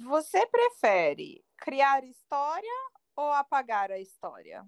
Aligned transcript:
Você 0.00 0.46
prefere 0.46 1.42
criar 1.56 2.04
história 2.04 2.70
ou 3.16 3.32
apagar 3.32 3.90
a 3.90 3.98
história? 3.98 4.64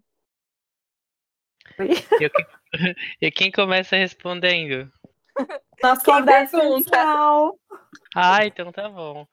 E, 1.78 1.90
e 3.26 3.30
quem 3.30 3.50
começa 3.52 3.96
respondendo? 3.96 4.90
Nosso 5.82 6.04
convidado 6.04 6.50
pergunta? 6.50 6.78
especial. 6.78 7.58
Ah, 8.14 8.44
então 8.44 8.72
tá 8.72 8.88
bom. 8.88 9.26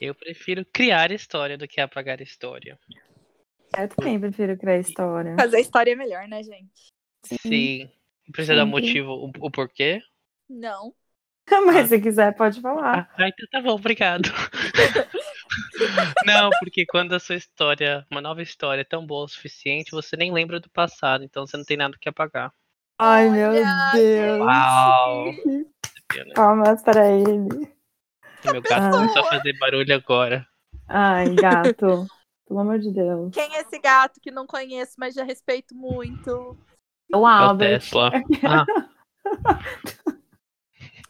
Eu 0.00 0.14
prefiro 0.14 0.64
criar 0.72 1.12
história 1.12 1.58
do 1.58 1.68
que 1.68 1.80
apagar 1.80 2.20
história. 2.20 2.78
Eu 3.76 3.88
também 3.88 4.18
prefiro 4.18 4.56
criar 4.56 4.78
história. 4.78 5.36
Fazer 5.38 5.60
história 5.60 5.92
é 5.92 5.96
melhor, 5.96 6.26
né, 6.26 6.42
gente? 6.42 6.92
Sim. 7.24 7.90
Precisa 8.32 8.56
dar 8.56 8.64
um 8.64 8.66
Sempre. 8.66 8.80
motivo, 8.82 9.10
o, 9.12 9.46
o 9.46 9.50
porquê? 9.50 10.02
Não. 10.48 10.94
Mas 11.66 11.88
se 11.88 12.00
quiser, 12.00 12.34
pode 12.34 12.60
falar. 12.60 13.08
Ah, 13.16 13.28
então 13.28 13.46
tá 13.50 13.60
bom, 13.60 13.74
obrigado. 13.74 14.28
Não, 16.24 16.50
porque 16.60 16.84
quando 16.86 17.14
a 17.14 17.18
sua 17.20 17.36
história, 17.36 18.06
uma 18.10 18.20
nova 18.20 18.42
história 18.42 18.80
é 18.82 18.84
tão 18.84 19.06
boa 19.06 19.24
o 19.24 19.28
suficiente, 19.28 19.90
você 19.90 20.16
nem 20.16 20.32
lembra 20.32 20.60
do 20.60 20.68
passado, 20.70 21.24
então 21.24 21.46
você 21.46 21.56
não 21.56 21.64
tem 21.64 21.76
nada 21.76 21.96
que 22.00 22.08
apagar. 22.08 22.52
Ai, 22.98 23.28
meu 23.30 23.50
Olha, 23.50 23.90
Deus. 23.92 24.40
Uau! 24.40 25.24
Palmas 26.34 26.82
para 26.82 27.10
ele. 27.10 27.72
Meu 28.52 28.62
gato 28.62 28.96
começou 28.96 29.22
a 29.22 29.28
fazer 29.28 29.58
barulho 29.58 29.94
agora. 29.94 30.46
Ai, 30.88 31.34
gato. 31.34 32.06
Pelo 32.46 32.60
amor 32.60 32.78
de 32.78 32.92
Deus. 32.92 33.34
Quem 33.34 33.56
é 33.56 33.60
esse 33.60 33.78
gato 33.80 34.20
que 34.20 34.30
não 34.30 34.46
conheço, 34.46 34.94
mas 34.98 35.14
já 35.14 35.24
respeito 35.24 35.74
muito? 35.74 36.56
O 37.12 37.16
É 37.16 37.16
o 37.16 37.26
Albert. 37.26 37.80
Tesla. 37.80 38.10
Ah, 38.44 38.64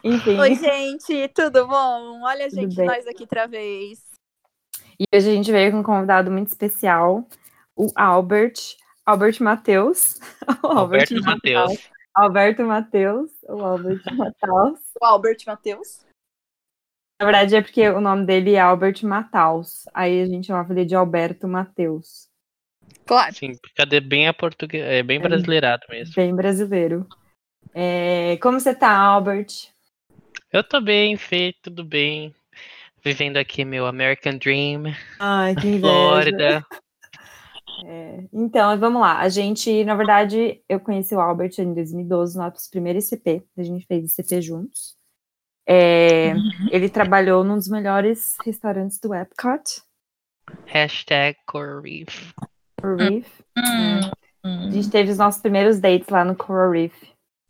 Enfim. 0.03 0.39
Oi, 0.39 0.55
gente, 0.55 1.27
tudo 1.29 1.67
bom? 1.67 2.21
Olha, 2.23 2.47
Tudo 2.49 2.61
gente, 2.61 2.75
bem. 2.75 2.87
nós 2.87 3.05
aqui 3.05 3.21
outra 3.23 3.47
vez. 3.47 4.06
E 4.99 5.05
hoje 5.15 5.29
a 5.29 5.33
gente 5.33 5.51
veio 5.51 5.71
com 5.71 5.79
um 5.79 5.83
convidado 5.83 6.31
muito 6.31 6.47
especial, 6.47 7.27
o 7.75 7.87
Albert. 7.95 8.75
Albert 9.05 9.41
Matheus. 9.41 10.19
O 10.63 10.67
Alberto 10.67 11.21
Matheus. 11.23 11.89
Alberto 12.15 12.63
Matheus. 12.63 13.31
O 13.43 13.61
Albert 13.61 14.01
Matheus. 14.11 14.79
O 14.99 15.05
Albert 15.05 15.37
Matheus. 15.45 16.05
Na 17.19 17.25
verdade 17.25 17.55
é 17.55 17.61
porque 17.61 17.87
o 17.89 18.01
nome 18.01 18.25
dele 18.25 18.55
é 18.55 18.59
Albert 18.59 19.03
Mataus. 19.03 19.85
Aí 19.93 20.21
a 20.21 20.25
gente 20.25 20.47
chamava 20.47 20.73
ele 20.73 20.85
de 20.85 20.95
Alberto 20.95 21.47
Matheus. 21.47 22.27
Claro. 23.05 23.33
Sim, 23.33 23.57
cadê 23.75 23.99
bem 23.99 24.27
a 24.27 24.33
português, 24.33 24.83
é 24.83 25.03
bem 25.03 25.19
brasileirado 25.19 25.85
mesmo. 25.89 26.13
Bem 26.15 26.35
brasileiro. 26.35 27.07
É, 27.73 28.37
Como 28.37 28.59
você 28.59 28.73
tá, 28.73 28.95
Albert? 28.95 29.69
Eu 30.51 30.63
tô 30.63 30.81
bem, 30.81 31.17
Fê, 31.17 31.53
tudo 31.61 31.83
bem. 31.83 32.33
Vivendo 33.07 33.37
aqui 33.37 33.63
meu 33.63 33.85
American 33.85 34.37
Dream, 34.37 34.93
Ai, 35.17 35.55
que 35.55 35.67
inveja. 35.67 35.87
Flórida. 35.87 36.65
É, 37.85 38.23
Então, 38.33 38.75
vamos 38.79 38.99
lá. 38.99 39.19
A 39.19 39.29
gente, 39.29 39.83
na 39.83 39.93
verdade, 39.93 40.63
eu 40.67 40.79
conheci 40.79 41.13
o 41.13 41.19
Albert 41.19 41.51
em 41.59 41.75
2012, 41.75 42.35
no 42.35 42.43
nosso 42.43 42.67
primeiro 42.71 42.97
ICP. 42.97 43.43
A 43.55 43.61
gente 43.61 43.85
fez 43.85 44.17
ICP 44.17 44.41
juntos. 44.41 44.97
É, 45.69 46.33
Ele 46.71 46.89
trabalhou 46.89 47.43
num 47.43 47.55
dos 47.55 47.69
melhores 47.69 48.35
restaurantes 48.43 48.99
do 48.99 49.13
Epcot, 49.13 49.83
Hashtag 50.65 51.37
Coral 51.45 51.81
Reef. 51.81 52.31
o 52.81 52.95
Reef. 52.95 53.27
A 53.55 54.71
gente 54.71 54.89
teve 54.89 55.11
os 55.11 55.17
nossos 55.17 55.41
primeiros 55.41 55.79
dates 55.79 56.09
lá 56.09 56.25
no 56.25 56.35
Coral 56.35 56.71
Reef. 56.71 56.95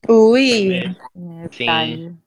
Ui. 0.10 0.74
É 0.74 0.96
Sim. 1.52 2.18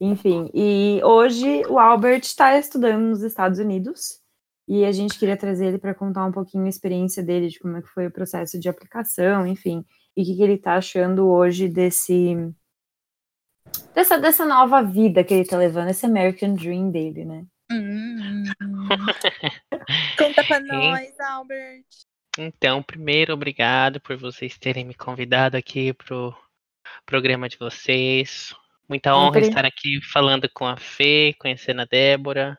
Enfim, 0.00 0.50
e 0.54 1.00
hoje 1.04 1.62
o 1.68 1.78
Albert 1.78 2.22
está 2.22 2.58
estudando 2.58 3.02
nos 3.02 3.22
Estados 3.22 3.58
Unidos 3.58 4.18
e 4.66 4.84
a 4.84 4.92
gente 4.92 5.18
queria 5.18 5.36
trazer 5.36 5.66
ele 5.66 5.78
para 5.78 5.94
contar 5.94 6.24
um 6.24 6.32
pouquinho 6.32 6.64
a 6.64 6.68
experiência 6.68 7.22
dele, 7.22 7.48
de 7.48 7.58
como 7.58 7.76
é 7.76 7.82
que 7.82 7.88
foi 7.88 8.06
o 8.06 8.10
processo 8.10 8.58
de 8.58 8.68
aplicação, 8.68 9.46
enfim, 9.46 9.84
e 10.16 10.22
o 10.22 10.24
que, 10.24 10.36
que 10.36 10.42
ele 10.42 10.54
está 10.54 10.76
achando 10.76 11.28
hoje 11.28 11.68
desse 11.68 12.34
dessa, 13.94 14.18
dessa 14.18 14.46
nova 14.46 14.82
vida 14.82 15.22
que 15.22 15.34
ele 15.34 15.42
está 15.42 15.58
levando, 15.58 15.90
esse 15.90 16.06
American 16.06 16.54
Dream 16.54 16.90
dele, 16.90 17.24
né? 17.24 17.44
Hum. 17.70 18.44
Conta 20.16 20.44
pra 20.44 20.60
nós, 20.60 21.20
Albert. 21.20 21.84
Então, 22.38 22.82
primeiro, 22.82 23.34
obrigado 23.34 24.00
por 24.00 24.16
vocês 24.16 24.56
terem 24.56 24.84
me 24.84 24.94
convidado 24.94 25.56
aqui 25.56 25.92
pro 25.92 26.34
programa 27.04 27.48
de 27.48 27.58
vocês. 27.58 28.54
Muita 28.90 29.14
honra 29.14 29.38
estar 29.38 29.64
aqui 29.64 30.00
falando 30.02 30.50
com 30.52 30.66
a 30.66 30.76
Fê, 30.76 31.32
conhecendo 31.38 31.82
a 31.82 31.84
Débora. 31.84 32.58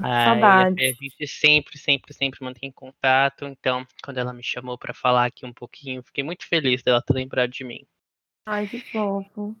Ah, 0.00 0.08
e 0.08 0.12
a 0.12 0.24
Saudades. 0.24 0.78
Fê, 0.78 0.88
a 0.88 1.04
gente 1.04 1.26
sempre, 1.26 1.76
sempre, 1.76 2.14
sempre 2.14 2.44
mantém 2.44 2.70
contato. 2.70 3.44
Então, 3.44 3.84
quando 4.00 4.18
ela 4.18 4.32
me 4.32 4.44
chamou 4.44 4.78
para 4.78 4.94
falar 4.94 5.24
aqui 5.24 5.44
um 5.44 5.52
pouquinho, 5.52 6.00
fiquei 6.04 6.22
muito 6.22 6.46
feliz 6.46 6.80
dela 6.84 7.02
ter 7.02 7.12
lembrado 7.12 7.50
de 7.50 7.64
mim. 7.64 7.84
Ai, 8.46 8.68
que 8.68 8.78
fofo. 8.78 9.56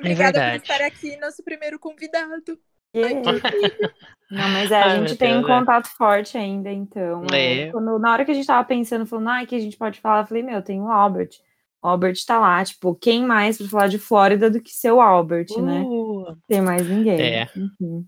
Obrigada 0.00 0.32
por 0.32 0.40
verdade. 0.40 0.62
estar 0.62 0.80
aqui, 0.80 1.16
nosso 1.18 1.44
primeiro 1.44 1.78
convidado. 1.78 2.58
Yeah. 2.96 3.20
Não, 4.30 4.48
mas 4.48 4.70
é, 4.70 4.82
a 4.82 4.86
Ai, 4.86 4.98
gente 5.00 5.16
tem 5.16 5.36
um 5.36 5.40
é. 5.40 5.46
contato 5.46 5.88
forte 5.88 6.38
ainda, 6.38 6.72
então. 6.72 7.26
é, 7.30 7.64
É. 7.64 7.70
quando, 7.70 7.98
na 7.98 8.12
hora 8.14 8.24
que 8.24 8.30
a 8.30 8.34
gente 8.34 8.46
tava 8.46 8.66
pensando, 8.66 9.04
falando, 9.04 9.28
ah, 9.28 9.44
que 9.44 9.54
a 9.54 9.60
gente 9.60 9.76
pode 9.76 10.00
falar, 10.00 10.22
eu 10.22 10.26
falei, 10.26 10.42
meu, 10.42 10.62
tem 10.62 10.80
o 10.80 10.90
Albert. 10.90 11.38
Albert 11.84 12.16
tá 12.26 12.38
lá, 12.38 12.64
tipo, 12.64 12.94
quem 12.94 13.24
mais 13.24 13.58
pra 13.58 13.68
falar 13.68 13.88
de 13.88 13.98
Flórida 13.98 14.50
do 14.50 14.60
que 14.60 14.70
seu 14.70 15.00
Albert, 15.02 15.48
né? 15.58 15.82
Uh, 15.82 16.34
Tem 16.48 16.62
mais 16.62 16.88
ninguém. 16.88 17.20
É. 17.20 17.42
Enfim. 17.54 18.06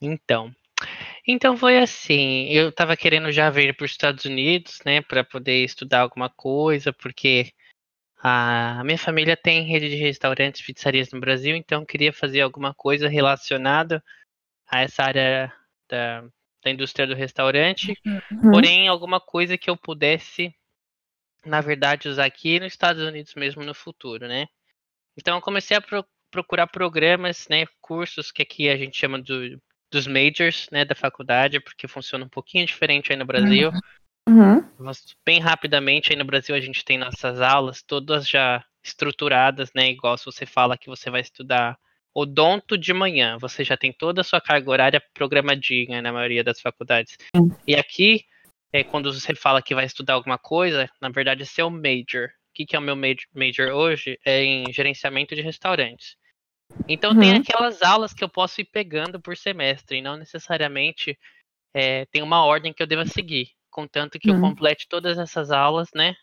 Então, 0.00 0.50
então 1.26 1.56
foi 1.58 1.78
assim. 1.78 2.46
Eu 2.48 2.72
tava 2.72 2.96
querendo 2.96 3.30
já 3.30 3.50
vir 3.50 3.76
para 3.76 3.84
os 3.84 3.90
Estados 3.90 4.24
Unidos, 4.24 4.78
né, 4.84 5.02
para 5.02 5.22
poder 5.22 5.62
estudar 5.62 6.00
alguma 6.00 6.30
coisa, 6.30 6.90
porque 6.90 7.52
a 8.22 8.82
minha 8.82 8.98
família 8.98 9.36
tem 9.36 9.62
rede 9.62 9.90
de 9.90 9.96
restaurantes, 9.96 10.62
pizzarias 10.62 11.10
no 11.12 11.20
Brasil, 11.20 11.54
então 11.56 11.82
eu 11.82 11.86
queria 11.86 12.12
fazer 12.12 12.40
alguma 12.40 12.72
coisa 12.72 13.08
relacionada 13.08 14.02
a 14.66 14.80
essa 14.80 15.02
área 15.02 15.52
da, 15.88 16.22
da 16.64 16.70
indústria 16.70 17.06
do 17.06 17.14
restaurante, 17.14 17.94
Uhum. 18.06 18.52
porém 18.52 18.88
alguma 18.88 19.20
coisa 19.20 19.58
que 19.58 19.68
eu 19.68 19.76
pudesse, 19.76 20.54
na 21.44 21.60
verdade, 21.60 22.08
usar 22.08 22.24
aqui 22.24 22.60
nos 22.60 22.72
Estados 22.72 23.02
Unidos 23.02 23.34
mesmo 23.34 23.62
no 23.64 23.74
futuro, 23.74 24.26
né? 24.26 24.46
Então 25.16 25.36
eu 25.36 25.42
comecei 25.42 25.76
a 25.76 25.80
pro- 25.80 26.06
procurar 26.30 26.66
programas, 26.66 27.46
né, 27.48 27.66
cursos 27.80 28.30
que 28.30 28.42
aqui 28.42 28.68
a 28.68 28.76
gente 28.76 28.96
chama 28.96 29.20
do, 29.20 29.60
dos 29.90 30.06
majors, 30.06 30.68
né, 30.70 30.84
da 30.84 30.94
faculdade, 30.94 31.60
porque 31.60 31.88
funciona 31.88 32.24
um 32.24 32.28
pouquinho 32.28 32.64
diferente 32.66 33.12
aí 33.12 33.18
no 33.18 33.24
Brasil. 33.24 33.70
Uhum. 34.28 34.64
Mas, 34.78 35.04
Bem 35.26 35.40
rapidamente 35.40 36.12
aí 36.12 36.16
no 36.16 36.24
Brasil 36.24 36.54
a 36.54 36.60
gente 36.60 36.84
tem 36.84 36.96
nossas 36.96 37.40
aulas 37.40 37.82
todas 37.82 38.28
já 38.28 38.64
estruturadas, 38.82 39.70
né, 39.74 39.90
igual 39.90 40.16
se 40.16 40.24
você 40.24 40.46
fala 40.46 40.78
que 40.78 40.88
você 40.88 41.10
vai 41.10 41.20
estudar 41.20 41.78
odonto 42.14 42.76
de 42.76 42.92
manhã, 42.92 43.36
você 43.38 43.62
já 43.62 43.76
tem 43.76 43.92
toda 43.92 44.20
a 44.20 44.24
sua 44.24 44.40
carga 44.40 44.70
horária 44.70 45.02
programadinha 45.14 46.02
na 46.02 46.12
maioria 46.12 46.42
das 46.42 46.60
faculdades. 46.60 47.16
E 47.66 47.76
aqui, 47.76 48.24
é, 48.72 48.84
quando 48.84 49.12
você 49.12 49.34
fala 49.34 49.62
que 49.62 49.74
vai 49.74 49.84
estudar 49.84 50.14
alguma 50.14 50.38
coisa, 50.38 50.88
na 51.00 51.08
verdade 51.08 51.42
é 51.42 51.46
seu 51.46 51.70
major. 51.70 52.28
O 52.50 52.52
que, 52.54 52.66
que 52.66 52.76
é 52.76 52.78
o 52.78 52.82
meu 52.82 52.96
major, 52.96 53.26
major 53.34 53.68
hoje? 53.70 54.18
É 54.24 54.42
em 54.42 54.72
gerenciamento 54.72 55.34
de 55.34 55.40
restaurantes. 55.42 56.16
Então 56.88 57.14
tem 57.14 57.30
Uhum. 57.30 57.36
aquelas 57.40 57.82
aulas 57.82 58.12
que 58.12 58.24
eu 58.24 58.28
posso 58.28 58.60
ir 58.60 58.64
pegando 58.64 59.20
por 59.20 59.36
semestre, 59.36 59.98
e 59.98 60.02
não 60.02 60.16
necessariamente 60.16 61.18
é, 61.74 62.04
tem 62.06 62.22
uma 62.22 62.44
ordem 62.44 62.72
que 62.72 62.82
eu 62.82 62.86
deva 62.86 63.06
seguir. 63.06 63.50
Contanto 63.70 64.18
que 64.18 64.30
eu 64.30 64.34
Uhum. 64.34 64.40
complete 64.40 64.88
todas 64.88 65.18
essas 65.18 65.50
aulas, 65.50 65.88
né? 65.94 66.14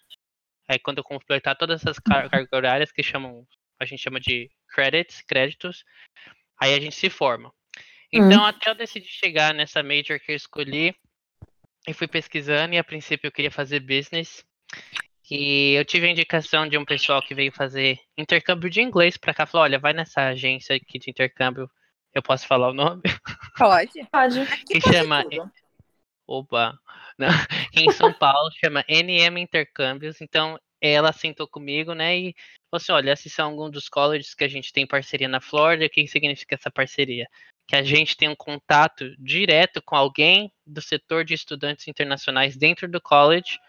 Aí 0.68 0.78
quando 0.78 0.98
eu 0.98 1.04
completar 1.04 1.56
todas 1.58 1.82
essas 1.82 1.98
car- 2.00 2.30
cargas 2.30 2.52
horárias 2.52 2.92
que 2.92 3.02
chamam, 3.02 3.48
a 3.80 3.86
gente 3.86 4.02
chama 4.02 4.20
de 4.20 4.50
credits, 4.70 5.22
créditos, 5.22 5.86
aí 6.60 6.74
a 6.74 6.80
gente 6.80 6.96
se 6.96 7.10
forma. 7.10 7.54
Então 8.12 8.46
até 8.46 8.70
eu 8.70 8.76
decidi 8.76 9.08
chegar 9.08 9.54
nessa 9.54 9.82
major 9.82 10.20
que 10.20 10.32
eu 10.32 10.36
escolhi, 10.36 10.94
e 11.88 11.94
fui 11.94 12.08
pesquisando 12.08 12.74
e 12.74 12.78
a 12.78 12.84
princípio 12.84 13.28
eu 13.28 13.32
queria 13.32 13.50
fazer 13.52 13.80
business. 13.80 14.46
E 15.30 15.74
eu 15.74 15.84
tive 15.84 16.08
a 16.08 16.12
indicação 16.12 16.68
de 16.68 16.78
um 16.78 16.86
pessoal 16.86 17.22
que 17.22 17.34
veio 17.34 17.52
fazer 17.52 18.00
intercâmbio 18.18 18.70
de 18.70 18.82
inglês 18.82 19.18
pra 19.18 19.34
cá, 19.34 19.46
falou, 19.46 19.64
olha, 19.64 19.80
vai 19.80 19.94
nessa 19.94 20.28
agência 20.28 20.76
aqui 20.76 21.00
de 21.00 21.10
intercâmbio, 21.10 21.70
eu 22.14 22.22
posso 22.22 22.48
falar 22.48 22.70
o 22.70 22.74
nome? 22.74 23.02
Pode. 23.58 24.06
Pode. 24.12 24.46
Que 24.66 24.80
pode 24.80 24.96
chama- 24.96 25.24
tudo. 25.24 25.52
Opa! 26.28 26.78
Não, 27.18 27.30
em 27.74 27.92
São 27.92 28.14
Paulo 28.14 28.52
chama 28.64 28.84
NM 28.88 29.42
Intercâmbios. 29.42 30.22
Então 30.22 30.60
ela 30.80 31.12
sentou 31.12 31.48
comigo, 31.48 31.94
né? 31.94 32.16
E 32.18 32.36
falou 32.70 32.82
assim: 32.82 32.92
olha, 32.92 33.12
esses 33.12 33.34
são 33.34 33.50
alguns 33.50 33.72
dos 33.72 33.90
colleges 33.90 34.36
que 34.36 34.44
a 34.44 34.48
gente 34.48 34.72
tem 34.72 34.86
parceria 34.86 35.28
na 35.28 35.42
Flórida. 35.42 35.86
O 35.86 35.90
que 35.90 36.06
significa 36.08 36.56
essa 36.56 36.70
parceria? 36.70 37.28
Que 37.68 37.76
a 37.76 37.84
gente 37.84 38.16
tem 38.18 38.30
um 38.30 38.36
contato 38.36 39.16
direto 39.20 39.82
com 39.82 39.96
alguém 39.96 40.52
do 40.66 40.82
setor 40.82 41.26
de 41.26 41.34
estudantes 41.34 41.88
internacionais 41.88 42.56
dentro 42.58 42.88
do 42.90 43.02
college 43.02 43.60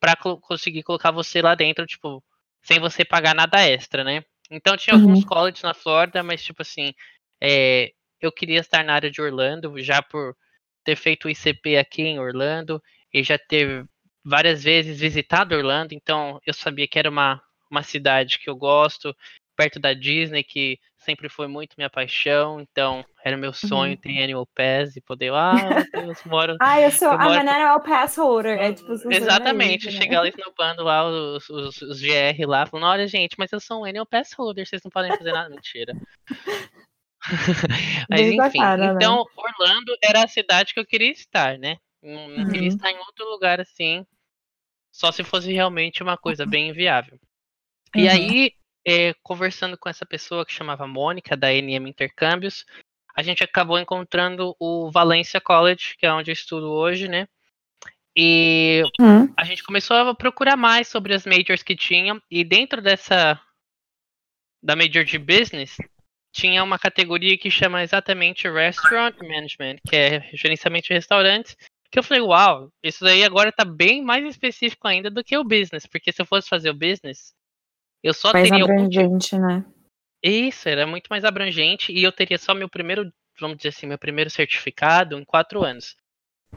para 0.00 0.16
conseguir 0.16 0.82
colocar 0.82 1.10
você 1.10 1.42
lá 1.42 1.54
dentro, 1.54 1.86
tipo, 1.86 2.22
sem 2.62 2.78
você 2.78 3.04
pagar 3.04 3.34
nada 3.34 3.60
extra, 3.66 4.04
né? 4.04 4.24
Então 4.50 4.76
tinha 4.76 4.94
Uhum. 4.94 5.00
alguns 5.02 5.24
colleges 5.24 5.62
na 5.62 5.74
Flórida, 5.74 6.22
mas 6.22 6.42
tipo 6.42 6.62
assim, 6.62 6.94
é, 7.40 7.92
eu 8.20 8.32
queria 8.32 8.60
estar 8.60 8.84
na 8.84 8.94
área 8.94 9.10
de 9.10 9.20
Orlando 9.20 9.78
já 9.82 10.02
por 10.02 10.36
ter 10.84 10.96
feito 10.96 11.26
o 11.26 11.30
ICP 11.30 11.76
aqui 11.76 12.02
em 12.02 12.18
Orlando 12.18 12.82
e 13.12 13.22
já 13.22 13.38
ter 13.38 13.86
várias 14.24 14.62
vezes 14.64 15.00
visitado 15.00 15.54
Orlando, 15.54 15.94
então 15.94 16.40
eu 16.46 16.52
sabia 16.54 16.86
que 16.88 16.98
era 16.98 17.10
uma, 17.10 17.42
uma 17.70 17.82
cidade 17.82 18.38
que 18.38 18.48
eu 18.50 18.56
gosto, 18.56 19.14
perto 19.56 19.78
da 19.80 19.92
Disney, 19.94 20.42
que 20.44 20.78
sempre 21.08 21.30
foi 21.30 21.46
muito 21.48 21.74
minha 21.78 21.88
paixão, 21.88 22.60
então 22.60 23.02
era 23.24 23.34
meu 23.34 23.52
sonho 23.54 23.92
Uhum. 23.92 23.96
ter 24.00 24.22
Annual 24.24 24.46
Pass 24.54 24.94
e 24.94 25.00
poder, 25.00 25.32
ah, 25.32 25.56
Deus, 25.94 26.22
moro. 26.24 26.54
Ah, 26.60 26.78
eu 26.80 26.90
sou 26.90 27.08
Eu 27.08 27.14
a 27.14 27.18
moro- 27.18 27.34
Manera 27.34 27.80
Pass 27.80 28.16
Holder. 28.18 28.58
É 28.60 28.72
tipo, 28.74 28.92
Exatamente, 29.10 29.88
isso, 29.88 29.96
né? 29.98 30.02
chegar 30.04 30.20
lá 30.20 30.28
esnopando 30.28 30.82
lá 30.84 31.08
os, 31.08 31.48
os, 31.48 31.80
os 31.80 32.00
GR 32.02 32.44
lá, 32.46 32.66
falando, 32.66 32.86
olha 32.90 33.06
gente, 33.06 33.36
mas 33.38 33.50
eu 33.52 33.60
sou 33.60 33.80
um 33.80 33.84
Annual 33.86 34.04
Pass 34.04 34.32
Holder, 34.34 34.66
vocês 34.66 34.82
não 34.84 34.90
podem 34.90 35.10
fazer 35.16 35.32
nada, 35.32 35.48
mentira. 35.48 35.94
mas 38.10 38.20
Bem 38.20 38.36
enfim, 38.46 38.58
bacana, 38.58 38.76
né? 38.76 38.92
então 38.96 39.24
Orlando 39.36 39.96
era 40.02 40.24
a 40.24 40.28
cidade 40.28 40.74
que 40.74 40.80
eu 40.80 40.86
queria 40.86 41.10
estar, 41.10 41.58
né? 41.58 41.78
Não, 42.02 42.28
não 42.28 42.46
queria 42.46 42.68
Uhum. 42.68 42.74
estar 42.74 42.90
em 42.90 42.98
outro 42.98 43.24
lugar 43.30 43.60
assim, 43.60 44.06
só 44.92 45.10
se 45.10 45.24
fosse 45.24 45.52
realmente 45.52 46.02
uma 46.02 46.18
coisa 46.18 46.44
bem 46.44 46.68
inviável. 46.68 47.18
E 47.96 48.02
Uhum. 48.04 48.10
aí, 48.10 48.52
eh, 48.88 49.14
conversando 49.22 49.76
com 49.76 49.86
essa 49.86 50.06
pessoa 50.06 50.46
que 50.46 50.52
chamava 50.52 50.86
Mônica, 50.86 51.36
da 51.36 51.52
NM 51.52 51.90
Intercâmbios, 51.90 52.64
a 53.14 53.22
gente 53.22 53.44
acabou 53.44 53.78
encontrando 53.78 54.56
o 54.58 54.90
Valencia 54.90 55.40
College, 55.42 55.94
que 55.98 56.06
é 56.06 56.12
onde 56.12 56.30
eu 56.30 56.32
estudo 56.32 56.70
hoje, 56.70 57.06
né? 57.06 57.28
E 58.16 58.82
Hum, 58.98 59.32
a 59.36 59.44
gente 59.44 59.62
começou 59.62 59.94
a 59.94 60.14
procurar 60.14 60.56
mais 60.56 60.88
sobre 60.88 61.12
as 61.12 61.26
majors 61.26 61.62
que 61.62 61.76
tinham, 61.76 62.18
e 62.30 62.42
dentro 62.42 62.80
dessa 62.80 63.38
da 64.62 64.74
major 64.74 65.04
de 65.04 65.18
business, 65.18 65.76
tinha 66.32 66.64
uma 66.64 66.78
categoria 66.78 67.36
que 67.36 67.50
chama 67.50 67.82
exatamente 67.82 68.48
Restaurant 68.48 69.16
Management, 69.18 69.76
que 69.86 69.94
é 69.94 70.20
gerenciamento 70.32 70.88
de 70.88 70.94
restaurantes, 70.94 71.56
que 71.90 71.98
eu 71.98 72.02
falei, 72.02 72.22
uau, 72.22 72.72
isso 72.82 73.06
aí 73.06 73.22
agora 73.22 73.52
tá 73.52 73.64
bem 73.64 74.02
mais 74.02 74.24
específico 74.24 74.88
ainda 74.88 75.10
do 75.10 75.22
que 75.22 75.36
o 75.36 75.44
business, 75.44 75.86
porque 75.86 76.10
se 76.10 76.22
eu 76.22 76.26
fosse 76.26 76.48
fazer 76.48 76.70
o 76.70 76.74
business, 76.74 77.34
eu 78.08 78.14
só 78.14 78.32
mais 78.32 78.48
teria 78.48 78.62
algum 78.64 78.84
abrangente, 78.84 79.38
né? 79.38 79.64
isso, 80.22 80.68
era 80.68 80.86
muito 80.86 81.08
mais 81.08 81.24
abrangente 81.24 81.92
e 81.92 82.02
eu 82.02 82.10
teria 82.10 82.38
só 82.38 82.54
meu 82.54 82.68
primeiro, 82.68 83.12
vamos 83.40 83.56
dizer 83.58 83.68
assim, 83.68 83.86
meu 83.86 83.98
primeiro 83.98 84.30
certificado 84.30 85.18
em 85.18 85.24
quatro 85.24 85.62
anos. 85.62 85.96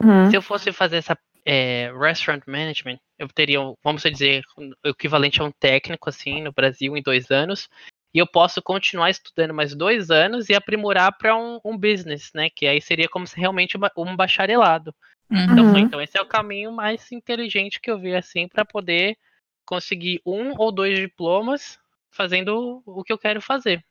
Hum, 0.02 0.28
Se 0.30 0.36
eu 0.36 0.42
fosse 0.42 0.72
fazer 0.72 0.96
essa 0.96 1.16
é, 1.44 1.92
restaurant 1.98 2.42
management, 2.46 2.98
eu 3.18 3.28
teria, 3.28 3.58
vamos 3.82 4.02
dizer, 4.02 4.42
o 4.56 4.88
equivalente 4.88 5.40
a 5.40 5.44
um 5.44 5.52
técnico 5.52 6.08
assim 6.08 6.42
no 6.42 6.52
Brasil 6.52 6.96
em 6.96 7.02
dois 7.02 7.30
anos. 7.30 7.68
E 8.14 8.18
eu 8.18 8.26
posso 8.26 8.60
continuar 8.60 9.10
estudando 9.10 9.54
mais 9.54 9.74
dois 9.74 10.10
anos 10.10 10.48
e 10.48 10.54
aprimorar 10.54 11.16
para 11.16 11.34
um, 11.34 11.58
um 11.64 11.78
business, 11.78 12.30
né? 12.34 12.50
Que 12.50 12.66
aí 12.66 12.80
seria 12.80 13.08
como 13.08 13.26
se 13.26 13.38
realmente 13.40 13.76
uma- 13.76 13.90
um 13.96 14.14
bacharelado. 14.14 14.94
Então, 15.30 15.64
Uhum. 15.64 15.78
então 15.78 16.00
esse 16.00 16.18
é 16.18 16.20
o 16.20 16.26
caminho 16.26 16.70
mais 16.70 17.10
inteligente 17.10 17.80
que 17.80 17.90
eu 17.90 17.98
vi 17.98 18.14
assim 18.14 18.46
para 18.46 18.64
poder 18.66 19.16
conseguir 19.64 20.20
um 20.24 20.54
ou 20.58 20.72
dois 20.72 20.98
diplomas 20.98 21.78
fazendo 22.10 22.82
o 22.84 23.02
que 23.02 23.12
eu 23.12 23.18
quero 23.18 23.40
fazer. 23.40 23.84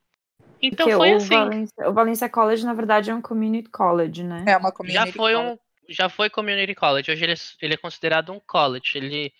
Então 0.61 0.87
Porque 0.87 0.97
foi 0.97 1.13
o, 1.13 1.17
assim. 1.17 1.29
Valencia, 1.29 1.89
o 1.89 1.93
Valencia 1.93 2.29
College, 2.29 2.65
na 2.65 2.73
verdade, 2.73 3.09
é 3.09 3.15
um 3.15 3.21
community 3.21 3.69
college, 3.69 4.23
né? 4.23 4.45
É 4.47 4.57
uma 4.57 4.69
Já 4.69 4.71
community 4.71 5.11
foi 5.13 5.33
college. 5.33 5.53
um, 5.53 5.59
já 5.89 6.09
foi 6.09 6.29
community 6.29 6.75
college. 6.75 7.11
Hoje 7.11 7.23
ele 7.23 7.33
é, 7.33 7.37
ele 7.61 7.73
é 7.73 7.77
considerado 7.77 8.31
um 8.31 8.39
college. 8.39 8.91
Ele 8.95 9.33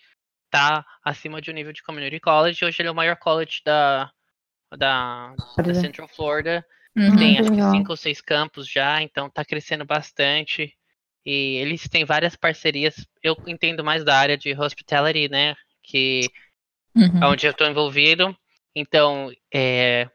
tá 0.50 0.84
acima 1.04 1.40
de 1.40 1.50
um 1.50 1.54
nível 1.54 1.72
de 1.72 1.82
community 1.82 2.20
college. 2.20 2.64
Hoje 2.64 2.82
ele 2.82 2.88
é 2.88 2.92
o 2.92 2.94
maior 2.94 3.16
college 3.16 3.62
da 3.64 4.10
da, 4.76 5.34
da. 5.56 5.74
Central 5.74 6.08
Florida. 6.08 6.64
Uhum. 6.96 7.16
Tem 7.16 7.34
que 7.34 7.40
acho 7.40 7.50
que 7.50 7.56
legal. 7.56 7.70
cinco 7.70 7.90
ou 7.92 7.96
seis 7.96 8.20
campos 8.20 8.68
já, 8.68 9.02
então 9.02 9.30
tá 9.30 9.44
crescendo 9.44 9.84
bastante. 9.84 10.76
E 11.24 11.56
eles 11.56 11.88
têm 11.88 12.04
várias 12.04 12.36
parcerias. 12.36 13.06
Eu 13.22 13.36
entendo 13.46 13.84
mais 13.84 14.04
da 14.04 14.16
área 14.16 14.36
de 14.36 14.52
hospitality, 14.58 15.28
né? 15.28 15.54
Que 15.82 16.28
Uhum. 16.94 17.30
onde 17.30 17.46
eu 17.46 17.52
estou 17.52 17.66
envolvido. 17.66 18.36
Então, 18.76 19.30
é, 19.52 20.08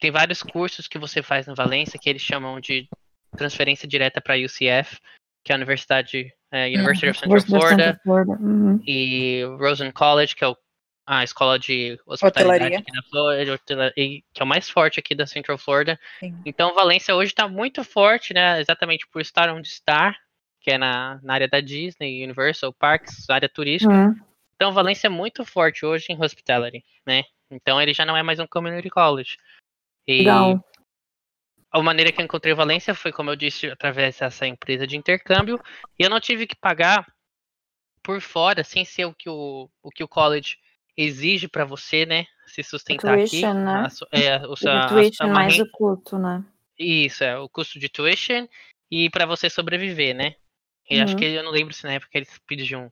tem 0.00 0.10
vários 0.10 0.42
cursos 0.42 0.88
que 0.88 0.98
você 0.98 1.22
faz 1.22 1.46
no 1.46 1.54
Valência 1.54 1.98
que 2.00 2.08
eles 2.10 2.22
chamam 2.22 2.58
de 2.60 2.88
transferência 3.36 3.86
direta 3.86 4.20
para 4.20 4.34
UCF, 4.36 4.98
que 5.44 5.52
é 5.52 5.54
a 5.54 5.56
Universidade 5.56 6.32
é, 6.50 6.66
University 6.66 7.08
of 7.10 7.18
Central 7.20 7.40
Florida, 7.42 7.68
Central 7.68 8.00
Florida. 8.02 8.32
Uhum. 8.42 8.80
e 8.86 9.42
Rosen 9.60 9.90
College, 9.92 10.34
que 10.34 10.42
é 10.44 10.48
o- 10.48 10.56
a 11.06 11.22
escola 11.22 11.58
de 11.58 11.98
hospitalidade 12.06 12.54
Hotelaria. 12.64 12.78
aqui 12.80 12.92
na 12.92 13.02
Flórida, 13.02 13.92
e- 13.96 14.22
que 14.34 14.40
é 14.42 14.44
o 14.44 14.46
mais 14.48 14.68
forte 14.68 14.98
aqui 14.98 15.14
da 15.14 15.26
Central 15.26 15.56
Florida. 15.58 15.98
Sim. 16.20 16.34
Então, 16.44 16.74
Valência 16.74 17.14
hoje 17.14 17.30
está 17.32 17.46
muito 17.46 17.84
forte, 17.84 18.32
né? 18.34 18.60
Exatamente 18.60 19.06
por 19.12 19.20
estar 19.20 19.48
onde 19.50 19.68
está, 19.68 20.16
que 20.60 20.70
é 20.70 20.78
na, 20.78 21.20
na 21.22 21.34
área 21.34 21.48
da 21.48 21.60
Disney, 21.60 22.24
Universal 22.24 22.72
Parks, 22.72 23.28
área 23.30 23.48
turística. 23.48 23.92
Uhum. 23.92 24.14
Então, 24.60 24.72
Valência 24.72 25.06
é 25.06 25.10
muito 25.10 25.44
forte 25.44 25.86
hoje 25.86 26.06
em 26.10 26.20
hospitality, 26.20 26.84
né? 27.06 27.22
Então, 27.48 27.80
ele 27.80 27.94
já 27.94 28.04
não 28.04 28.16
é 28.16 28.24
mais 28.24 28.40
um 28.40 28.46
community 28.46 28.90
college. 28.90 29.36
E 30.04 30.18
Legal. 30.18 30.64
a 31.70 31.80
maneira 31.80 32.10
que 32.10 32.20
eu 32.20 32.24
encontrei 32.24 32.52
Valência 32.54 32.92
foi, 32.92 33.12
como 33.12 33.30
eu 33.30 33.36
disse, 33.36 33.68
através 33.70 34.18
dessa 34.18 34.48
empresa 34.48 34.84
de 34.84 34.96
intercâmbio. 34.96 35.60
E 35.96 36.02
eu 36.02 36.10
não 36.10 36.18
tive 36.18 36.44
que 36.44 36.56
pagar 36.56 37.06
por 38.02 38.20
fora, 38.20 38.64
sem 38.64 38.84
ser 38.84 39.04
o 39.04 39.14
que 39.14 39.30
o, 39.30 39.70
o, 39.80 39.90
que 39.90 40.02
o 40.02 40.08
college 40.08 40.58
exige 40.96 41.46
para 41.46 41.64
você, 41.64 42.04
né? 42.04 42.26
Se 42.48 42.64
sustentar 42.64 43.16
tuition, 43.16 43.54
aqui. 43.54 43.62
né? 43.62 43.88
A 44.12 44.18
é, 44.18 44.44
o 44.44 44.54
a- 44.68 44.88
tuition 44.88 45.24
a- 45.24 45.28
mais 45.28 45.56
o 45.60 45.70
culto, 45.70 46.18
né? 46.18 46.44
Isso, 46.76 47.22
é 47.22 47.38
o 47.38 47.48
custo 47.48 47.78
de 47.78 47.88
tuition 47.88 48.48
e 48.90 49.08
para 49.08 49.24
você 49.24 49.48
sobreviver, 49.48 50.16
né? 50.16 50.34
E 50.90 50.98
acho 50.98 51.12
Uhum. 51.12 51.18
que 51.20 51.24
eu 51.26 51.44
não 51.44 51.52
lembro 51.52 51.72
se 51.72 51.84
na 51.84 51.92
época 51.92 52.10
eles 52.18 52.36
pediam 52.44 52.90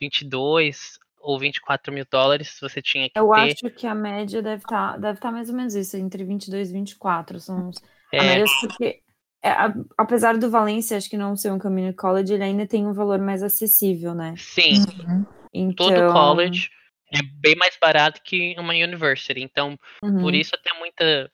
22 0.00 0.98
ou 1.24 1.38
24 1.38 1.92
mil 1.92 2.06
dólares, 2.10 2.50
se 2.50 2.60
você 2.60 2.82
tinha 2.82 3.08
que 3.10 3.16
Eu 3.16 3.32
ter. 3.32 3.56
acho 3.56 3.70
que 3.70 3.86
a 3.86 3.94
média 3.94 4.42
deve 4.42 4.62
estar 4.64 4.98
deve 4.98 5.20
tá 5.20 5.30
mais 5.30 5.48
ou 5.48 5.54
menos 5.54 5.74
isso, 5.74 5.96
entre 5.96 6.24
22 6.24 6.70
e 6.70 6.72
24. 6.72 7.38
São 7.40 7.68
os- 7.68 7.82
a 8.16 8.22
É, 8.22 8.24
média, 8.24 8.48
porque, 8.60 9.02
é, 9.42 9.50
a- 9.50 9.74
apesar 9.96 10.36
do 10.36 10.50
Valência, 10.50 10.96
acho 10.96 11.08
que 11.08 11.16
não 11.16 11.36
ser 11.36 11.52
um 11.52 11.58
community 11.58 11.96
college, 11.96 12.32
ele 12.34 12.42
ainda 12.44 12.66
tem 12.66 12.86
um 12.86 12.92
valor 12.92 13.20
mais 13.20 13.42
acessível, 13.42 14.14
né? 14.14 14.34
sim, 14.36 14.74
Uhum. 15.08 15.26
Então, 15.52 15.86
todo 15.86 16.02
college 16.12 16.70
é 17.12 17.22
bem 17.22 17.56
mais 17.56 17.76
barato 17.80 18.22
que 18.22 18.54
uma 18.58 18.74
university. 18.74 19.40
Então, 19.42 19.78
uhum. 20.02 20.20
por 20.20 20.34
isso 20.34 20.54
até 20.54 20.72
muita 20.78 21.30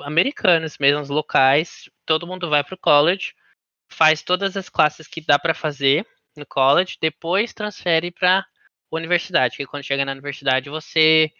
americanos 0.00 0.78
mesmo, 0.78 1.02
os 1.02 1.10
locais, 1.10 1.90
todo 2.06 2.26
mundo 2.26 2.50
vai 2.50 2.64
pro 2.64 2.78
college, 2.78 3.34
faz 3.90 4.22
todas 4.22 4.56
as 4.56 4.68
classes 4.68 5.08
que 5.08 5.20
dá 5.20 5.38
para 5.38 5.54
fazer 5.54 6.06
no 6.36 6.46
college, 6.46 6.98
depois 7.00 7.54
transfere 7.54 8.10
para 8.12 8.46
universidade, 9.00 9.56
que 9.56 9.66
quando 9.66 9.82
chega 9.84 10.04
na 10.04 10.12
universidade 10.12 10.70
você 10.70 11.30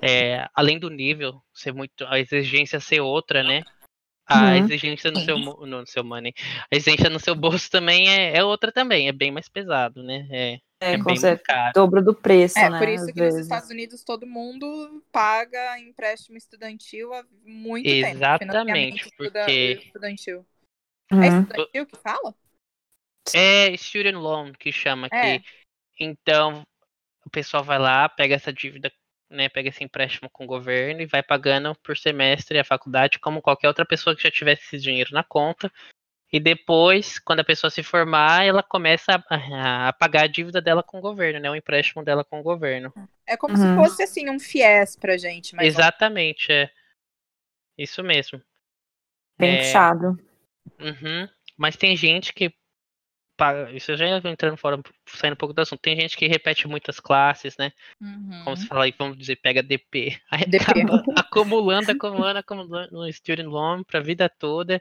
é, 0.00 0.48
além 0.54 0.78
do 0.78 0.88
nível 0.88 1.42
ser 1.52 1.72
muito 1.72 2.04
a 2.06 2.18
exigência 2.18 2.80
ser 2.80 3.00
outra, 3.00 3.42
né? 3.42 3.62
A 4.26 4.52
Uhum. 4.52 4.56
exigência 4.56 5.10
no 5.10 5.20
seu 5.20 5.38
mo- 5.38 5.66
no 5.66 5.86
seu 5.86 6.02
money, 6.02 6.32
a 6.72 6.74
exigência 6.74 7.10
no 7.10 7.20
seu 7.20 7.34
bolso 7.34 7.70
também 7.70 8.08
é, 8.08 8.38
é 8.38 8.42
outra 8.42 8.72
também, 8.72 9.06
é 9.08 9.12
bem 9.12 9.30
mais 9.30 9.46
pesado, 9.50 10.02
né? 10.02 10.26
É, 10.30 10.58
É, 10.80 10.92
é 10.94 10.96
com 10.98 11.04
bem 11.04 11.16
certeza. 11.16 11.42
mais 11.46 11.60
caro. 11.60 11.72
dobro 11.74 12.02
do 12.02 12.14
preço, 12.14 12.58
É, 12.58 12.70
né? 12.70 12.78
por 12.78 12.88
isso 12.88 13.04
às 13.04 13.12
que 13.12 13.20
nos 13.20 13.24
vezes. 13.34 13.40
Estados 13.42 13.68
Unidos 13.68 14.02
todo 14.02 14.26
mundo 14.26 15.04
paga 15.12 15.78
empréstimo 15.78 16.38
estudantil 16.38 17.12
há 17.12 17.22
muito 17.44 17.84
tempo. 17.84 18.06
Exatamente, 18.06 18.46
financiamento 18.52 18.96
estuda- 19.06 19.40
porque- 19.44 19.80
Estudantil. 19.84 20.46
Uhum. 21.12 21.22
É 21.22 21.28
estudantil 21.28 21.86
que 21.86 21.96
fala? 21.98 22.34
É 23.34 23.76
student 23.76 24.16
loan 24.16 24.52
que 24.54 24.72
chama 24.72 25.06
aqui. 25.08 25.16
É. 25.16 25.40
Então, 26.00 26.62
o 27.24 27.30
pessoal 27.30 27.64
vai 27.64 27.78
lá, 27.78 28.08
pega 28.08 28.34
essa 28.34 28.52
dívida, 28.52 28.92
né, 29.30 29.48
pega 29.48 29.68
esse 29.68 29.82
empréstimo 29.82 30.28
com 30.30 30.44
o 30.44 30.46
governo 30.46 31.00
e 31.00 31.06
vai 31.06 31.22
pagando 31.22 31.74
por 31.82 31.96
semestre 31.96 32.58
a 32.58 32.64
faculdade 32.64 33.18
como 33.18 33.42
qualquer 33.42 33.68
outra 33.68 33.84
pessoa 33.86 34.14
que 34.14 34.22
já 34.22 34.30
tivesse 34.30 34.62
esse 34.64 34.78
dinheiro 34.78 35.10
na 35.12 35.24
conta. 35.24 35.72
E 36.32 36.40
depois, 36.40 37.18
quando 37.18 37.40
a 37.40 37.44
pessoa 37.44 37.70
se 37.70 37.82
formar, 37.82 38.44
ela 38.44 38.62
começa 38.62 39.22
a, 39.30 39.88
a 39.88 39.92
pagar 39.92 40.24
a 40.24 40.26
dívida 40.26 40.60
dela 40.60 40.82
com 40.82 40.98
o 40.98 41.02
governo, 41.02 41.38
né, 41.40 41.50
o 41.50 41.54
empréstimo 41.56 42.04
dela 42.04 42.24
com 42.24 42.40
o 42.40 42.42
governo. 42.42 42.92
É 43.26 43.36
como 43.36 43.56
Uhum. 43.56 43.60
se 43.60 43.74
fosse 43.74 44.02
assim 44.02 44.28
um 44.28 44.38
FIES 44.38 44.96
pra 44.96 45.16
gente, 45.16 45.54
mas 45.54 45.66
Exatamente, 45.66 46.52
é. 46.52 46.70
Isso 47.78 48.02
mesmo. 48.02 48.40
Bem 49.38 49.54
É, 49.54 49.58
puxado. 49.58 50.18
Uhum. 50.80 51.28
Mas 51.56 51.76
tem 51.76 51.96
gente 51.96 52.32
que. 52.32 52.52
Isso 53.72 53.96
já 53.96 54.06
ia 54.06 54.22
entrando 54.30 54.56
fora, 54.56 54.80
saindo 55.06 55.34
um 55.34 55.36
pouco 55.36 55.52
do 55.52 55.60
assunto. 55.60 55.80
Tem 55.80 56.00
gente 56.00 56.16
que 56.16 56.28
repete 56.28 56.68
muitas 56.68 57.00
classes, 57.00 57.56
né? 57.56 57.72
Uhum. 58.00 58.42
Como 58.44 58.56
se 58.56 58.66
fala 58.66 58.84
aí, 58.84 58.94
vamos 58.96 59.18
dizer, 59.18 59.36
pega 59.36 59.62
DP. 59.62 60.16
Aí 60.30 60.44
DP. 60.46 60.64
acumulando, 61.16 61.90
acumulando, 61.90 62.38
acumulando 62.38 62.92
no 62.92 63.12
student 63.12 63.48
loan 63.48 63.82
pra 63.82 63.98
vida 64.00 64.28
toda. 64.28 64.80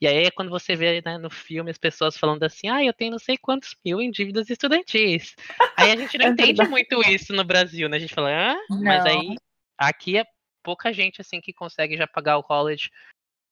E 0.00 0.06
aí 0.06 0.24
é 0.24 0.30
quando 0.30 0.50
você 0.50 0.76
vê 0.76 1.00
né, 1.04 1.16
no 1.16 1.30
filme 1.30 1.70
as 1.70 1.78
pessoas 1.78 2.16
falando 2.16 2.42
assim, 2.42 2.68
ah, 2.68 2.84
eu 2.84 2.92
tenho 2.92 3.12
não 3.12 3.18
sei 3.18 3.38
quantos 3.38 3.74
mil 3.84 4.00
em 4.02 4.10
dívidas 4.10 4.50
estudantis. 4.50 5.34
Aí 5.76 5.90
a 5.90 5.96
gente 5.96 6.16
não 6.18 6.26
É 6.26 6.28
entende 6.28 6.58
verdade. 6.58 6.70
muito 6.70 7.00
isso 7.08 7.32
no 7.32 7.44
Brasil, 7.44 7.88
né? 7.88 7.96
A 7.96 8.00
gente 8.00 8.14
fala, 8.14 8.52
ah, 8.52 8.58
mas 8.82 9.04
aí 9.06 9.34
aqui 9.78 10.18
é 10.18 10.24
pouca 10.62 10.92
gente 10.92 11.20
assim 11.20 11.40
que 11.40 11.52
consegue 11.52 11.96
já 11.96 12.06
pagar 12.06 12.36
o 12.36 12.42
college 12.42 12.90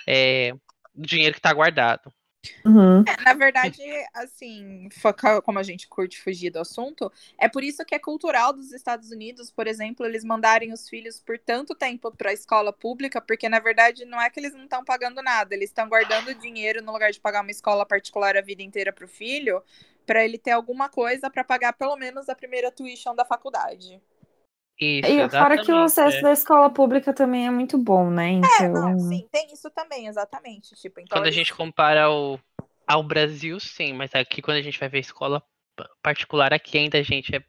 é, 0.06 0.52
dinheiro 0.94 1.35
que 1.35 1.40
tá 1.40 1.52
guardado. 1.52 2.12
Uhum. 2.64 3.04
É, 3.06 3.22
na 3.22 3.34
verdade, 3.34 3.82
assim, 4.14 4.88
como 5.44 5.58
a 5.58 5.62
gente 5.62 5.88
curte 5.88 6.20
fugir 6.20 6.50
do 6.50 6.58
assunto, 6.58 7.11
é 7.38 7.49
por 7.49 7.62
isso 7.62 7.84
que 7.84 7.94
é 7.94 7.99
cultural 7.99 8.52
dos 8.52 8.72
Estados 8.72 9.11
Unidos, 9.11 9.50
por 9.50 9.66
exemplo, 9.66 10.04
eles 10.06 10.25
mandarem 10.25 10.72
os 10.72 10.88
filhos 10.88 11.20
por 11.20 11.38
tanto 11.38 11.75
tempo 11.75 12.11
para 12.11 12.30
a 12.30 12.32
escola 12.32 12.72
pública, 12.72 13.20
porque 13.20 13.49
na 13.49 13.58
verdade 13.58 14.04
não 14.04 14.20
é 14.20 14.28
que 14.30 14.40
eles 14.40 14.54
não 14.54 14.64
estão 14.64 14.84
pagando 14.84 15.22
nada, 15.22 15.54
eles 15.54 15.70
estão 15.70 15.88
guardando 15.88 16.34
dinheiro 16.34 16.82
no 16.82 16.92
lugar 16.92 17.12
de 17.12 17.20
pagar 17.20 17.42
uma 17.42 17.50
escola 17.50 17.87
particular 17.87 18.37
a 18.37 18.40
vida 18.40 18.62
inteira 18.62 18.92
para 18.92 19.04
o 19.04 19.08
filho, 19.08 19.62
para 20.06 20.25
ele 20.25 20.38
ter 20.38 20.50
alguma 20.50 20.88
coisa 20.88 21.30
para 21.30 21.44
pagar 21.44 21.72
pelo 21.75 21.96
menos 21.96 22.28
a 22.28 22.34
primeira 22.34 22.70
tuition 22.70 23.14
da 23.14 23.25
faculdade. 23.25 24.00
Isso, 24.83 25.11
E 25.11 25.29
fora 25.31 25.59
que 25.62 25.71
o 25.73 25.79
acesso 25.79 26.19
é. 26.19 26.23
da 26.23 26.33
escola 26.33 26.69
pública 26.69 27.12
também 27.12 27.47
é 27.47 27.51
muito 27.51 27.79
bom, 27.79 28.11
né? 28.11 28.33
É, 28.33 28.69
Então, 28.69 28.91
não, 28.91 28.99
sim, 28.99 29.29
tem 29.31 29.53
isso 29.53 29.71
também, 29.71 30.09
exatamente. 30.09 30.75
Tipo, 30.75 31.01
então 31.01 31.17
Quando 31.19 31.29
a 31.29 31.31
gente 31.31 31.55
compara 31.55 32.05
ao, 32.05 32.41
ao 32.87 33.03
Brasil, 33.03 33.61
sim, 33.61 33.93
mas 33.93 34.12
aqui 34.15 34.43
quando 34.43 34.57
a 34.57 34.62
gente 34.62 34.79
vai 34.81 34.89
ver 34.89 34.99
escola 34.99 35.41
pa- 35.77 35.89
particular, 36.03 36.53
aqui 36.53 36.79
ainda 36.79 36.99
a 36.99 37.03
gente 37.03 37.37
é. 37.37 37.45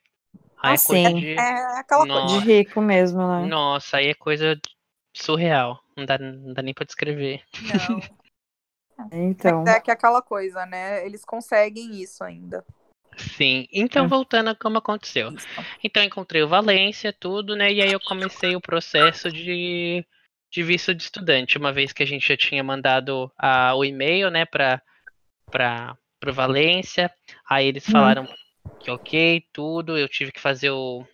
Ah, 0.58 0.74
é 0.74 0.78
coisa 0.78 1.10
sim. 1.10 1.20
de. 1.20 1.34
É 1.34 1.80
aquela 1.80 2.06
coisa. 2.06 2.28
de 2.28 2.34
Nossa. 2.34 2.46
rico 2.46 2.82
mesmo, 2.82 3.28
né? 3.28 3.48
Nossa, 3.48 3.98
aí 3.98 4.08
é 4.08 4.14
coisa 4.14 4.60
surreal. 5.14 5.82
Não 5.98 6.06
dá, 6.06 6.18
não 6.18 6.54
dá 6.54 6.62
nem 6.62 6.74
pra 6.74 6.86
descrever. 6.86 7.42
Não. 7.62 8.00
Então, 9.12 9.68
É 9.68 9.80
que 9.80 9.90
é 9.90 9.94
aquela 9.94 10.22
coisa, 10.22 10.66
né? 10.66 11.06
Eles 11.06 11.26
conseguem 11.26 12.00
isso 12.02 12.24
ainda. 12.24 12.64
Sim. 13.18 13.68
Então, 13.72 14.06
É. 14.06 14.08
voltando 14.08 14.50
a 14.50 14.56
como 14.56 14.78
aconteceu. 14.78 15.30
Então, 15.84 16.04
encontrei 16.04 16.42
o 16.44 16.48
Valência, 16.48 17.14
tudo, 17.14 17.56
né? 17.56 17.72
E 17.72 17.82
aí 17.82 17.92
eu 17.92 18.00
comecei 18.00 18.56
o 18.56 18.62
processo 18.62 19.32
de, 19.32 20.06
de 20.52 20.64
visto 20.64 20.94
de 20.94 21.04
estudante, 21.04 21.58
uma 21.58 21.72
vez 21.74 21.94
que 21.94 22.04
a 22.04 22.06
gente 22.08 22.28
já 22.28 22.38
tinha 22.38 22.64
mandado 22.64 23.32
a, 23.38 23.76
o 23.76 23.84
e-mail, 23.86 24.30
né, 24.30 24.46
para 24.46 24.82
para 25.52 25.96
o 26.28 26.34
Valência. 26.34 27.12
Aí 27.48 27.68
eles 27.68 27.86
Uhum. 27.88 27.92
falaram 27.92 28.28
que 28.80 28.90
ok, 28.90 29.44
tudo. 29.54 29.98
Eu 29.98 30.08
tive 30.10 30.32
que 30.32 30.40
fazer 30.40 30.72
o, 30.72 31.06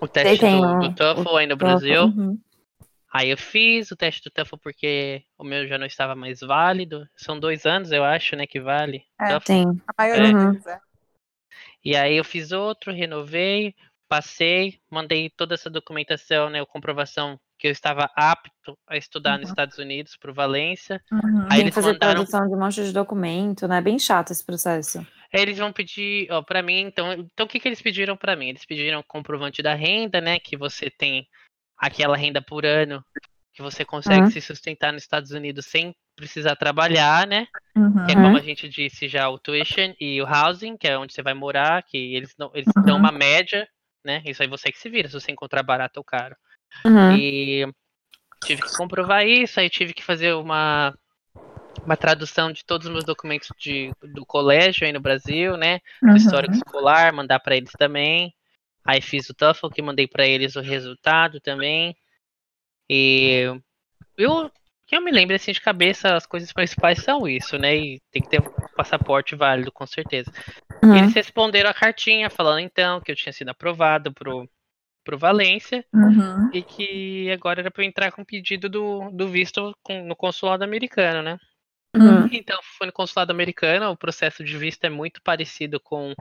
o 0.00 0.06
teste 0.08 0.38
tem 0.38 0.60
do, 0.60 0.78
do 0.80 0.94
TOEFL 0.94 1.36
aí 1.36 1.46
no 1.46 1.56
Brasil. 1.56 2.04
uhum. 2.04 2.38
Aí 3.12 3.28
eu 3.30 3.36
fiz 3.36 3.90
o 3.90 3.96
teste 3.96 4.22
do 4.22 4.30
TOEFL 4.30 4.56
porque 4.58 5.22
o 5.36 5.44
meu 5.44 5.66
já 5.66 5.76
não 5.76 5.86
estava 5.86 6.14
mais 6.14 6.40
válido. 6.40 7.06
São 7.16 7.38
dois 7.38 7.66
anos, 7.66 7.90
eu 7.90 8.04
acho, 8.04 8.36
né, 8.36 8.46
que 8.46 8.60
vale. 8.60 9.04
É. 9.20 9.38
Tem. 9.40 9.64
A 9.86 9.92
maioria 9.98 10.28
Uhum. 10.32 10.50
deles 10.52 10.66
é. 10.66 10.78
E 11.84 11.96
aí 11.96 12.16
eu 12.16 12.24
fiz 12.24 12.52
outro, 12.52 12.92
renovei, 12.92 13.74
passei, 14.08 14.78
mandei 14.90 15.30
toda 15.36 15.54
essa 15.54 15.70
documentação, 15.70 16.50
né, 16.50 16.60
a 16.60 16.66
comprovação 16.66 17.38
que 17.58 17.66
eu 17.68 17.72
estava 17.72 18.10
apto 18.16 18.76
a 18.88 18.96
estudar 18.96 19.38
nos 19.38 19.46
Uhum. 19.48 19.52
Estados 19.52 19.78
Unidos 19.78 20.16
para 20.16 20.30
o 20.30 20.34
Valência. 20.34 21.00
Uhum. 21.10 21.42
Aí 21.44 21.48
Tem 21.50 21.60
eles 21.60 21.74
fazer 21.74 21.92
mandaram- 21.92 22.14
tradução 22.14 22.48
de 22.48 22.54
um 22.54 22.58
monte 22.58 22.84
de 22.84 22.92
documento, 22.92 23.68
né? 23.68 23.80
Bem 23.80 23.98
chato 23.98 24.30
esse 24.32 24.44
processo. 24.44 25.06
Eles 25.32 25.56
vão 25.58 25.72
pedir, 25.72 26.26
ó, 26.30 26.42
para 26.42 26.60
mim, 26.62 26.80
então, 26.80 27.12
então 27.12 27.46
o 27.46 27.48
que 27.48 27.58
que 27.58 27.66
eles 27.68 27.80
pediram 27.80 28.16
para 28.16 28.36
mim? 28.36 28.48
Eles 28.50 28.66
pediram 28.66 29.02
comprovante 29.06 29.62
da 29.62 29.74
renda, 29.74 30.20
né, 30.20 30.38
que 30.38 30.56
você 30.56 30.90
tem 30.90 31.26
aquela 31.78 32.16
renda 32.16 32.42
por 32.42 32.66
ano 32.66 33.02
que 33.54 33.62
você 33.62 33.84
consegue 33.84 34.22
Uhum. 34.24 34.30
se 34.30 34.40
sustentar 34.40 34.92
nos 34.92 35.02
Estados 35.02 35.30
Unidos 35.30 35.66
sem 35.66 35.94
precisar 36.16 36.56
trabalhar, 36.56 37.26
né? 37.26 37.46
Uhum. 37.74 38.04
Que 38.04 38.12
é 38.12 38.14
como 38.14 38.36
a 38.36 38.42
gente 38.42 38.68
disse 38.68 39.08
já, 39.08 39.28
o 39.28 39.38
tuition 39.38 39.94
e 40.00 40.20
o 40.20 40.26
housing, 40.26 40.76
que 40.76 40.86
é 40.86 40.98
onde 40.98 41.14
você 41.14 41.22
vai 41.22 41.34
morar, 41.34 41.82
que 41.82 42.14
eles, 42.14 42.34
não, 42.38 42.50
eles 42.54 42.72
dão 42.84 42.96
Uhum. 42.96 43.00
uma 43.00 43.12
média, 43.12 43.66
né? 44.04 44.22
Isso 44.26 44.42
aí 44.42 44.48
você 44.48 44.70
que 44.70 44.78
se 44.78 44.90
vira, 44.90 45.08
se 45.08 45.14
você 45.14 45.32
encontrar 45.32 45.62
barato 45.62 45.98
ou 45.98 46.04
caro. 46.04 46.36
Uhum. 46.84 47.16
E 47.16 47.66
tive 48.44 48.62
que 48.62 48.72
comprovar 48.72 49.26
isso, 49.26 49.60
aí 49.60 49.70
tive 49.70 49.94
que 49.94 50.02
fazer 50.02 50.34
uma, 50.34 50.94
uma 51.84 51.96
tradução 51.96 52.52
de 52.52 52.64
todos 52.64 52.86
os 52.86 52.92
meus 52.92 53.04
documentos 53.04 53.48
de, 53.56 53.92
do 54.02 54.26
colégio 54.26 54.86
aí 54.86 54.92
no 54.92 55.00
Brasil, 55.00 55.56
né? 55.56 55.80
Do 56.02 56.10
Uhum. 56.10 56.16
histórico 56.16 56.54
escolar, 56.54 57.12
mandar 57.12 57.40
para 57.40 57.56
eles 57.56 57.72
também. 57.72 58.34
Aí 58.84 59.00
fiz 59.00 59.30
o 59.30 59.34
TOEFL, 59.34 59.68
que 59.68 59.80
mandei 59.80 60.06
para 60.08 60.26
eles 60.26 60.56
o 60.56 60.60
resultado 60.60 61.40
também. 61.40 61.96
E 62.90 63.44
eu, 64.16 64.50
que 64.92 64.96
eu 64.98 65.02
me 65.02 65.10
lembro 65.10 65.34
assim 65.34 65.52
de 65.52 65.60
cabeça, 65.60 66.14
as 66.14 66.26
coisas 66.26 66.52
principais 66.52 67.02
são 67.02 67.26
isso, 67.26 67.58
né? 67.58 67.74
E 67.76 68.00
tem 68.10 68.22
que 68.22 68.28
ter 68.28 68.40
um 68.42 68.46
passaporte 68.76 69.34
válido, 69.34 69.72
com 69.72 69.86
certeza. 69.86 70.30
Uhum. 70.84 70.96
eles 70.98 71.14
responderam 71.14 71.70
a 71.70 71.74
cartinha 71.74 72.28
falando 72.28 72.60
então 72.60 73.00
que 73.00 73.10
eu 73.10 73.16
tinha 73.16 73.32
sido 73.32 73.48
aprovado 73.50 74.12
pro, 74.12 74.48
pro 75.04 75.18
Valência 75.18 75.84
Uhum. 75.94 76.50
e 76.52 76.62
que 76.62 77.30
agora 77.32 77.60
era 77.62 77.70
para 77.70 77.84
eu 77.84 77.88
entrar 77.88 78.12
com 78.12 78.24
pedido 78.24 78.68
do, 78.68 79.10
do 79.12 79.28
visto 79.28 79.74
com- 79.82 80.04
no 80.06 80.16
consulado 80.16 80.64
americano, 80.64 81.22
né? 81.22 81.38
Uhum. 81.94 82.28
Então, 82.32 82.58
fui 82.78 82.86
no 82.86 82.92
consulado 82.92 83.32
americano, 83.32 83.90
o 83.90 83.96
processo 83.96 84.44
de 84.44 84.56
visto 84.56 84.84
é 84.84 84.90
muito 84.90 85.22
parecido 85.22 85.80
com. 85.80 86.14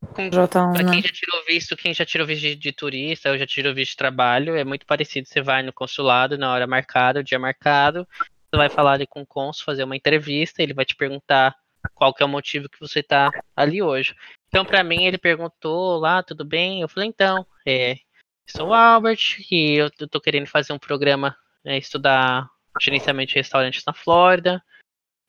Com 0.00 0.30
Pra 0.72 0.82
né? 0.82 0.92
quem 0.92 1.02
já 1.02 1.08
tirou 1.08 1.44
visto, 1.44 1.76
quem 1.76 1.94
já 1.94 2.04
tirou 2.04 2.26
visto 2.26 2.42
de, 2.42 2.54
de 2.54 2.72
turista, 2.72 3.30
ou 3.30 3.38
já 3.38 3.46
tirou 3.46 3.74
visto 3.74 3.92
de 3.92 3.96
trabalho, 3.96 4.56
é 4.56 4.64
muito 4.64 4.86
parecido. 4.86 5.28
Você 5.28 5.40
vai 5.40 5.62
no 5.62 5.72
consulado 5.72 6.38
na 6.38 6.52
hora 6.52 6.66
marcada, 6.66 7.20
o 7.20 7.24
dia 7.24 7.38
marcado, 7.38 8.06
você 8.20 8.56
vai 8.56 8.68
falar 8.68 8.92
ali 8.92 9.06
com 9.06 9.22
o 9.22 9.26
cônsul, 9.26 9.64
fazer 9.64 9.84
uma 9.84 9.96
entrevista, 9.96 10.62
ele 10.62 10.74
vai 10.74 10.84
te 10.84 10.94
perguntar 10.94 11.54
qual 11.94 12.14
que 12.14 12.22
é 12.22 12.26
o 12.26 12.28
motivo 12.28 12.68
que 12.68 12.80
você 12.80 13.02
tá 13.02 13.30
ali 13.56 13.82
hoje. 13.82 14.14
Então, 14.48 14.64
pra 14.64 14.82
mim, 14.82 15.04
ele 15.04 15.18
perguntou 15.18 15.98
lá, 15.98 16.22
tudo 16.22 16.44
bem? 16.44 16.80
Eu 16.80 16.88
falei, 16.88 17.08
então, 17.08 17.46
é, 17.66 17.96
sou 18.46 18.68
o 18.68 18.74
Albert 18.74 19.38
e 19.50 19.74
eu 19.74 19.90
tô 19.90 20.20
querendo 20.20 20.46
fazer 20.46 20.72
um 20.72 20.78
programa, 20.78 21.36
né, 21.64 21.76
estudar 21.76 22.48
gerenciamento 22.80 23.30
de 23.30 23.36
restaurantes 23.36 23.84
na 23.84 23.92
Flórida. 23.92 24.62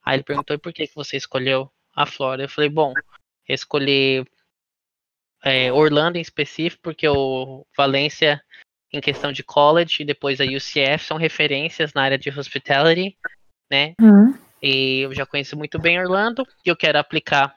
Aí 0.05 0.15
ele 0.15 0.23
perguntou, 0.23 0.55
e 0.55 0.59
por 0.59 0.71
que, 0.71 0.87
que 0.87 0.95
você 0.95 1.17
escolheu 1.17 1.71
a 1.95 2.05
Flórida? 2.05 2.43
Eu 2.43 2.49
falei, 2.49 2.69
bom, 2.69 2.93
escolhi 3.47 4.25
é, 5.43 5.71
Orlando 5.71 6.17
em 6.17 6.21
específico, 6.21 6.81
porque 6.83 7.07
o 7.07 7.65
Valência, 7.75 8.41
em 8.91 8.99
questão 8.99 9.31
de 9.31 9.43
college, 9.43 10.03
e 10.03 10.05
depois 10.05 10.39
a 10.41 10.45
UCF, 10.45 11.05
são 11.05 11.17
referências 11.17 11.93
na 11.93 12.03
área 12.03 12.17
de 12.17 12.29
hospitality, 12.29 13.17
né? 13.71 13.93
Uhum. 14.01 14.37
E 14.61 15.01
eu 15.01 15.13
já 15.13 15.25
conheço 15.25 15.57
muito 15.57 15.79
bem 15.79 15.99
Orlando, 15.99 16.45
e 16.65 16.69
eu 16.69 16.75
quero 16.75 16.99
aplicar 16.99 17.55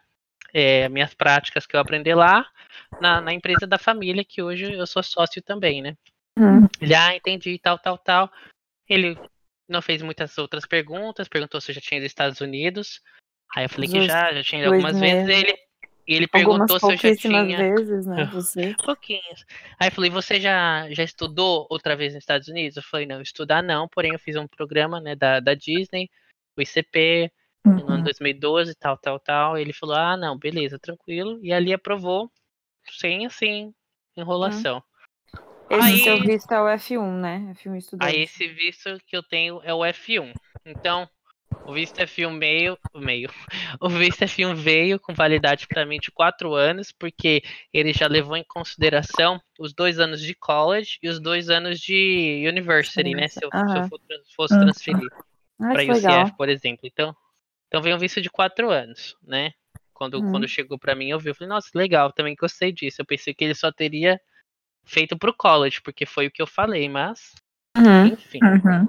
é, 0.53 0.89
minhas 0.89 1.15
práticas 1.15 1.67
que 1.67 1.75
eu 1.75 1.81
aprendi 1.81 2.15
lá 2.15 2.47
na, 3.01 3.21
na 3.21 3.33
empresa 3.33 3.67
da 3.67 3.79
família, 3.79 4.25
que 4.25 4.43
hoje 4.43 4.73
eu 4.73 4.87
sou 4.87 5.03
sócio 5.03 5.43
também, 5.43 5.83
né? 5.83 5.97
Uhum. 6.39 6.67
Ele, 6.81 6.95
ah, 6.95 7.15
entendi, 7.15 7.59
tal, 7.59 7.79
tal, 7.79 7.99
tal. 7.99 8.31
Ele 8.89 9.19
não 9.69 9.83
fez 9.83 10.03
muitas 10.03 10.37
outras 10.39 10.67
perguntas, 10.67 11.29
perguntou 11.29 11.61
se 11.61 11.71
eu 11.71 11.75
já 11.75 11.81
tinha 11.81 11.99
ido 11.99 12.05
aos 12.05 12.11
Estados 12.11 12.41
Unidos. 12.41 13.01
Aí 13.55 13.65
eu 13.65 13.69
falei 13.69 13.89
que 13.89 14.03
já, 14.03 14.33
já 14.33 14.43
tinha 14.43 14.63
ido 14.63 14.73
algumas 14.73 14.99
vezes. 14.99 15.27
meses. 15.27 15.43
Ele, 15.43 15.59
e 16.07 16.15
ele 16.15 16.27
perguntou 16.27 16.79
se 16.79 16.87
eu 16.87 16.97
já 16.97 17.17
tinha. 17.17 17.57
vezes, 17.57 18.07
né? 18.07 18.25
Você. 18.33 18.75
Pouquinhos. 18.85 19.45
Aí 19.79 19.89
eu 19.89 19.93
falei, 19.93 20.11
você 20.11 20.41
já, 20.41 20.89
já 20.91 21.03
estudou 21.03 21.67
outra 21.71 21.95
vez 21.95 22.15
nos 22.15 22.23
Estados 22.23 22.49
Unidos? 22.49 22.77
Eu 22.77 22.83
falei, 22.83 23.07
não, 23.07 23.21
estudar 23.23 23.63
não, 23.63 23.89
porém 23.89 24.13
eu 24.13 24.19
fiz 24.19 24.37
um 24.37 24.47
programa 24.49 25.01
né, 25.01 25.15
da, 25.15 25.39
da 25.41 25.55
Disney, 25.55 26.09
o 26.57 26.63
ICP, 26.63 27.31
no 27.65 27.87
ano 27.87 27.97
Uhum. 27.99 28.03
2012, 28.03 28.75
tal, 28.75 28.99
tal, 28.99 29.21
tal. 29.21 29.57
Ele 29.57 29.73
falou, 29.73 29.95
ah, 29.95 30.17
não, 30.17 30.37
beleza, 30.37 30.79
tranquilo. 30.79 31.39
E 31.43 31.53
ali 31.53 31.73
aprovou, 31.73 32.31
sem 32.91 33.25
assim, 33.27 33.73
enrolação. 34.17 34.83
Esse 35.71 35.83
Aí- 35.83 35.99
seu 35.99 36.21
visto 36.21 36.53
é 36.53 36.61
o 36.61 36.67
F1, 36.67 37.21
né? 37.21 37.55
F1 37.55 37.77
estudante. 37.79 38.15
Aí 38.15 38.23
esse 38.23 38.47
visto 38.49 38.99
que 39.07 39.17
eu 39.17 39.23
tenho 39.23 39.61
é 39.63 39.73
o 39.73 39.79
F1. 39.85 40.35
Então, 40.67 41.09
o 41.65 41.73
visto 41.73 41.99
F1 41.99 42.31
meio, 42.31 42.77
meio. 42.95 43.31
O 43.81 43.89
visto 43.89 44.23
F1 44.25 44.55
veio 44.55 44.99
com 44.99 45.15
validade 45.15 45.67
para 45.67 45.87
mim 45.87 45.99
de 45.99 46.11
quatro 46.11 46.55
anos, 46.55 46.91
porque 46.93 47.43
ele 47.73 47.93
já 47.93 48.07
levou 48.07 48.37
em 48.37 48.45
consideração 48.45 49.41
os 49.59 49.73
dois 49.73 49.99
anos 49.99 50.21
de 50.21 50.35
college 50.35 50.99
e 51.03 51.09
os 51.09 51.21
dois 51.21 51.49
anos 51.51 51.79
de 51.81 52.45
university, 52.49 53.15
né? 53.15 53.29
Se 53.29 53.45
eu, 53.45 53.51
se 53.51 53.79
eu 53.79 53.89
for 53.89 54.01
fosse 54.35 54.55
Uhum. 54.55 54.61
transferir 54.61 55.09
Ah, 55.61 55.73
para 55.73 55.85
que 55.85 55.93
legal. 55.93 56.25
UCF, 56.25 56.37
por 56.37 56.49
exemplo. 56.49 56.81
Então, 56.85 57.15
então 57.69 57.81
veio 57.81 57.97
um 57.97 57.99
visto 57.99 58.21
de 58.21 58.31
quatro 58.31 58.71
anos, 58.71 59.17
né? 59.23 59.53
Quando, 59.95 60.21
Uhum. 60.21 60.31
quando 60.33 60.49
chegou 60.49 60.79
para 60.79 60.95
mim, 60.95 61.11
eu 61.11 61.19
vi, 61.19 61.31
eu 61.31 61.35
falei, 61.35 61.49
nossa, 61.49 61.71
legal, 61.75 62.13
também 62.13 62.35
gostei 62.35 62.73
disso. 62.73 63.01
Eu 63.01 63.07
pensei 63.07 63.33
que 63.33 63.45
ele 63.45 63.55
só 63.55 63.71
teria 63.71 64.21
feito 64.85 65.17
pro 65.17 65.33
college, 65.33 65.81
porque 65.81 66.05
foi 66.05 66.27
o 66.27 66.31
que 66.31 66.43
eu 66.43 66.47
falei, 66.47 66.89
mas, 66.89 67.35
Uhum. 67.77 68.09
enfim. 68.09 68.41
Uhum. 68.43 68.89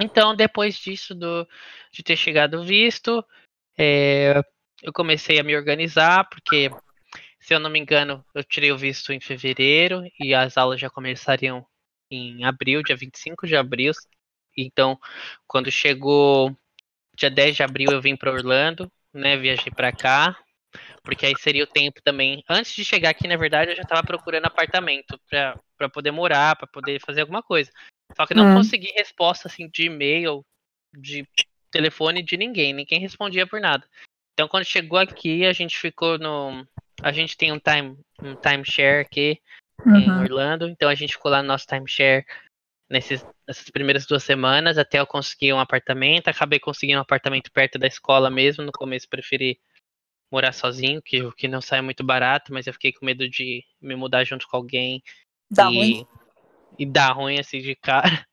Então, 0.00 0.34
depois 0.34 0.76
disso, 0.76 1.14
do, 1.14 1.46
de 1.92 2.02
ter 2.02 2.16
chegado 2.16 2.60
o 2.60 2.64
visto, 2.64 3.24
é, 3.78 4.40
eu 4.82 4.92
comecei 4.92 5.38
a 5.38 5.44
me 5.44 5.56
organizar, 5.56 6.28
porque, 6.28 6.70
se 7.40 7.54
eu 7.54 7.60
não 7.60 7.70
me 7.70 7.78
engano, 7.78 8.24
eu 8.34 8.44
tirei 8.44 8.72
o 8.72 8.78
visto 8.78 9.12
em 9.12 9.20
fevereiro 9.20 10.02
e 10.20 10.34
as 10.34 10.56
aulas 10.56 10.80
já 10.80 10.90
começariam 10.90 11.66
em 12.10 12.44
abril, 12.44 12.82
dia 12.82 12.96
25 12.96 13.46
de 13.46 13.56
abril. 13.56 13.92
Então, 14.56 14.98
quando 15.46 15.70
chegou 15.70 16.56
dia 17.16 17.30
10 17.30 17.56
de 17.56 17.62
abril, 17.62 17.90
eu 17.90 18.00
vim 18.00 18.16
para 18.16 18.32
Orlando, 18.32 18.90
né? 19.12 19.36
Viajei 19.36 19.72
para 19.72 19.92
cá, 19.92 20.36
porque 21.02 21.26
aí 21.26 21.34
seria 21.38 21.64
o 21.64 21.68
tempo 21.68 22.00
também. 22.02 22.42
Antes 22.48 22.74
de 22.74 22.84
chegar 22.84 23.10
aqui, 23.10 23.28
na 23.28 23.36
verdade, 23.36 23.70
eu 23.70 23.76
já 23.76 23.82
estava 23.82 24.02
procurando 24.02 24.46
apartamento 24.46 25.18
para 25.28 25.88
poder 25.88 26.10
morar, 26.10 26.56
para 26.56 26.66
poder 26.66 27.00
fazer 27.00 27.22
alguma 27.22 27.42
coisa. 27.42 27.70
Só 28.16 28.26
que 28.26 28.34
não 28.34 28.50
Hum. 28.50 28.54
consegui 28.54 28.92
resposta 28.92 29.48
assim 29.48 29.68
de 29.68 29.86
e-mail 29.86 30.44
de 30.96 31.26
telefone 31.70 32.22
de 32.22 32.36
ninguém, 32.36 32.72
ninguém 32.72 33.00
respondia 33.00 33.46
por 33.46 33.60
nada. 33.60 33.84
Então 34.32 34.48
quando 34.48 34.64
chegou 34.64 34.98
aqui, 34.98 35.44
a 35.44 35.52
gente 35.52 35.76
ficou 35.78 36.18
no. 36.18 36.66
A 37.02 37.12
gente 37.12 37.36
tem 37.36 37.52
um 37.52 37.58
time, 37.58 37.98
um 38.22 38.36
timeshare 38.36 39.00
aqui 39.00 39.40
em 39.86 40.10
Uhum. 40.10 40.20
Orlando, 40.20 40.68
então 40.68 40.88
a 40.88 40.94
gente 40.94 41.12
ficou 41.14 41.30
lá 41.30 41.42
no 41.42 41.48
nosso 41.48 41.66
timeshare 41.66 42.24
nesses, 42.88 43.24
nessas 43.46 43.68
primeiras 43.70 44.06
duas 44.06 44.22
semanas 44.22 44.78
até 44.78 45.00
eu 45.00 45.06
conseguir 45.06 45.52
um 45.52 45.58
apartamento. 45.58 46.28
Acabei 46.28 46.58
conseguindo 46.58 46.98
um 46.98 47.02
apartamento 47.02 47.50
perto 47.52 47.78
da 47.78 47.86
escola 47.86 48.30
mesmo. 48.30 48.64
No 48.64 48.72
começo 48.72 49.08
preferi 49.08 49.60
morar 50.32 50.52
sozinho, 50.52 51.02
que, 51.02 51.22
o 51.22 51.32
que 51.32 51.46
não 51.46 51.60
sai 51.60 51.80
muito 51.80 52.02
barato, 52.02 52.52
mas 52.52 52.66
eu 52.66 52.72
fiquei 52.72 52.92
com 52.92 53.04
medo 53.04 53.28
de 53.28 53.64
me 53.80 53.94
mudar 53.94 54.24
junto 54.24 54.48
com 54.48 54.56
alguém 54.56 55.02
Dá 55.50 55.70
e, 55.70 55.76
ruim. 55.76 56.06
E 56.78 56.86
dar 56.86 57.12
ruim 57.12 57.38
assim 57.38 57.58
de 57.58 57.74
cara. 57.74 58.26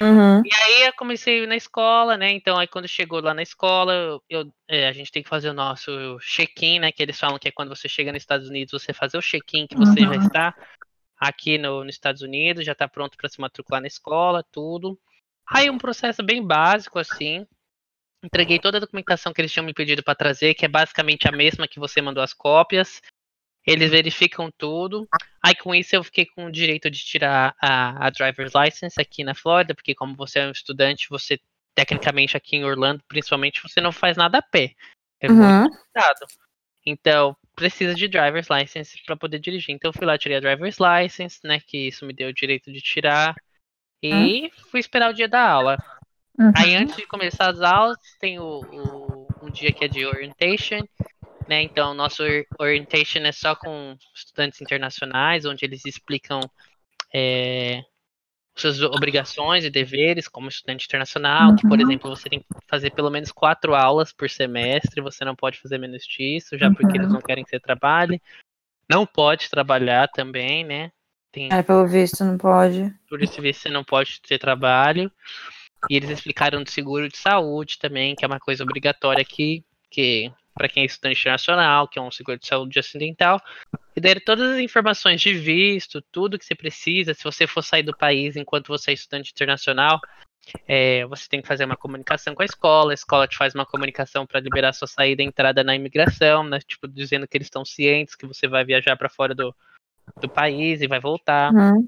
Uhum. 0.00 0.42
E 0.44 0.50
aí 0.62 0.86
eu 0.86 0.92
comecei 0.94 1.46
na 1.46 1.56
escola, 1.56 2.16
né? 2.16 2.30
Então 2.30 2.58
aí 2.58 2.66
quando 2.66 2.88
chegou 2.88 3.20
lá 3.20 3.34
na 3.34 3.42
escola, 3.42 4.20
eu, 4.28 4.50
é, 4.66 4.88
a 4.88 4.92
gente 4.92 5.12
tem 5.12 5.22
que 5.22 5.28
fazer 5.28 5.50
o 5.50 5.54
nosso 5.54 6.18
check-in, 6.20 6.80
né? 6.80 6.90
Que 6.90 7.02
eles 7.02 7.18
falam 7.18 7.38
que 7.38 7.48
é 7.48 7.52
quando 7.52 7.68
você 7.68 7.88
chega 7.88 8.12
nos 8.12 8.22
Estados 8.22 8.48
Unidos, 8.48 8.82
você 8.82 8.92
fazer 8.92 9.18
o 9.18 9.22
check-in 9.22 9.66
que 9.66 9.76
você 9.76 10.00
já 10.00 10.08
Uhum. 10.08 10.14
está 10.14 10.54
aqui 11.18 11.58
no, 11.58 11.84
nos 11.84 11.94
Estados 11.94 12.22
Unidos, 12.22 12.64
já 12.64 12.72
está 12.72 12.88
pronto 12.88 13.16
para 13.18 13.28
se 13.28 13.40
matricular 13.40 13.82
na 13.82 13.86
escola, 13.86 14.42
tudo. 14.50 14.98
Aí 15.46 15.68
um 15.68 15.78
processo 15.78 16.22
bem 16.22 16.44
básico, 16.44 16.98
assim. 16.98 17.46
Entreguei 18.22 18.58
toda 18.58 18.78
a 18.78 18.80
documentação 18.80 19.32
que 19.32 19.40
eles 19.40 19.52
tinham 19.52 19.64
me 19.64 19.74
pedido 19.74 20.02
para 20.02 20.14
trazer, 20.14 20.54
que 20.54 20.64
é 20.64 20.68
basicamente 20.68 21.28
a 21.28 21.32
mesma 21.32 21.68
que 21.68 21.78
você 21.78 22.00
mandou 22.00 22.22
as 22.22 22.32
cópias. 22.32 23.02
Eles 23.70 23.90
verificam 23.90 24.50
tudo. 24.56 25.06
Aí 25.42 25.54
com 25.54 25.74
isso 25.74 25.94
eu 25.96 26.04
fiquei 26.04 26.26
com 26.26 26.46
o 26.46 26.52
direito 26.52 26.90
de 26.90 26.98
tirar 26.98 27.54
a, 27.60 28.06
a 28.06 28.10
driver's 28.10 28.52
license 28.54 29.00
aqui 29.00 29.24
na 29.24 29.34
Flórida, 29.34 29.74
porque 29.74 29.94
como 29.94 30.14
você 30.14 30.40
é 30.40 30.46
um 30.46 30.50
estudante, 30.52 31.08
você 31.08 31.38
tecnicamente 31.74 32.36
aqui 32.36 32.56
em 32.56 32.64
Orlando, 32.64 33.02
principalmente, 33.08 33.62
você 33.62 33.80
não 33.80 33.92
faz 33.92 34.16
nada 34.16 34.38
a 34.38 34.42
pé. 34.42 34.74
É 35.20 35.28
muito 35.28 35.44
Uhum. 35.44 35.70
complicado. 35.70 36.26
Então, 36.84 37.36
precisa 37.54 37.94
de 37.94 38.08
driver's 38.08 38.48
license 38.50 38.98
para 39.04 39.16
poder 39.16 39.38
dirigir. 39.38 39.74
Então 39.74 39.90
eu 39.90 39.92
fui 39.92 40.06
lá, 40.06 40.18
tirei 40.18 40.36
a 40.38 40.40
driver's 40.40 40.78
license, 40.78 41.38
né, 41.44 41.60
que 41.60 41.88
isso 41.88 42.04
me 42.04 42.12
deu 42.12 42.30
o 42.30 42.34
direito 42.34 42.72
de 42.72 42.80
tirar. 42.80 43.34
E 44.02 44.50
fui 44.70 44.80
esperar 44.80 45.10
o 45.10 45.14
dia 45.14 45.28
da 45.28 45.46
aula. 45.46 45.78
Uhum. 46.38 46.52
Aí 46.54 46.74
antes 46.74 46.96
de 46.96 47.06
começar 47.06 47.50
as 47.50 47.60
aulas, 47.60 47.98
tem 48.18 48.38
o, 48.38 48.44
o- 48.44 49.28
um 49.42 49.50
dia 49.50 49.72
que 49.72 49.84
é 49.84 49.88
de 49.88 50.04
orientation, 50.06 50.86
né? 51.50 51.62
Então, 51.62 51.92
nosso 51.92 52.22
or- 52.22 52.46
orientation 52.60 53.18
é 53.24 53.32
só 53.32 53.56
com 53.56 53.96
estudantes 54.14 54.60
internacionais, 54.60 55.44
onde 55.44 55.64
eles 55.64 55.84
explicam 55.84 56.40
é, 57.12 57.82
suas 58.56 58.80
obrigações 58.82 59.64
e 59.64 59.70
deveres 59.70 60.28
como 60.28 60.48
estudante 60.48 60.86
internacional, 60.86 61.54
que, 61.56 61.66
por 61.66 61.80
Uhum. 61.80 61.86
exemplo, 61.86 62.08
você 62.10 62.28
tem 62.28 62.38
que 62.38 62.46
fazer 62.68 62.90
pelo 62.90 63.10
menos 63.10 63.32
quatro 63.32 63.74
aulas 63.74 64.12
por 64.12 64.30
semestre, 64.30 65.00
você 65.00 65.24
não 65.24 65.34
pode 65.34 65.58
fazer 65.58 65.76
menos 65.78 66.04
disso, 66.04 66.56
já 66.56 66.70
porque 66.70 66.96
eles 66.96 67.08
Uhum. 67.08 67.14
não 67.14 67.20
querem 67.20 67.42
que 67.42 67.50
você 67.50 67.58
trabalhe. 67.58 68.22
Não 68.88 69.04
pode 69.04 69.50
trabalhar 69.50 70.08
também, 70.08 70.64
né? 70.64 70.92
Tem, 71.32 71.48
É, 71.50 71.62
pelo 71.62 71.86
visto, 71.86 72.24
não 72.24 72.38
pode. 72.38 72.94
por 73.08 73.20
isso 73.22 73.42
você 73.42 73.68
não 73.68 73.82
pode 73.82 74.20
ter 74.22 74.38
trabalho. 74.38 75.10
E 75.88 75.96
eles 75.96 76.10
explicaram 76.10 76.62
do 76.62 76.70
seguro 76.70 77.08
de 77.08 77.16
saúde 77.16 77.78
também, 77.78 78.14
que 78.14 78.24
é 78.24 78.28
uma 78.28 78.38
coisa 78.38 78.62
obrigatória 78.62 79.22
aqui, 79.22 79.64
que 79.90 80.30
para 80.54 80.68
quem 80.68 80.82
é 80.82 80.86
estudante 80.86 81.20
internacional, 81.20 81.88
que 81.88 81.98
é 81.98 82.02
um 82.02 82.10
seguro 82.10 82.38
de 82.38 82.46
saúde 82.46 82.78
acidental. 82.78 83.40
E 83.94 84.00
deram 84.00 84.20
todas 84.24 84.52
as 84.52 84.58
informações 84.58 85.20
de 85.20 85.34
visto, 85.34 86.02
tudo 86.12 86.38
que 86.38 86.44
você 86.44 86.54
precisa. 86.54 87.14
Se 87.14 87.24
você 87.24 87.46
for 87.46 87.62
sair 87.62 87.82
do 87.82 87.96
país 87.96 88.36
enquanto 88.36 88.68
você 88.68 88.90
é 88.90 88.94
estudante 88.94 89.30
internacional, 89.32 90.00
é, 90.66 91.04
você 91.06 91.28
tem 91.28 91.40
que 91.40 91.48
fazer 91.48 91.64
uma 91.64 91.76
comunicação 91.76 92.34
com 92.34 92.42
a 92.42 92.44
escola. 92.44 92.92
A 92.92 92.94
escola 92.94 93.28
te 93.28 93.36
faz 93.36 93.54
uma 93.54 93.66
comunicação 93.66 94.26
para 94.26 94.40
liberar 94.40 94.72
sua 94.72 94.88
saída 94.88 95.22
e 95.22 95.26
entrada 95.26 95.62
na 95.62 95.74
imigração, 95.74 96.44
né? 96.44 96.58
Tipo, 96.60 96.88
dizendo 96.88 97.26
que 97.26 97.36
eles 97.36 97.46
estão 97.46 97.64
cientes 97.64 98.14
que 98.14 98.26
você 98.26 98.48
vai 98.48 98.64
viajar 98.64 98.96
para 98.96 99.08
fora 99.08 99.34
do, 99.34 99.54
do 100.20 100.28
país 100.28 100.80
e 100.80 100.86
vai 100.86 101.00
voltar. 101.00 101.52
Uhum. 101.52 101.86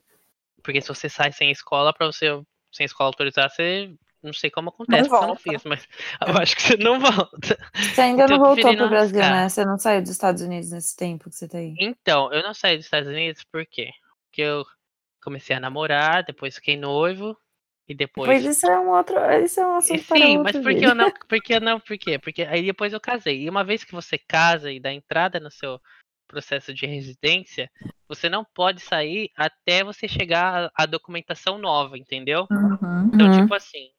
Porque 0.62 0.80
se 0.80 0.88
você 0.88 1.08
sai 1.08 1.32
sem 1.32 1.50
escola, 1.50 1.92
pra 1.92 2.06
você 2.06 2.40
sem 2.70 2.86
escola 2.86 3.08
autorizar, 3.08 3.50
você 3.50 3.92
não 4.22 4.32
sei 4.32 4.50
como 4.50 4.68
acontece, 4.68 5.08
porque 5.08 5.24
eu 5.24 5.28
não 5.28 5.36
fiz, 5.36 5.64
mas 5.64 5.86
eu 6.26 6.36
acho 6.38 6.56
que 6.56 6.62
você 6.62 6.76
não 6.76 7.00
volta. 7.00 7.58
Você 7.74 8.00
ainda 8.00 8.24
Então, 8.24 8.38
não 8.38 8.44
voltou 8.44 8.70
pro 8.72 8.82
não 8.82 8.88
Brasil, 8.88 9.20
né? 9.20 9.48
Você 9.48 9.64
não 9.64 9.78
saiu 9.78 10.00
dos 10.02 10.10
Estados 10.10 10.42
Unidos 10.42 10.70
nesse 10.70 10.96
tempo 10.96 11.28
que 11.28 11.36
você 11.36 11.48
tá 11.48 11.58
aí. 11.58 11.74
Então, 11.78 12.32
eu 12.32 12.42
não 12.42 12.54
saí 12.54 12.76
dos 12.76 12.86
Estados 12.86 13.08
Unidos 13.08 13.44
por 13.44 13.66
quê? 13.66 13.90
Porque 14.26 14.42
eu 14.42 14.64
comecei 15.22 15.54
a 15.56 15.60
namorar, 15.60 16.24
depois 16.24 16.54
fiquei 16.56 16.76
noivo 16.76 17.36
e 17.88 17.94
depois. 17.94 18.28
Pois 18.28 18.44
isso 18.44 18.66
é 18.66 18.78
um 18.78 18.90
outro. 18.90 19.16
Isso 19.42 19.60
é 19.60 19.66
um 19.66 19.76
assunto 19.76 20.04
para 20.04 20.16
Sim, 20.16 20.38
mas 20.38 20.52
por 20.52 20.74
que 20.74 20.84
eu 20.86 20.94
não? 20.94 21.10
Por 21.28 21.42
que 21.42 21.54
eu 21.54 21.60
não? 21.60 21.80
Por 21.80 21.98
quê? 21.98 22.18
Porque 22.18 22.42
aí 22.42 22.64
depois 22.64 22.92
eu 22.92 23.00
casei. 23.00 23.42
E 23.42 23.50
uma 23.50 23.64
vez 23.64 23.84
que 23.84 23.92
você 23.92 24.18
casa 24.18 24.70
e 24.70 24.80
dá 24.80 24.92
entrada 24.92 25.40
no 25.40 25.50
seu 25.50 25.80
processo 26.28 26.72
de 26.72 26.86
residência, 26.86 27.70
você 28.08 28.28
não 28.28 28.42
pode 28.42 28.80
sair 28.80 29.30
até 29.36 29.84
você 29.84 30.08
chegar 30.08 30.70
à 30.74 30.82
à 30.84 30.86
documentação 30.86 31.58
nova, 31.58 31.98
entendeu? 31.98 32.46
Uhum. 32.50 33.10
Então, 33.12 33.26
Uhum. 33.26 33.42
tipo 33.42 33.54
assim, 33.54 33.90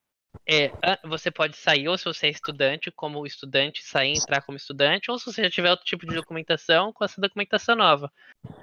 é, 0.47 0.71
você 1.05 1.31
pode 1.31 1.55
sair 1.55 1.87
ou 1.87 1.97
se 1.97 2.05
você 2.05 2.27
é 2.27 2.29
estudante, 2.29 2.91
como 2.91 3.25
estudante, 3.25 3.83
sair 3.83 4.13
e 4.13 4.17
entrar 4.17 4.41
como 4.41 4.57
estudante, 4.57 5.09
ou 5.09 5.17
se 5.17 5.25
você 5.25 5.43
já 5.43 5.49
tiver 5.49 5.69
outro 5.71 5.85
tipo 5.85 6.05
de 6.05 6.13
documentação, 6.13 6.91
com 6.91 7.03
essa 7.03 7.19
documentação 7.19 7.75
nova. 7.75 8.11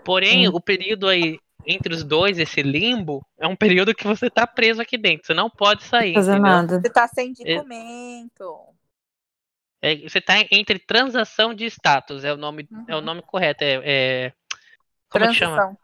Porém, 0.04 0.48
Hum. 0.48 0.52
o 0.54 0.61
período 0.61 1.09
aí 1.09 1.40
entre 1.66 1.94
os 1.94 2.02
dois, 2.02 2.38
esse 2.38 2.62
limbo, 2.62 3.24
é 3.38 3.46
um 3.46 3.56
período 3.56 3.94
que 3.94 4.06
você 4.06 4.30
tá 4.30 4.46
preso 4.46 4.80
aqui 4.80 4.96
dentro. 4.96 5.26
Você 5.26 5.35
não 5.35 5.50
pode 5.50 5.85
sair, 5.85 6.14
fazer 6.14 6.33
entendeu? 6.33 6.52
nada. 6.52 6.80
Você 6.80 6.90
tá 6.90 7.06
sem 7.09 7.33
documento. 7.33 8.74
É, 9.83 9.96
você 9.96 10.20
tá 10.20 10.35
entre 10.50 10.78
transação 10.78 11.54
de 11.54 11.64
status, 11.66 12.24
é 12.24 12.33
o 12.33 12.37
nome, 12.37 12.68
é 12.87 12.94
o 12.94 12.98
Uhum. 12.98 13.04
nome 13.04 13.22
correto. 13.22 13.64
É, 13.64 13.80
é- 13.83 14.33
como 15.09 15.24
é 15.24 15.28
que 15.28 15.35
chama? 15.35 15.78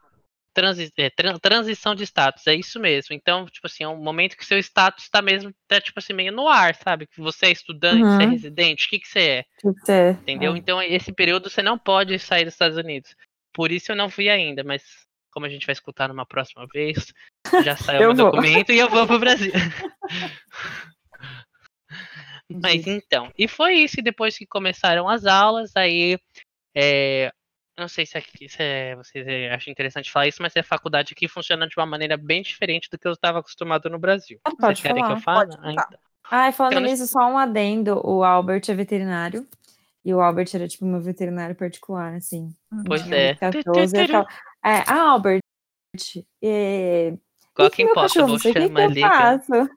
Transição. 0.57 0.89
Transi- 0.89 0.91
é, 0.97 1.09
tran- 1.09 1.37
transição 1.39 1.93
de 1.95 2.03
status, 2.03 2.47
é 2.47 2.55
isso 2.55 2.79
mesmo. 2.79 3.13
Então, 3.15 3.45
tipo 3.45 3.67
assim, 3.67 3.83
é 3.83 3.87
um 3.87 3.97
momento 4.01 4.35
que 4.35 4.45
seu 4.45 4.57
status 4.57 5.07
tá 5.09 5.21
mesmo, 5.21 5.53
tá, 5.67 5.79
tipo 5.79 5.99
assim, 5.99 6.13
meio 6.13 6.31
no 6.31 6.47
ar, 6.47 6.73
sabe? 6.75 7.05
Que 7.05 7.21
você 7.21 7.45
é 7.47 7.51
estudante, 7.51 8.03
você 8.05 8.23
é 8.23 8.25
Uhum. 8.25 8.31
residente, 8.31 8.87
o 8.87 8.89
que 8.89 8.99
que 8.99 9.07
você 9.07 9.19
é? 9.19 9.43
Que 9.61 9.85
ser. 9.85 10.13
Entendeu? 10.21 10.55
É. 10.55 10.57
Então, 10.57 10.81
esse 10.81 11.11
período 11.13 11.49
você 11.49 11.61
não 11.61 11.77
pode 11.77 12.17
sair 12.19 12.45
dos 12.45 12.53
Estados 12.55 12.77
Unidos. 12.77 13.15
Por 13.53 13.71
isso 13.71 13.91
eu 13.91 13.95
não 13.95 14.09
fui 14.09 14.29
ainda, 14.29 14.63
mas 14.63 14.83
como 15.31 15.45
a 15.45 15.49
gente 15.49 15.65
vai 15.67 15.73
escutar 15.73 16.07
numa 16.07 16.25
próxima 16.25 16.65
vez, 16.73 17.13
já 17.63 17.75
saiu 17.77 17.99
vou. 18.15 18.31
documento 18.31 18.71
e 18.71 18.79
eu 18.79 18.89
vou 18.89 19.05
pro 19.05 19.19
Brasil. 19.19 19.51
Mas 22.49 22.87
então, 22.87 23.31
e 23.37 23.47
foi 23.47 23.75
isso. 23.75 23.99
E 23.99 24.03
depois 24.03 24.37
que 24.37 24.45
começaram 24.45 25.07
as 25.09 25.25
aulas, 25.25 25.71
aí. 25.75 26.17
É, 26.75 27.31
não 27.77 27.87
sei 27.87 28.05
se, 28.05 28.17
aqui, 28.17 28.49
se 28.49 28.57
é- 28.61 28.95
vocês 28.95 29.27
é, 29.27 29.53
acham 29.53 29.71
interessante 29.71 30.11
falar 30.11 30.27
isso, 30.27 30.41
mas 30.41 30.55
a 30.57 30.63
faculdade 30.63 31.13
aqui 31.13 31.27
funciona 31.27 31.67
de 31.67 31.75
uma 31.77 31.85
maneira 31.85 32.17
bem 32.17 32.41
diferente 32.41 32.89
do 32.89 32.97
que 32.97 33.07
eu 33.07 33.13
estava 33.13 33.39
acostumado 33.39 33.89
no 33.89 33.99
Brasil. 33.99 34.39
Ah, 34.43 34.49
pode 34.51 34.79
vocês 34.79 34.81
querem 34.81 35.03
que 35.03 35.21
falar, 35.21 35.45
eu 35.45 35.51
fale? 35.51 35.57
pode 35.57 35.67
Ah, 35.67 35.71
então. 35.71 35.99
Ai, 36.29 36.51
falando 36.51 36.73
Então, 36.73 36.83
nisso, 36.83 37.07
só 37.07 37.19
um 37.29 37.37
adendo. 37.37 38.01
O 38.03 38.23
Albert 38.23 38.63
é 38.67 38.73
veterinário. 38.73 39.47
E 40.03 40.13
o 40.13 40.21
Albert 40.21 40.49
era 40.53 40.67
tipo 40.67 40.85
meu 40.85 41.01
veterinário 41.01 41.55
particular, 41.55 42.13
assim. 42.15 42.49
Pois 42.85 43.09
é. 43.11 43.33
uns 43.33 43.39
cachorros, 43.39 43.93
e 43.93 43.97
eu 43.97 44.05
ficava, 44.05 44.27
é, 44.63 44.83
ah, 44.87 45.11
Albert, 45.11 45.41
é, 46.41 47.13
Qual 47.53 47.69
que 47.69 47.83
meu 47.83 47.91
importa? 47.91 48.19
Eu 48.19 48.27
cachorro, 48.27 48.39
vou 48.39 48.53
chamar 48.53 49.37
faço. 49.43 49.69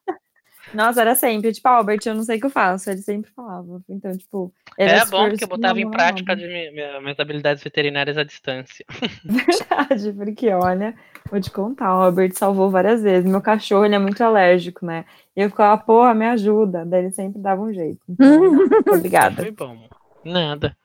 Nossa, 0.72 1.00
era 1.00 1.14
sempre, 1.14 1.52
tipo, 1.52 1.66
Albert, 1.68 2.00
eu 2.06 2.14
não 2.14 2.22
sei 2.22 2.36
o 2.36 2.40
que 2.40 2.46
eu 2.46 2.50
faço. 2.50 2.90
Ele 2.90 3.02
sempre 3.02 3.30
falava. 3.30 3.80
Então, 3.88 4.16
tipo, 4.16 4.52
Era 4.78 4.98
é 4.98 5.06
bom 5.06 5.28
porque 5.28 5.44
eu 5.44 5.48
botava 5.48 5.80
em 5.80 5.90
prática 5.90 6.36
de 6.36 6.46
mi- 6.46 6.70
minha- 6.70 7.00
minhas 7.00 7.18
habilidades 7.18 7.62
veterinárias 7.62 8.16
à 8.16 8.22
distância. 8.24 8.84
Verdade, 9.24 10.12
porque 10.12 10.48
olha, 10.50 10.94
vou 11.30 11.40
te 11.40 11.50
contar, 11.50 11.96
o 11.96 12.02
Albert 12.02 12.32
salvou 12.34 12.70
várias 12.70 13.02
vezes. 13.02 13.28
Meu 13.28 13.40
cachorro, 13.40 13.84
ele 13.84 13.94
é 13.94 13.98
muito 13.98 14.22
alérgico, 14.22 14.84
né? 14.86 15.04
E 15.36 15.42
eu 15.42 15.50
ficava, 15.50 15.76
porra, 15.80 16.14
me 16.14 16.26
ajuda. 16.26 16.84
Daí 16.84 17.04
ele 17.04 17.10
sempre 17.12 17.40
dava 17.40 17.62
um 17.62 17.72
jeito. 17.72 18.00
Então, 18.08 18.40
obrigada. 18.94 19.42
Foi 19.42 19.50
bom. 19.50 19.88
Nada. 20.24 20.76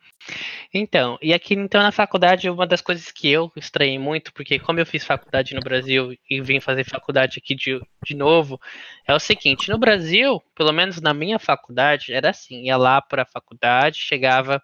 Então, 0.78 1.18
e 1.22 1.34
aqui 1.34 1.54
então 1.54 1.82
na 1.82 1.92
faculdade, 1.92 2.50
uma 2.50 2.68
das 2.68 2.82
coisas 2.82 3.10
que 3.10 3.32
eu 3.32 3.50
estranhei 3.56 3.98
muito, 3.98 4.34
porque 4.34 4.60
como 4.60 4.78
eu 4.78 4.86
fiz 4.86 5.06
faculdade 5.06 5.56
no 5.56 5.62
Brasil 5.62 6.14
e 6.30 6.42
vim 6.42 6.60
fazer 6.60 6.84
faculdade 6.84 7.40
aqui 7.40 7.56
de, 7.56 7.80
de 8.04 8.14
novo, 8.14 8.60
é 9.08 9.14
o 9.14 9.20
seguinte, 9.20 9.70
no 9.70 9.78
Brasil, 9.78 10.44
pelo 10.54 10.74
menos 10.74 11.00
na 11.00 11.14
minha 11.14 11.40
faculdade, 11.40 12.12
era 12.12 12.32
assim, 12.32 12.64
ia 12.64 12.76
lá 12.76 13.02
pra 13.02 13.24
faculdade, 13.24 14.00
chegava. 14.00 14.62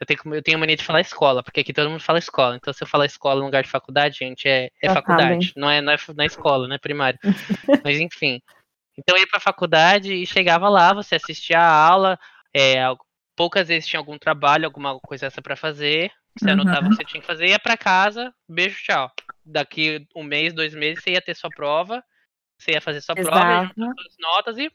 Eu 0.00 0.04
tenho, 0.04 0.34
eu 0.34 0.42
tenho 0.42 0.58
mania 0.58 0.76
de 0.76 0.82
falar 0.82 1.00
escola, 1.00 1.44
porque 1.44 1.60
aqui 1.60 1.72
todo 1.72 1.88
mundo 1.88 2.02
fala 2.02 2.18
escola. 2.18 2.56
Então, 2.56 2.72
se 2.72 2.82
eu 2.82 2.88
falar 2.88 3.06
escola 3.06 3.38
no 3.38 3.46
lugar 3.46 3.62
de 3.62 3.70
faculdade, 3.70 4.18
gente, 4.18 4.48
é, 4.48 4.68
é 4.82 4.92
faculdade. 4.92 5.52
Não 5.56 5.70
é, 5.70 5.80
não, 5.80 5.92
é, 5.92 5.96
não 6.12 6.24
é 6.24 6.26
escola, 6.26 6.66
não 6.66 6.74
é 6.74 6.78
primário. 6.78 7.20
Mas 7.84 8.00
enfim. 8.00 8.42
Então 8.98 9.16
eu 9.16 9.20
ia 9.20 9.28
pra 9.28 9.38
faculdade 9.38 10.12
e 10.12 10.26
chegava 10.26 10.68
lá, 10.68 10.92
você 10.92 11.14
assistia 11.14 11.60
a 11.60 11.86
aula, 11.88 12.18
é, 12.52 12.82
poucas 13.36 13.68
vezes 13.68 13.88
tinha 13.88 14.00
algum 14.00 14.18
trabalho, 14.18 14.64
alguma 14.64 14.98
coisa 15.00 15.26
essa 15.26 15.40
pra 15.42 15.56
fazer, 15.56 16.12
você 16.36 16.46
Uhum. 16.46 16.52
anotava 16.52 16.86
o 16.86 16.90
que 16.90 16.96
você 16.96 17.04
tinha 17.04 17.20
que 17.20 17.26
fazer, 17.26 17.48
ia 17.48 17.58
pra 17.58 17.76
casa, 17.76 18.34
beijo, 18.48 18.82
tchau. 18.82 19.10
Daqui 19.44 20.06
um 20.14 20.22
mês, 20.22 20.52
dois 20.52 20.74
meses, 20.74 21.02
você 21.02 21.12
ia 21.12 21.20
ter 21.22 21.34
sua 21.34 21.50
prova, 21.50 22.02
você 22.58 22.72
ia 22.72 22.80
fazer 22.80 23.00
sua 23.00 23.14
prova, 23.16 23.38
Exato. 23.38 23.74
juntar 23.80 24.02
suas 24.02 24.16
notas 24.18 24.58
e 24.58 24.70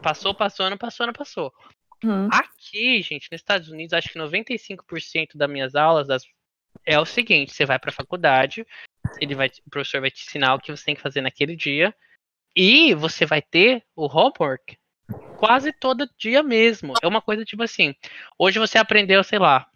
Passou, 0.00 0.34
passou, 0.34 0.70
não 0.70 0.78
passou, 0.78 1.06
não 1.06 1.12
passou. 1.12 1.52
Hum. 2.04 2.28
Aqui, 2.30 3.02
gente, 3.02 3.28
nos 3.32 3.40
Estados 3.40 3.68
Unidos, 3.68 3.92
acho 3.92 4.10
que 4.10 4.18
95% 4.18 5.36
das 5.36 5.50
minhas 5.50 5.74
aulas 5.74 6.06
das- 6.06 6.24
é 6.86 6.98
o 7.00 7.04
seguinte: 7.04 7.52
você 7.52 7.66
vai 7.66 7.78
para 7.78 7.90
a 7.90 7.92
faculdade, 7.94 8.64
ele 9.20 9.34
vai, 9.34 9.48
o 9.66 9.70
professor 9.70 10.00
vai 10.00 10.10
te 10.10 10.22
ensinar 10.24 10.54
o 10.54 10.60
que 10.60 10.70
você 10.70 10.84
tem 10.84 10.94
que 10.94 11.00
fazer 11.00 11.20
naquele 11.20 11.56
dia, 11.56 11.94
e 12.54 12.94
você 12.94 13.26
vai 13.26 13.42
ter 13.42 13.84
o 13.96 14.06
homework 14.06 14.78
quase 15.38 15.72
todo 15.72 16.08
dia 16.18 16.42
mesmo. 16.42 16.94
É 17.02 17.06
uma 17.06 17.22
coisa 17.22 17.44
tipo 17.44 17.62
assim: 17.62 17.94
hoje 18.38 18.58
você 18.58 18.78
aprendeu, 18.78 19.22
sei 19.22 19.38
lá. 19.38 19.66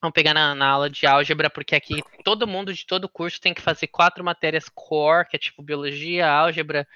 Vamos 0.00 0.14
pegar 0.14 0.34
na, 0.34 0.54
na 0.54 0.68
aula 0.68 0.90
de 0.90 1.06
álgebra, 1.06 1.48
porque 1.48 1.76
aqui 1.76 2.02
todo 2.24 2.46
mundo 2.46 2.72
de 2.72 2.84
todo 2.84 3.08
curso 3.08 3.40
tem 3.40 3.54
que 3.54 3.60
fazer 3.62 3.86
quatro 3.86 4.24
matérias 4.24 4.68
core, 4.74 5.28
que 5.28 5.36
é 5.36 5.38
tipo 5.38 5.62
biologia, 5.62 6.28
álgebra, 6.28 6.86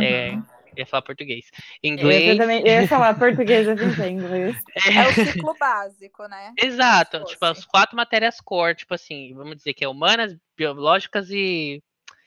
é, 0.00 0.34
Uhum. 0.34 0.46
ia 0.76 0.86
falar 0.86 1.02
português, 1.02 1.50
Eu, 1.82 1.90
inglês. 1.90 2.38
também, 2.38 2.60
eu 2.60 2.82
ia 2.82 2.88
falar 2.88 3.14
português, 3.18 3.66
eu 3.66 3.76
pensei 3.76 4.10
inglês. 4.10 4.56
É 4.96 5.08
o 5.08 5.12
ciclo 5.12 5.56
básico, 5.58 6.26
né? 6.28 6.52
Exato, 6.56 7.24
tipo, 7.24 7.44
as 7.44 7.64
quatro 7.64 7.96
matérias 7.96 8.40
core, 8.40 8.76
tipo 8.76 8.94
assim, 8.94 9.34
vamos 9.34 9.56
dizer 9.56 9.74
que 9.74 9.84
é 9.84 9.88
humanas, 9.88 10.36
biológicas 10.56 11.30
e 11.30 11.82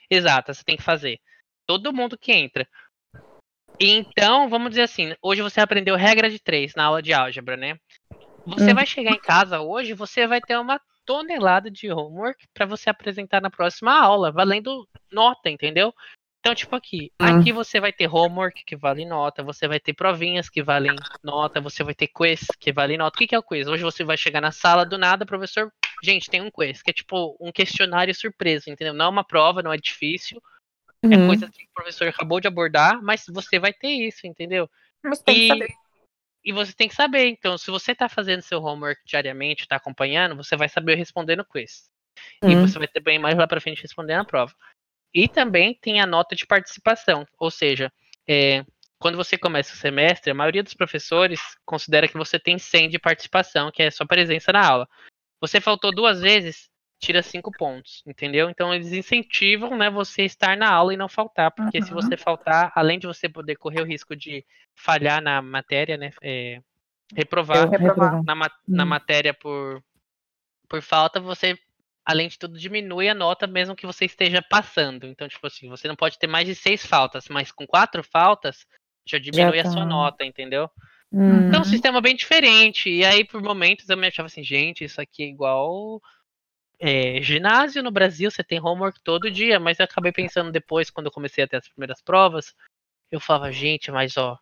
exatas, 0.10 0.58
você 0.58 0.63
tem 0.63 0.77
que 0.77 0.84
fazer. 0.84 1.19
Todo 1.65 1.93
mundo 1.93 2.17
que 2.17 2.31
entra. 2.31 2.67
Então, 3.79 4.49
vamos 4.49 4.69
dizer 4.69 4.83
assim, 4.83 5.13
hoje 5.21 5.41
você 5.41 5.59
aprendeu 5.59 5.95
regra 5.95 6.29
de 6.29 6.39
três 6.39 6.73
na 6.75 6.85
aula 6.85 7.01
de 7.01 7.13
álgebra, 7.13 7.57
né? 7.57 7.77
Você 8.45 8.71
Hum. 8.71 8.75
vai 8.75 8.85
chegar 8.85 9.11
em 9.11 9.19
casa 9.19 9.59
hoje, 9.61 9.93
você 9.93 10.27
vai 10.27 10.39
ter 10.41 10.57
uma 10.57 10.79
tonelada 11.05 11.69
de 11.69 11.91
homework 11.91 12.47
para 12.53 12.65
você 12.65 12.89
apresentar 12.89 13.41
na 13.41 13.49
próxima 13.49 13.99
aula, 13.99 14.31
valendo 14.31 14.88
nota, 15.11 15.49
entendeu? 15.49 15.93
Então, 16.39 16.53
tipo 16.53 16.75
aqui, 16.75 17.11
Hum. 17.19 17.25
aqui 17.27 17.51
você 17.51 17.79
vai 17.79 17.91
ter 17.91 18.07
homework 18.07 18.63
que 18.65 18.75
vale 18.75 19.03
nota, 19.03 19.41
você 19.43 19.67
vai 19.67 19.79
ter 19.79 19.93
provinhas 19.93 20.47
que 20.47 20.61
valem 20.61 20.95
nota, 21.23 21.59
você 21.59 21.83
vai 21.83 21.95
ter 21.95 22.07
quiz 22.07 22.55
que 22.59 22.71
vale 22.71 22.97
nota. 22.97 23.15
O 23.15 23.17
que, 23.17 23.27
que 23.27 23.35
é 23.35 23.39
o 23.39 23.43
quiz? 23.43 23.67
Hoje 23.67 23.81
você 23.83 24.03
vai 24.03 24.15
chegar 24.15 24.41
na 24.41 24.51
sala 24.51 24.85
do 24.85 24.95
nada, 24.97 25.25
professor, 25.25 25.71
gente, 26.03 26.29
tem 26.29 26.41
um 26.41 26.51
quiz, 26.51 26.83
que 26.83 26.91
é 26.91 26.93
tipo 26.93 27.35
um 27.41 27.51
questionário 27.51 28.13
surpresa, 28.13 28.69
entendeu? 28.69 28.93
Não 28.93 29.05
é 29.05 29.09
uma 29.09 29.23
prova, 29.23 29.63
não 29.63 29.73
é 29.73 29.77
difícil, 29.77 30.39
é 31.10 31.18
Uhum. 31.18 31.28
coisa 31.28 31.50
que 31.50 31.63
o 31.63 31.74
professor 31.74 32.08
acabou 32.08 32.39
de 32.39 32.48
abordar, 32.48 33.02
mas 33.02 33.26
você 33.28 33.60
vai 33.60 33.74
ter 33.74 33.89
isso, 33.89 34.26
entendeu? 34.28 34.70
Mas 35.04 35.22
tem 35.22 35.36
que 35.36 35.46
E- 35.46 35.48
saber. 35.48 35.70
E 36.44 36.52
você 36.54 36.74
tem 36.74 36.88
que 36.88 36.94
saber, 36.96 37.26
então, 37.28 37.58
se 37.58 37.72
você 37.72 37.96
tá 37.96 38.08
fazendo 38.08 38.41
seu 38.44 38.62
homework 38.62 39.02
diariamente, 39.06 39.68
tá 39.68 39.78
acompanhando, 39.78 40.36
você 40.36 40.56
vai 40.56 40.70
saber 40.70 40.94
responder 40.96 41.36
no 41.36 41.44
quiz. 41.44 41.89
E 42.44 42.56
Hum. 42.56 42.62
você 42.62 42.78
vai 42.78 42.88
ter 42.88 43.00
bem 43.00 43.18
mais 43.18 43.36
lá 43.36 43.48
pra 43.48 43.60
frente 43.60 43.82
responder 43.82 44.15
na 44.15 44.24
prova. 44.24 44.54
E 45.13 45.28
também 45.28 45.74
tem 45.74 46.00
a 46.00 46.06
nota 46.06 46.36
de 46.36 46.46
participação, 46.46 47.26
ou 47.39 47.50
seja, 47.50 47.91
é, 48.28 48.63
quando 49.00 49.15
você 49.15 49.38
começa 49.38 49.74
o 49.74 49.78
semestre, 49.78 50.30
a 50.32 50.36
maioria 50.36 50.62
dos 50.62 50.74
professores 50.74 51.39
considera 51.65 52.08
que 52.08 52.18
você 52.18 52.38
tem 52.39 52.60
100 52.60 52.89
de 52.89 53.00
participação, 53.00 53.72
que 53.72 53.82
é 53.82 53.89
sua 53.89 54.06
presença 54.06 54.52
na 54.52 54.65
aula. 54.68 54.89
Você 55.41 55.60
faltou 55.60 55.94
duas 55.94 56.22
vezes, 56.22 56.70
tira 56.99 57.21
cinco 57.21 57.51
pontos, 57.51 58.01
entendeu? 58.05 58.49
Então 58.49 58.73
eles 58.73 58.91
incentivam, 58.93 59.77
né, 59.77 59.89
você 59.89 60.23
estar 60.23 60.58
na 60.58 60.69
aula 60.71 60.93
e 60.93 60.97
não 60.97 61.10
faltar, 61.10 61.51
porque 61.51 61.81
se 61.81 61.91
Uhum. 61.91 61.95
você 61.95 62.17
faltar, 62.17 62.71
além 62.75 62.97
de 62.99 63.08
você 63.08 63.29
poder 63.29 63.55
correr 63.58 63.81
o 63.81 63.86
risco 63.86 64.15
de 64.15 64.45
falhar 64.75 65.21
na 65.21 65.41
matéria, 65.41 65.97
né, 65.97 66.12
é, 66.21 66.62
reprovar 67.15 67.69
reprovar. 67.69 68.23
na, 68.23 68.36
ma- 68.36 68.51
na 68.67 68.86
Hum. 68.86 68.89
matéria 68.89 69.34
por, 69.34 69.84
por 70.69 70.81
falta, 70.81 71.19
você, 71.19 71.58
além 72.05 72.27
de 72.27 72.38
tudo, 72.39 72.58
diminui 72.58 73.10
a 73.10 73.13
nota 73.13 73.47
mesmo 73.47 73.75
que 73.75 73.86
você 73.86 74.05
esteja 74.05 74.41
passando. 74.41 75.05
Então, 75.08 75.27
tipo 75.27 75.45
assim, 75.47 75.69
você 75.69 75.88
não 75.88 75.95
pode 75.95 76.17
ter 76.19 76.27
mais 76.27 76.47
de 76.47 76.55
seis 76.55 76.86
faltas, 76.86 77.27
mas 77.29 77.51
com 77.51 77.67
quatro 77.67 78.03
faltas, 78.03 78.65
já 79.08 79.19
diminui 79.19 79.60
a 79.60 79.63
tá. 79.63 79.69
sua 79.69 79.86
nota, 79.86 80.25
entendeu? 80.25 80.69
Então, 81.27 81.60
é 81.60 81.62
um 81.62 81.65
Uhum. 81.65 81.65
sistema 81.65 82.01
bem 82.01 82.15
diferente. 82.15 82.89
E 82.89 83.05
aí, 83.05 83.23
por 83.25 83.41
momentos, 83.41 83.89
eu 83.89 83.97
me 83.97 84.08
achava 84.08 84.27
assim, 84.27 84.43
gente, 84.43 84.84
isso 84.84 85.01
aqui 85.01 85.23
é 85.23 85.27
igual 85.27 86.01
é, 86.79 87.21
ginásio 87.21 87.81
no 87.83 87.91
Brasil, 87.91 88.29
você 88.31 88.43
tem 88.43 88.59
homework 88.59 88.99
todo 89.03 89.31
dia. 89.31 89.59
Mas 89.59 89.79
eu 89.79 89.85
acabei 89.85 90.11
pensando 90.11 90.51
depois, 90.51 90.89
quando 90.89 91.07
eu 91.07 91.11
comecei 91.11 91.43
a 91.43 91.47
ter 91.47 91.57
as 91.57 91.67
primeiras 91.67 92.01
provas, 92.01 92.53
eu 93.11 93.19
falava, 93.19 93.51
gente, 93.51 93.91
mas 93.91 94.17
ó, 94.17 94.38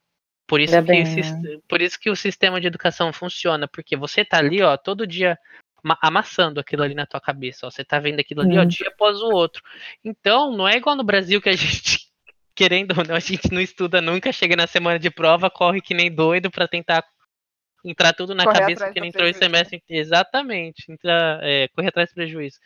por 0.47 0.59
isso, 0.59 0.75
Ainda 0.75 0.85
que, 0.85 0.91
bem, 0.91 1.03
o 1.03 1.05
sis- 1.05 1.33
por 1.67 1.81
isso 1.81 1.99
que 1.99 2.09
o 2.09 2.15
sistema 2.15 2.59
de 2.59 2.67
educação 2.67 3.11
funciona, 3.13 3.67
porque 3.67 3.95
você 3.95 4.25
tá 4.25 4.37
ali, 4.37 4.61
ó, 4.61 4.75
todo 4.77 5.07
dia 5.07 5.37
ma- 5.83 5.97
amassando 6.01 6.59
aquilo 6.59 6.83
ali 6.83 6.93
na 6.93 7.05
tua 7.05 7.21
cabeça, 7.21 7.65
ó, 7.67 7.71
você 7.71 7.83
tá 7.83 7.99
vendo 7.99 8.19
aquilo 8.19 8.41
ali, 8.41 8.57
ó, 8.57 8.63
Hum. 8.63 8.67
dia 8.67 8.87
após 8.89 9.21
o 9.21 9.29
outro. 9.29 9.61
Então, 10.03 10.51
não 10.55 10.67
é 10.67 10.75
igual 10.77 10.95
no 10.95 11.03
Brasil 11.03 11.41
que 11.41 11.49
a 11.49 11.53
gente, 11.55 12.07
querendo 12.55 12.97
ou 12.97 13.05
não, 13.05 13.15
a 13.15 13.19
gente 13.19 13.51
não 13.51 13.61
estuda 13.61 14.01
nunca, 14.01 14.31
chega 14.31 14.55
na 14.55 14.67
semana 14.67 14.99
de 14.99 15.09
prova, 15.09 15.49
corre 15.49 15.81
que 15.81 15.93
nem 15.93 16.13
doido 16.13 16.51
pra 16.51 16.67
tentar 16.67 17.03
entrar 17.83 18.13
tudo 18.13 18.33
na 18.33 18.45
Correr 18.45 18.59
cabeça 18.59 18.91
que 18.91 18.99
nem 18.99 19.09
entrou 19.09 19.27
esse 19.27 19.39
semestre. 19.39 19.83
Exatamente, 19.89 20.91
entrar, 20.91 21.43
é, 21.43 21.67
correr 21.69 21.89
atrás 21.89 22.09
do 22.09 22.15
prejuízo. 22.15 22.59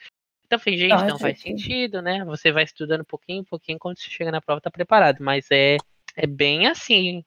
Então 0.45 0.58
eu 0.58 0.60
falei, 0.60 0.80
gente, 0.80 0.91
Faz 0.91 1.08
não 1.08 1.19
faz 1.19 1.39
sentido. 1.39 1.60
sentido, 1.62 2.01
né? 2.01 2.23
Você 2.25 2.51
vai 2.51 2.63
estudando 2.63 3.03
pouquinho, 3.03 3.43
pouquinho, 3.43 3.77
quando 3.77 3.97
você 3.99 4.10
chega 4.10 4.32
na 4.32 4.41
prova 4.41 4.62
tá 4.62 4.71
preparado. 4.71 5.17
Mas 5.21 5.47
é, 5.51 5.77
é 6.15 6.25
bem 6.25 6.67
assim. 6.67 7.23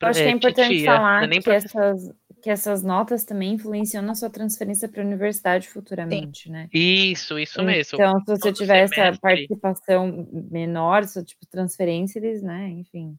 Eu 0.00 0.08
acho 0.08 0.20
que 0.20 0.26
é 0.26 0.30
importante 0.30 0.68
titia, 0.68 0.90
não 0.90 0.96
falar 0.96 1.24
é 1.24 1.26
nem 1.26 1.38
que 1.40 1.44
professor. 1.44 1.82
essas, 1.82 2.14
que 2.42 2.50
essas 2.50 2.82
notas 2.82 3.24
também 3.24 3.54
influenciam 3.54 4.02
na 4.02 4.14
sua 4.14 4.28
transferência 4.30 4.88
para 4.88 5.02
a 5.02 5.06
universidade 5.06 5.68
futuramente, 5.68 6.50
né? 6.50 6.68
Isso, 6.72 7.38
isso 7.38 7.62
mesmo. 7.62 7.96
Então, 7.96 8.18
se 8.20 8.26
você 8.26 8.52
Todo 8.52 8.56
tiver 8.56 8.78
essa 8.78 8.94
semestre. 8.94 9.20
participação 9.20 10.28
menor, 10.50 11.02
essa 11.02 11.22
tipo 11.24 11.46
transferência, 11.46 12.18
eles, 12.18 12.42
né, 12.42 12.68
enfim. 12.68 13.16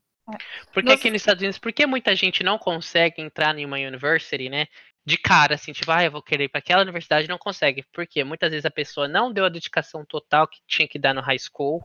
Porque 0.73 0.89
Nossa. 0.89 0.99
aqui 0.99 1.11
nos 1.11 1.21
Estados 1.21 1.41
Unidos, 1.41 1.59
por 1.59 1.71
que 1.71 1.85
muita 1.85 2.15
gente 2.15 2.43
não 2.43 2.57
consegue 2.57 3.21
entrar 3.21 3.57
em 3.57 3.65
uma 3.65 3.77
university, 3.77 4.49
né? 4.49 4.67
De 5.05 5.17
cara, 5.17 5.55
assim, 5.55 5.71
tipo, 5.71 5.91
ah, 5.91 6.03
eu 6.03 6.11
vou 6.11 6.21
querer 6.21 6.45
ir 6.45 6.49
para 6.49 6.59
aquela 6.59 6.81
universidade, 6.81 7.27
não 7.27 7.37
consegue. 7.37 7.85
Porque 7.93 8.23
muitas 8.23 8.49
vezes 8.49 8.65
a 8.65 8.71
pessoa 8.71 9.07
não 9.07 9.31
deu 9.31 9.45
a 9.45 9.49
dedicação 9.49 10.03
total 10.03 10.47
que 10.47 10.59
tinha 10.67 10.87
que 10.87 10.97
dar 10.97 11.13
no 11.13 11.21
high 11.21 11.37
school, 11.37 11.83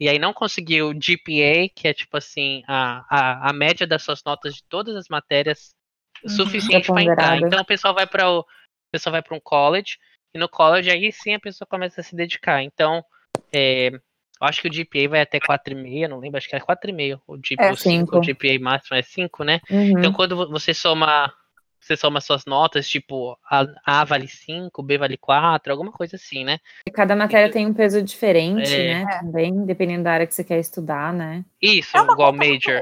e 0.00 0.08
aí 0.08 0.18
não 0.18 0.32
conseguiu 0.32 0.88
o 0.88 0.94
GPA, 0.94 1.68
que 1.74 1.86
é 1.86 1.92
tipo 1.94 2.16
assim, 2.16 2.62
a, 2.66 3.04
a, 3.08 3.50
a 3.50 3.52
média 3.52 3.86
das 3.86 4.02
suas 4.02 4.22
notas 4.24 4.54
de 4.54 4.64
todas 4.64 4.96
as 4.96 5.08
matérias 5.08 5.74
Uhum. 6.24 6.30
suficiente 6.30 6.86
para 6.86 7.02
entrar. 7.02 7.38
Então 7.38 7.60
o 7.60 7.64
pessoal 7.64 7.94
vai 7.94 8.06
para 8.06 8.30
o 8.30 8.44
pessoal 8.92 9.12
vai 9.12 9.22
para 9.22 9.36
um 9.36 9.40
college, 9.40 9.98
e 10.34 10.38
no 10.38 10.48
college 10.48 10.90
aí 10.90 11.10
sim 11.12 11.34
a 11.34 11.40
pessoa 11.40 11.66
começa 11.66 12.00
a 12.00 12.04
se 12.04 12.14
dedicar. 12.14 12.62
Então, 12.62 13.02
é, 13.52 13.90
acho 14.44 14.60
que 14.62 14.68
o 14.68 14.72
GPA 14.72 15.08
vai 15.08 15.20
até 15.20 15.38
4,5, 15.40 16.08
não 16.08 16.18
lembro, 16.18 16.38
acho 16.38 16.48
que 16.48 16.56
é 16.56 16.60
4,5. 16.60 17.20
O, 17.26 17.36
G, 17.36 17.56
É, 17.58 17.70
o 17.70 17.76
5, 17.76 17.76
cinco. 17.76 18.18
o 18.18 18.22
GPA 18.22 18.58
máximo 18.60 18.96
é 18.96 19.02
5, 19.02 19.44
né? 19.44 19.60
Uhum. 19.70 19.98
Então 19.98 20.12
quando 20.12 20.36
vo- 20.36 20.48
você 20.48 20.74
soma 20.74 21.32
você 21.80 21.96
soma 21.96 22.20
suas 22.20 22.44
notas, 22.46 22.88
tipo, 22.88 23.36
a, 23.44 23.66
A 23.84 24.04
vale 24.04 24.28
5, 24.28 24.84
B 24.84 24.98
vale 24.98 25.16
4, 25.16 25.72
alguma 25.72 25.90
coisa 25.90 26.14
assim, 26.14 26.44
né? 26.44 26.60
Cada 26.94 27.16
matéria 27.16 27.50
tem 27.50 27.66
um 27.66 27.74
peso 27.74 28.00
diferente, 28.00 28.72
É. 28.72 28.86
né? 28.86 29.02
É. 29.02 29.18
Também, 29.18 29.66
dependendo 29.66 30.04
da 30.04 30.12
área 30.12 30.26
que 30.26 30.32
você 30.32 30.44
quer 30.44 30.60
estudar, 30.60 31.12
né? 31.12 31.44
Isso, 31.60 31.96
É 31.96 32.00
uma 32.00 32.12
igual 32.12 32.32
major. 32.32 32.80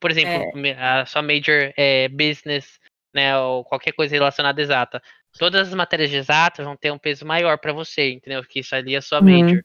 Por 0.00 0.10
exemplo, 0.10 0.60
me- 0.60 0.72
a 0.72 1.06
sua 1.06 1.22
major 1.22 1.72
é 1.76 2.08
business, 2.08 2.80
né, 3.14 3.38
ou 3.38 3.64
qualquer 3.64 3.92
coisa 3.92 4.12
relacionada 4.14 4.60
a 4.60 4.64
exata. 4.64 5.02
Todas 5.38 5.68
as 5.68 5.74
matérias 5.74 6.10
de 6.10 6.16
exatas 6.16 6.66
vão 6.66 6.76
ter 6.76 6.90
um 6.90 6.98
peso 6.98 7.24
maior 7.24 7.58
para 7.58 7.72
você, 7.72 8.10
entendeu? 8.12 8.42
Porque 8.42 8.58
isso 8.60 8.74
ali 8.74 8.96
é 8.96 9.00
sua 9.00 9.20
Uhum. 9.20 9.60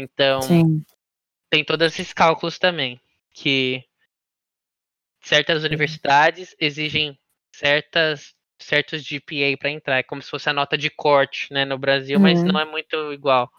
Então, 0.00 0.40
Sim. 0.40 0.84
tem 1.50 1.62
todos 1.62 1.86
esses 1.92 2.12
cálculos 2.12 2.58
também, 2.58 2.98
que 3.32 3.84
certas 5.22 5.62
universidades 5.62 6.56
exigem 6.58 7.18
certas 7.54 8.34
certos 8.62 9.02
GPA 9.02 9.56
para 9.58 9.70
entrar, 9.70 9.98
é 9.98 10.02
como 10.02 10.20
se 10.20 10.28
fosse 10.28 10.48
a 10.50 10.52
nota 10.52 10.76
de 10.76 10.90
corte, 10.90 11.50
né, 11.50 11.64
no 11.64 11.78
Brasil, 11.78 12.20
mas 12.20 12.42
Uhum. 12.42 12.52
não 12.52 12.60
é 12.60 12.64
muito 12.66 12.94
igual. 13.10 13.50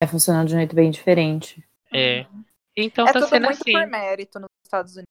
É 0.00 0.06
funcionando 0.06 0.46
de 0.48 0.54
um 0.54 0.58
jeito 0.58 0.76
bem 0.76 0.90
diferente. 0.92 1.64
É. 1.92 2.24
Então 2.76 3.04
É 3.06 3.12
tá 3.12 3.18
tudo 3.18 3.28
sendo 3.30 3.46
muito 3.46 3.60
assim. 3.60 3.72
por 3.72 3.86
mérito 3.88 4.38
nos 4.38 4.48
Estados 4.64 4.92
Unidos. 4.92 5.10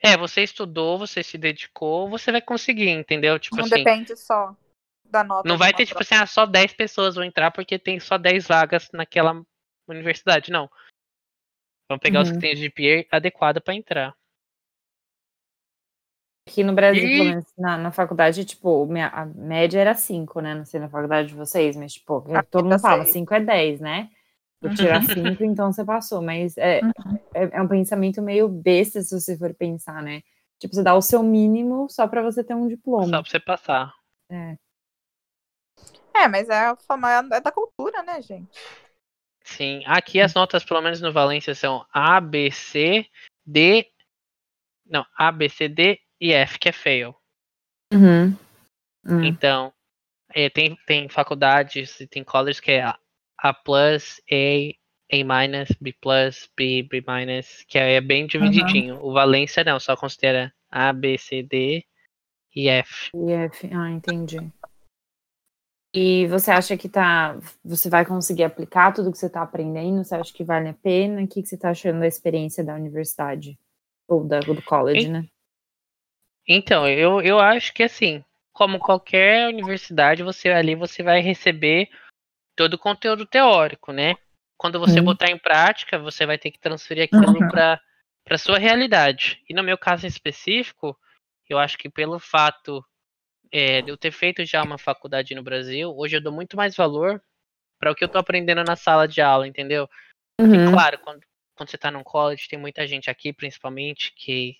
É, 0.00 0.16
você 0.16 0.42
estudou, 0.42 0.98
você 0.98 1.22
se 1.22 1.36
dedicou, 1.36 2.08
você 2.08 2.32
vai 2.32 2.40
conseguir, 2.40 2.88
entendeu? 2.88 3.38
Tipo 3.38 3.56
não 3.56 3.64
assim, 3.64 3.74
depende 3.76 4.16
só 4.16 4.56
da 5.14 5.24
nota. 5.24 5.48
não 5.48 5.54
de 5.56 5.58
vai 5.60 5.72
ter 5.72 5.86
tipo 5.86 6.00
assim, 6.02 6.14
ah, 6.16 6.26
só 6.26 6.44
10 6.44 6.72
pessoas 6.74 7.14
vão 7.14 7.24
entrar 7.24 7.50
porque 7.52 7.78
tem 7.78 8.00
só 8.00 8.18
10 8.18 8.46
vagas 8.46 8.88
naquela 8.92 9.40
universidade, 9.88 10.50
não. 10.50 10.68
Vamos 11.88 12.02
pegar 12.02 12.22
os 12.22 12.28
que 12.30 12.34
Uhum. 12.34 12.40
têm 12.40 12.54
o 12.54 12.56
GPA 12.56 13.06
adequado 13.16 13.60
para 13.60 13.74
entrar. 13.74 14.16
Aqui 16.48 16.62
no 16.62 16.74
Brasil, 16.74 17.08
E- 17.08 17.16
pelo 17.16 17.24
menos 17.30 17.44
na, 17.56 17.78
na 17.78 17.90
faculdade, 17.92 18.44
tipo, 18.44 18.84
minha- 18.86 19.08
a 19.08 19.24
média 19.24 19.80
era 19.80 19.94
5, 19.94 20.40
né? 20.40 20.54
Não 20.54 20.64
sei 20.64 20.78
na 20.78 20.88
faculdade 20.88 21.28
de 21.28 21.34
vocês, 21.34 21.74
mas, 21.76 21.94
tipo, 21.94 22.18
Aqui 22.34 22.50
todo 22.50 22.64
tá 22.64 22.70
mundo 22.74 22.80
fala, 22.80 23.02
seis. 23.04 23.12
5 23.14 23.32
é 23.34 23.40
10, 23.40 23.80
né? 23.80 24.10
Se 24.62 24.74
tirar 24.76 25.02
5, 25.02 25.42
então 25.44 25.72
você 25.72 25.84
passou. 25.84 26.20
Mas 26.22 26.56
é, 26.58 26.82
Uhum. 26.82 27.18
é, 27.34 27.56
é 27.58 27.62
um 27.62 27.68
pensamento 27.68 28.20
meio 28.22 28.48
besta, 28.48 29.00
se 29.02 29.18
você 29.18 29.36
for 29.38 29.54
pensar, 29.54 30.02
né? 30.02 30.22
Tipo, 30.58 30.74
você 30.74 30.82
dá 30.82 30.94
o 30.94 31.02
seu 31.02 31.22
mínimo 31.22 31.88
só 31.90 32.06
pra 32.06 32.22
você 32.22 32.42
ter 32.44 32.54
um 32.54 32.62
Só 32.62 32.68
diploma. 32.68 33.10
pra 33.22 33.30
você 33.30 33.40
passar. 33.40 33.92
É. 34.30 34.56
É, 36.14 36.28
mas 36.28 36.48
é, 36.48 36.66
a 36.66 36.76
fama, 36.76 37.10
é 37.32 37.40
da 37.40 37.50
cultura, 37.50 38.02
né, 38.02 38.22
gente? 38.22 38.58
Sim, 39.42 39.82
aqui 39.86 40.20
as 40.20 40.32
notas, 40.32 40.64
pelo 40.64 40.80
menos 40.80 41.00
no 41.00 41.12
Valência, 41.12 41.54
são 41.54 41.84
A, 41.92 42.20
B, 42.20 42.50
C, 42.50 43.06
D, 43.44 43.86
Não, 44.86 45.04
A, 45.16 45.30
B, 45.30 45.48
C, 45.48 45.68
D 45.68 46.00
e 46.20 46.32
F, 46.32 46.58
que 46.58 46.70
é 46.70 46.72
fail. 46.72 47.14
Uhum. 47.92 48.36
Hum. 49.06 49.24
Então, 49.24 49.72
é, 50.32 50.48
tem, 50.48 50.76
tem 50.86 51.08
faculdades 51.08 52.00
e 52.00 52.06
tem 52.06 52.24
colleges 52.24 52.60
que 52.60 52.72
é 52.72 52.82
A, 52.82 52.98
A+, 53.38 53.50
A, 53.50 53.52
A-, 53.52 53.96
B+, 55.80 55.94
B, 56.56 56.82
B-, 56.90 57.02
que 57.68 57.78
é 57.78 58.00
bem 58.00 58.26
divididinho. 58.26 58.98
O 59.04 59.12
Valência 59.12 59.62
não, 59.62 59.78
só 59.78 59.94
considera 59.94 60.52
A, 60.70 60.92
B, 60.92 61.18
C, 61.18 61.42
D 61.42 61.84
e 62.54 62.68
F. 62.68 63.10
E 63.14 63.32
F, 63.32 63.70
ah, 63.74 63.90
entendi. 63.90 64.38
E 65.96 66.26
você 66.26 66.50
acha 66.50 66.76
que 66.76 66.88
tá, 66.88 67.38
você 67.64 67.88
vai 67.88 68.04
conseguir 68.04 68.42
aplicar 68.42 68.92
tudo 68.92 69.12
que 69.12 69.18
você 69.18 69.26
está 69.26 69.42
aprendendo? 69.42 70.02
Você 70.02 70.14
acha 70.16 70.32
que 70.32 70.42
vale 70.42 70.68
a 70.68 70.74
pena? 70.74 71.22
O 71.22 71.28
que, 71.28 71.40
que 71.40 71.48
você 71.48 71.54
está 71.54 71.70
achando 71.70 72.00
da 72.00 72.06
experiência 72.08 72.64
da 72.64 72.74
universidade? 72.74 73.56
Ou 74.08 74.24
da, 74.24 74.40
do 74.40 74.60
college, 74.62 75.06
En- 75.06 75.12
né? 75.12 75.24
Então, 76.46 76.86
eu, 76.88 77.20
eu 77.22 77.38
acho 77.38 77.72
que 77.72 77.82
assim, 77.82 78.22
como 78.52 78.78
qualquer 78.78 79.48
universidade, 79.48 80.22
você 80.22 80.50
ali 80.50 80.74
você 80.74 81.02
vai 81.02 81.20
receber 81.20 81.88
todo 82.56 82.74
o 82.74 82.78
conteúdo 82.78 83.24
teórico, 83.26 83.92
né? 83.92 84.16
Quando 84.58 84.78
você 84.78 85.00
Uhum. 85.00 85.06
botar 85.06 85.30
em 85.30 85.38
prática, 85.38 85.98
você 85.98 86.26
vai 86.26 86.38
ter 86.38 86.50
que 86.50 86.58
transferir 86.58 87.04
aquilo 87.04 87.40
Uhum. 87.40 87.48
para 87.48 87.80
para 88.24 88.38
sua 88.38 88.58
realidade. 88.58 89.42
E 89.48 89.52
no 89.54 89.62
meu 89.62 89.76
caso 89.76 90.06
em 90.06 90.08
específico, 90.08 90.96
eu 91.48 91.58
acho 91.58 91.76
que 91.76 91.90
pelo 91.90 92.18
fato 92.18 92.82
é, 93.56 93.80
de 93.82 93.88
eu 93.88 93.96
ter 93.96 94.10
feito 94.10 94.44
já 94.44 94.64
uma 94.64 94.76
faculdade 94.76 95.32
no 95.32 95.42
Brasil, 95.42 95.94
hoje 95.96 96.16
eu 96.16 96.20
dou 96.20 96.32
muito 96.32 96.56
mais 96.56 96.74
valor 96.74 97.22
para 97.78 97.92
o 97.92 97.94
que 97.94 98.02
eu 98.02 98.08
tô 98.08 98.18
aprendendo 98.18 98.64
na 98.64 98.74
sala 98.74 99.06
de 99.06 99.20
aula, 99.20 99.46
entendeu? 99.46 99.88
E 100.40 100.42
Uhum. 100.44 100.72
claro, 100.72 100.98
quando, 100.98 101.20
quando 101.54 101.70
você 101.70 101.78
tá 101.78 101.88
num 101.88 102.02
college, 102.02 102.48
tem 102.48 102.58
muita 102.58 102.84
gente 102.84 103.08
aqui, 103.08 103.32
principalmente, 103.32 104.12
que 104.16 104.56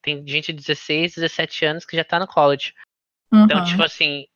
tem 0.00 0.24
gente 0.24 0.52
de 0.52 0.60
16, 0.60 1.16
17 1.16 1.64
anos 1.64 1.84
que 1.84 1.96
já 1.96 2.04
tá 2.04 2.20
no 2.20 2.28
college. 2.28 2.72
Então, 3.34 3.58
Uhum. 3.58 3.64
tipo 3.64 3.82
assim, 3.82 4.28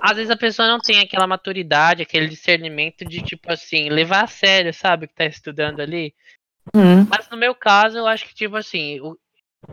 às 0.00 0.16
vezes 0.16 0.30
a 0.32 0.36
pessoa 0.36 0.66
não 0.66 0.80
tem 0.80 0.98
aquela 0.98 1.26
maturidade, 1.26 2.02
aquele 2.02 2.26
discernimento 2.26 3.04
de, 3.04 3.22
tipo 3.22 3.52
assim, 3.52 3.88
levar 3.88 4.24
a 4.24 4.26
sério, 4.26 4.74
sabe, 4.74 5.04
o 5.04 5.08
que 5.08 5.14
tá 5.14 5.26
estudando 5.26 5.78
ali. 5.78 6.12
Uhum. 6.74 7.04
Mas 7.08 7.28
no 7.30 7.36
meu 7.36 7.54
caso, 7.54 7.98
eu 7.98 8.06
acho 8.08 8.26
que, 8.26 8.34
tipo 8.34 8.56
assim, 8.56 9.00
o- 9.00 9.16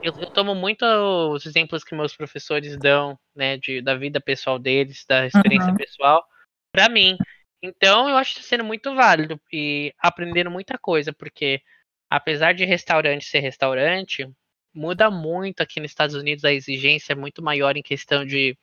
eu, 0.01 0.13
eu 0.17 0.27
tomo 0.31 0.53
muito 0.53 0.83
os 1.31 1.45
exemplos 1.45 1.83
que 1.83 1.95
meus 1.95 2.15
professores 2.15 2.77
dão, 2.77 3.17
né, 3.35 3.57
de, 3.57 3.81
da 3.81 3.95
vida 3.95 4.21
pessoal 4.21 4.59
deles, 4.59 5.05
da 5.07 5.25
experiência 5.25 5.71
Uhum. 5.71 5.77
pessoal, 5.77 6.23
pra 6.71 6.87
mim. 6.89 7.17
Então, 7.61 8.07
eu 8.07 8.17
acho 8.17 8.35
que 8.35 8.41
tá 8.41 8.47
sendo 8.47 8.63
muito 8.63 8.93
válido 8.93 9.39
e 9.51 9.93
aprendendo 9.97 10.51
muita 10.51 10.77
coisa, 10.77 11.11
porque 11.11 11.61
apesar 12.09 12.53
de 12.53 12.65
restaurante 12.65 13.25
ser 13.25 13.39
restaurante, 13.39 14.29
muda 14.73 15.09
muito 15.09 15.61
aqui 15.61 15.79
nos 15.79 15.91
Estados 15.91 16.15
Unidos, 16.15 16.45
a 16.45 16.53
exigência 16.53 17.13
é 17.13 17.15
muito 17.15 17.41
maior 17.41 17.75
em 17.75 17.81
questão 17.81 18.25
de 18.25 18.57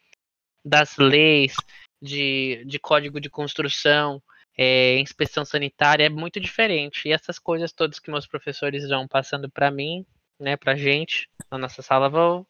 das 0.64 0.96
leis, 0.96 1.56
de, 2.00 2.62
de 2.66 2.78
código 2.78 3.20
de 3.20 3.28
construção, 3.28 4.22
é, 4.56 4.98
inspeção 4.98 5.44
sanitária, 5.44 6.04
é 6.04 6.08
muito 6.08 6.38
diferente. 6.38 7.08
E 7.08 7.12
essas 7.12 7.38
coisas 7.38 7.72
todas 7.72 7.98
que 7.98 8.10
meus 8.10 8.26
professores 8.26 8.88
vão 8.88 9.08
passando 9.08 9.50
pra 9.50 9.70
mim, 9.70 10.06
né, 10.42 10.56
pra 10.56 10.74
gente, 10.74 11.28
na 11.50 11.56
nossa 11.56 11.80
sala, 11.80 12.08
vou, 12.10 12.46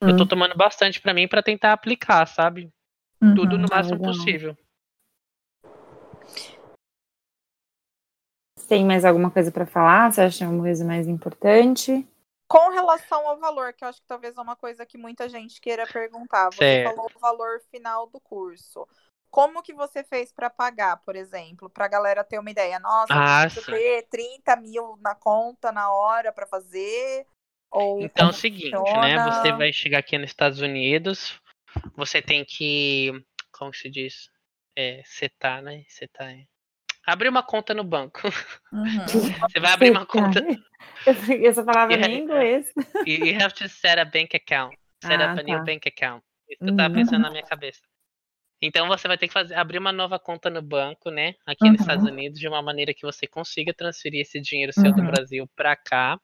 eu 0.00 0.16
tô 0.16 0.24
Hum. 0.24 0.28
tomando 0.28 0.56
bastante 0.56 1.00
pra 1.00 1.12
mim 1.12 1.28
pra 1.28 1.42
tentar 1.42 1.72
aplicar, 1.72 2.26
sabe? 2.26 2.72
Tudo 3.34 3.56
Uhum. 3.56 3.62
no 3.62 3.68
Ah, 3.70 3.76
máximo 3.76 3.98
legal. 3.98 4.12
possível. 4.14 4.56
Tem 8.68 8.84
mais 8.84 9.04
alguma 9.04 9.30
coisa 9.30 9.50
para 9.50 9.66
falar? 9.66 10.12
Você 10.12 10.22
acha 10.22 10.48
uma 10.48 10.62
coisa 10.62 10.84
mais 10.84 11.06
importante? 11.06 12.06
Com 12.48 12.70
relação 12.70 13.26
ao 13.26 13.38
valor, 13.38 13.72
que 13.72 13.84
eu 13.84 13.88
acho 13.88 14.00
que 14.00 14.06
talvez 14.06 14.36
é 14.36 14.40
uma 14.40 14.54
coisa 14.56 14.86
que 14.86 14.96
muita 14.96 15.28
gente 15.28 15.60
queira 15.60 15.86
perguntar. 15.86 16.50
Você 16.50 16.58
Certo. 16.58 16.94
falou 16.94 17.10
o 17.14 17.18
valor 17.18 17.60
final 17.70 18.06
do 18.06 18.20
curso. 18.20 18.86
Como 19.34 19.64
que 19.64 19.74
você 19.74 20.04
fez 20.04 20.32
para 20.32 20.48
pagar, 20.48 20.98
por 20.98 21.16
exemplo, 21.16 21.68
para 21.68 21.86
a 21.86 21.88
galera 21.88 22.22
ter 22.22 22.38
uma 22.38 22.52
ideia? 22.52 22.78
Nossa, 22.78 23.12
Ah, 23.12 23.48
ter 23.50 24.06
30 24.08 24.54
mil 24.54 24.96
na 25.00 25.16
conta 25.16 25.72
na 25.72 25.90
hora 25.92 26.32
para 26.32 26.46
fazer? 26.46 27.26
Ou 27.68 28.00
Então 28.00 28.28
é 28.28 28.30
o 28.30 28.32
seguinte, 28.32 28.70
funciona? 28.70 29.00
né? 29.00 29.18
Você 29.24 29.50
vai 29.50 29.72
chegar 29.72 29.98
aqui 29.98 30.16
nos 30.16 30.30
Estados 30.30 30.60
Unidos, 30.60 31.36
você 31.96 32.22
tem 32.22 32.44
que. 32.44 33.10
Como 33.50 33.72
que 33.72 33.78
se 33.78 33.90
diz? 33.90 34.30
É, 34.76 35.02
setar, 35.04 35.60
né? 35.60 35.82
Setar. 35.88 36.30
é- 36.30 36.44
Abrir 37.04 37.28
uma 37.28 37.42
conta 37.42 37.74
no 37.74 37.82
banco. 37.82 38.20
Uhum. 38.72 39.04
Você 39.50 39.58
vai 39.58 39.72
abrir 39.72 39.90
uma 39.90 40.06
conta. 40.06 40.46
Essa 41.04 41.64
palavra 41.64 41.96
em 42.08 42.22
inglês. 42.22 42.72
You 43.04 43.34
have 43.42 43.52
to 43.54 43.68
set 43.68 43.98
a 43.98 44.04
bank 44.04 44.36
account. 44.36 44.78
Set 45.02 45.20
Ah, 45.20 45.32
up 45.32 45.40
a 45.40 45.42
new 45.42 45.58
tá. 45.58 45.64
bank 45.64 45.88
account. 45.88 46.24
Isso 46.48 46.62
que 46.64 46.70
eu 46.70 46.76
tava 46.76 46.94
Uhum. 46.94 47.00
pensando 47.00 47.22
na 47.22 47.30
minha 47.30 47.42
cabeça. 47.42 47.82
Então 48.66 48.88
você 48.88 49.06
vai 49.06 49.18
ter 49.18 49.28
que 49.28 49.34
fazer, 49.34 49.54
abrir 49.54 49.76
uma 49.76 49.92
nova 49.92 50.18
conta 50.18 50.48
no 50.48 50.62
banco, 50.62 51.10
né? 51.10 51.34
Aqui 51.44 51.68
nos 51.68 51.80
Uhum. 51.80 51.80
Estados 51.82 52.04
Unidos, 52.06 52.40
de 52.40 52.48
uma 52.48 52.62
maneira 52.62 52.94
que 52.94 53.02
você 53.02 53.26
consiga 53.26 53.74
transferir 53.74 54.22
esse 54.22 54.40
dinheiro 54.40 54.72
seu 54.72 54.90
do 54.90 55.02
Uhum. 55.02 55.06
Brasil 55.06 55.46
pra 55.54 55.76
cá, 55.76 56.18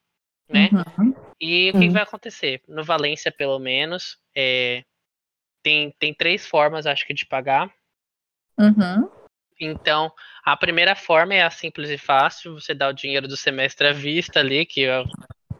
né? 0.48 0.70
Uhum. 0.72 1.14
E 1.38 1.70
o 1.70 1.78
que 1.78 1.90
vai 1.90 2.02
acontecer? 2.02 2.62
No 2.66 2.82
Valência, 2.82 3.30
pelo 3.30 3.58
menos, 3.58 4.16
é, 4.34 4.82
tem, 5.62 5.94
tem 5.98 6.14
três 6.14 6.46
formas, 6.46 6.86
acho 6.86 7.06
que, 7.06 7.12
de 7.12 7.26
pagar. 7.26 7.70
Uhum. 8.58 9.10
Então, 9.60 10.10
a 10.42 10.56
primeira 10.56 10.96
forma 10.96 11.34
é 11.34 11.42
a 11.42 11.50
simples 11.50 11.90
e 11.90 11.98
fácil, 11.98 12.54
você 12.54 12.72
dá 12.72 12.88
o 12.88 12.94
dinheiro 12.94 13.28
do 13.28 13.36
semestre 13.36 13.86
à 13.86 13.92
vista 13.92 14.40
ali, 14.40 14.64
que 14.64 14.80
eu, 14.80 15.04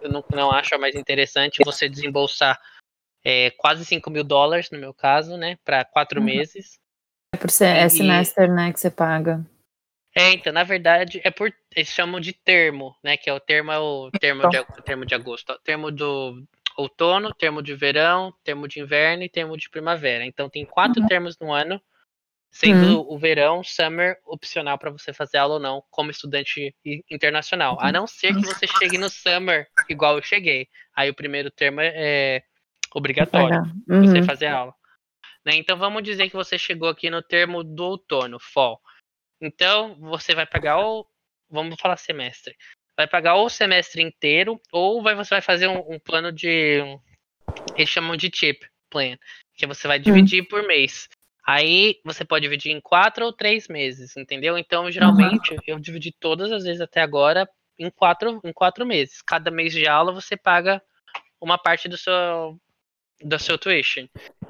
eu 0.01 0.09
não, 0.09 0.25
não 0.33 0.51
acho 0.51 0.75
a 0.75 0.79
mais 0.79 0.95
interessante 0.95 1.63
você 1.63 1.91
desembolsar 1.91 2.59
é, 3.25 3.51
quase 3.53 3.85
5 3.85 4.11
mil 4.11 4.25
dólares, 4.25 4.71
no 4.71 4.79
meu 4.79 4.95
caso, 4.95 5.37
né, 5.37 5.59
para 5.65 5.85
quatro 5.85 6.21
Uhum. 6.21 6.27
meses. 6.27 6.79
É 7.35 7.39
por 7.39 7.51
ser, 7.51 7.77
é 7.77 7.89
semestre, 7.89 8.49
né, 8.49 8.73
que 8.73 8.81
você 8.81 8.91
paga. 8.91 9.45
É, 10.15 10.33
então, 10.33 10.53
na 10.53 10.65
verdade, 10.65 11.21
é 11.23 11.31
por. 11.31 11.53
Eles 11.75 11.89
chamam 11.89 12.21
de 12.21 12.33
termo, 12.33 12.97
né? 13.03 13.17
Que 13.17 13.31
é 13.31 13.33
o 13.33 13.39
termo, 13.39 13.71
é 13.71 13.79
o 13.79 14.11
termo 14.11 14.49
de, 14.49 14.59
o 14.59 14.83
termo 14.85 15.07
de 15.07 15.15
agosto. 15.15 15.57
Termo 15.63 15.91
do 15.93 16.45
outono, 16.77 17.33
termo 17.33 17.63
de 17.63 17.75
verão, 17.75 18.35
termo 18.43 18.67
de 18.67 18.81
inverno 18.81 19.23
e 19.23 19.29
termo 19.29 19.57
de 19.57 19.71
primavera. 19.71 20.25
Então 20.25 20.51
tem 20.51 20.65
quatro 20.65 21.01
Uhum. 21.01 21.07
termos 21.07 21.39
no 21.39 21.53
ano, 21.53 21.81
sendo 22.51 23.09
o 23.09 23.17
verão, 23.19 23.63
summer, 23.63 24.19
opcional 24.27 24.77
para 24.79 24.91
você 24.91 25.13
fazer 25.13 25.39
aula 25.39 25.55
ou 25.55 25.61
não, 25.61 25.85
como 25.91 26.11
estudante 26.11 26.75
internacional. 27.09 27.79
A 27.81 27.93
não 27.93 28.07
ser 28.07 28.35
que 28.35 28.45
você 28.45 28.67
chegue 28.67 28.99
no 28.99 29.09
summer, 29.09 29.69
igual 29.89 30.17
eu 30.17 30.23
cheguei. 30.23 30.67
Aí 30.95 31.09
o 31.09 31.15
primeiro 31.15 31.53
termo 31.53 31.81
é, 31.81 31.93
é 31.95 32.43
obrigatório 32.95 33.61
Pagar. 33.61 33.75
você 33.89 34.19
Uhum. 34.19 34.25
fazer 34.25 34.47
aula. 34.47 34.75
Né? 35.45 35.55
Então 35.57 35.77
vamos 35.77 36.03
dizer 36.03 36.29
que 36.29 36.37
você 36.37 36.59
chegou 36.59 36.89
aqui 36.89 37.11
no 37.11 37.23
termo 37.23 37.63
do 37.65 37.85
outono, 37.85 38.39
fall. 38.39 38.81
Então 39.41 39.97
você 40.01 40.35
vai 40.35 40.47
pagar 40.47 40.79
o. 40.79 41.07
Vamos 41.49 41.81
falar 41.81 41.97
semestre. 41.97 42.57
Vai 42.97 43.07
pagar 43.07 43.35
ou 43.35 43.47
o 43.47 43.51
semestre 43.51 44.03
inteiro, 44.03 44.61
ou 44.71 45.03
vai, 45.03 45.15
você 45.15 45.31
vai 45.31 45.41
fazer 45.41 45.67
um, 45.67 45.95
um 45.95 45.99
plano 45.99 46.31
de. 46.31 46.81
Eles 47.77 47.89
chamam 47.89 48.17
de 48.17 48.31
chip 48.33 48.67
plan. 48.91 49.17
Que 49.55 49.67
você 49.67 49.89
vai 49.89 49.99
dividir 49.99 50.47
por 50.49 50.63
mês. 50.63 51.09
Aí 51.47 52.01
você 52.05 52.25
pode 52.25 52.43
dividir 52.43 52.71
em 52.71 52.81
quatro 52.81 53.25
ou 53.25 53.33
três 53.33 53.67
meses, 53.69 54.17
entendeu? 54.17 54.59
Então, 54.59 54.91
geralmente, 54.91 55.59
eu 55.67 55.79
dividi 55.79 56.13
todas 56.13 56.53
as 56.53 56.65
vezes 56.65 56.81
até 56.81 57.01
agora 57.01 57.49
em 57.79 57.91
quatro, 57.91 58.41
em 58.45 58.53
quatro 58.53 58.87
meses. 58.87 59.23
Cada 59.23 59.51
mês 59.51 59.73
de 59.73 59.89
aula 59.89 60.13
você 60.13 60.37
paga 60.37 60.83
uma 61.41 61.57
parte 61.59 61.89
do 61.89 61.97
seu, 61.97 62.59
do 63.23 63.39
seu 63.39 63.59
tuition. 63.59 64.07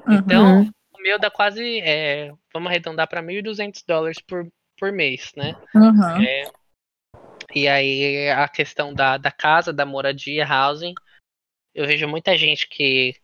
Então, 0.09 0.61
Uhum. 0.61 0.71
o 0.93 1.01
meu 1.01 1.19
dá 1.19 1.29
quase, 1.29 1.79
é, 1.81 2.31
vamos 2.53 2.69
arredondar 2.69 3.07
para 3.07 3.21
1.200 3.21 3.83
dólares 3.83 4.19
por, 4.19 4.47
por 4.77 4.91
mês, 4.91 5.31
né? 5.35 5.53
Uhum. 5.75 6.23
É, 6.23 6.51
e 7.53 7.67
aí 7.67 8.29
a 8.29 8.47
questão 8.47 8.93
da, 8.93 9.17
da 9.17 9.31
casa, 9.31 9.73
da 9.73 9.85
moradia, 9.85 10.47
housing, 10.47 10.93
eu 11.73 11.85
vejo 11.85 12.07
muita 12.07 12.37
gente 12.37 12.67
que, 12.67 13.15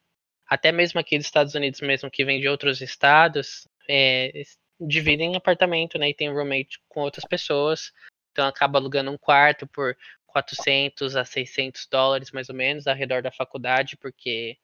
até 0.47 0.71
mesmo 0.71 0.99
aqui 0.99 1.17
dos 1.17 1.27
Estados 1.27 1.55
Unidos 1.55 1.81
mesmo, 1.81 2.11
que 2.11 2.25
vem 2.25 2.39
de 2.39 2.47
outros 2.47 2.81
estados, 2.81 3.67
é, 3.89 4.43
dividem 4.79 5.35
apartamento, 5.35 5.97
né? 5.97 6.09
E 6.09 6.13
tem 6.13 6.31
roommate 6.31 6.79
com 6.87 7.01
outras 7.01 7.25
pessoas, 7.25 7.91
então 8.31 8.47
acaba 8.47 8.77
alugando 8.77 9.11
um 9.11 9.17
quarto 9.17 9.65
por 9.67 9.97
400 10.27 11.15
a 11.15 11.25
600 11.25 11.87
dólares 11.89 12.31
mais 12.31 12.49
ou 12.49 12.55
menos 12.55 12.85
ao 12.85 12.95
redor 12.95 13.21
da 13.21 13.31
faculdade, 13.31 13.97
porque 13.97 14.57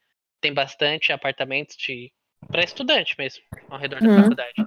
tem 0.43 0.53
bastante 0.53 1.13
apartamentos 1.13 1.77
de 1.77 2.13
para 2.51 2.63
estudante 2.63 3.15
mesmo 3.17 3.43
ao 3.69 3.79
redor 3.79 4.01
da 4.01 4.09
Uhum. 4.09 4.23
faculdade. 4.23 4.65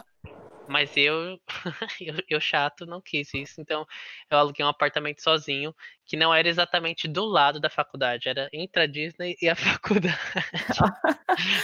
Mas 0.67 0.97
eu, 0.97 1.41
eu, 2.01 2.15
eu 2.29 2.41
chato 2.41 2.87
não 2.87 3.01
quis 3.01 3.35
isso, 3.35 3.61
então 3.61 3.87
eu 4.31 4.39
aluguei 4.39 4.65
um 4.65 4.69
apartamento 4.69 5.23
sozinho, 5.23 5.75
que 6.07 6.17
não 6.17 6.35
era 6.35 6.49
exatamente 6.49 7.09
do 7.09 7.25
lado 7.27 7.61
da 7.61 7.71
faculdade, 7.71 8.29
era 8.29 8.51
entre 8.53 8.83
a 8.83 8.87
Disney 8.87 9.37
e 9.43 9.49
a 9.49 9.57
faculdade. 9.57 10.17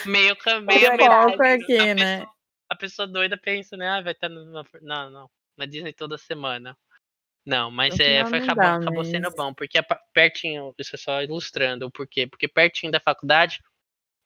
meio 0.07 0.37
a 0.89 0.93
metade, 0.97 1.35
pouco 1.37 1.43
aqui, 1.43 1.95
né? 1.95 2.27
pessoa- 2.27 2.33
A 2.69 2.77
pessoa 2.77 3.07
doida 3.09 3.37
pensa, 3.37 3.77
né? 3.77 3.89
Ah, 3.89 4.01
vai 4.03 4.13
estar 4.13 4.29
na, 4.29 4.65
não, 4.83 5.11
não, 5.11 5.31
na 5.57 5.67
Disney 5.67 5.93
toda 5.93 6.17
semana. 6.19 6.77
Não, 7.47 7.71
mas 7.71 7.99
é, 8.01 8.25
foi, 8.25 8.39
acabou, 8.41 8.63
dá, 8.63 8.75
acabou 8.75 9.05
sendo 9.05 9.31
bom, 9.33 9.55
porque 9.55 9.79
é 9.79 9.83
pertinho, 10.15 10.75
isso 10.79 10.95
é 10.97 10.99
só 10.99 11.23
ilustrando 11.23 11.87
o 11.87 11.91
porquê, 11.91 12.27
porque 12.27 12.49
pertinho 12.49 12.93
da 12.93 13.01
faculdade, 13.01 13.61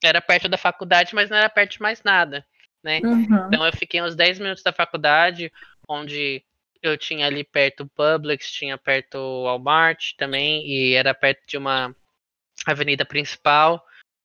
era 0.02 0.20
perto 0.20 0.48
da 0.48 0.58
faculdade, 0.58 1.14
mas 1.14 1.30
não 1.30 1.36
era 1.36 1.48
perto 1.48 1.72
de 1.72 1.82
mais 1.82 2.02
nada, 2.02 2.46
né? 2.82 3.00
Uhum. 3.02 3.46
Então 3.48 3.64
eu 3.66 3.72
fiquei 3.72 4.02
uns 4.02 4.14
10 4.14 4.38
minutos 4.38 4.62
da 4.62 4.72
faculdade, 4.72 5.52
onde 5.88 6.42
eu 6.82 6.96
tinha 6.96 7.26
ali 7.26 7.42
perto 7.42 7.82
o 7.84 7.88
Publix, 7.88 8.50
tinha 8.52 8.76
perto 8.78 9.16
o 9.18 9.44
Walmart 9.44 10.12
também, 10.16 10.66
e 10.66 10.94
era 10.94 11.14
perto 11.14 11.42
de 11.46 11.56
uma 11.56 11.94
avenida 12.66 13.04
principal. 13.04 13.84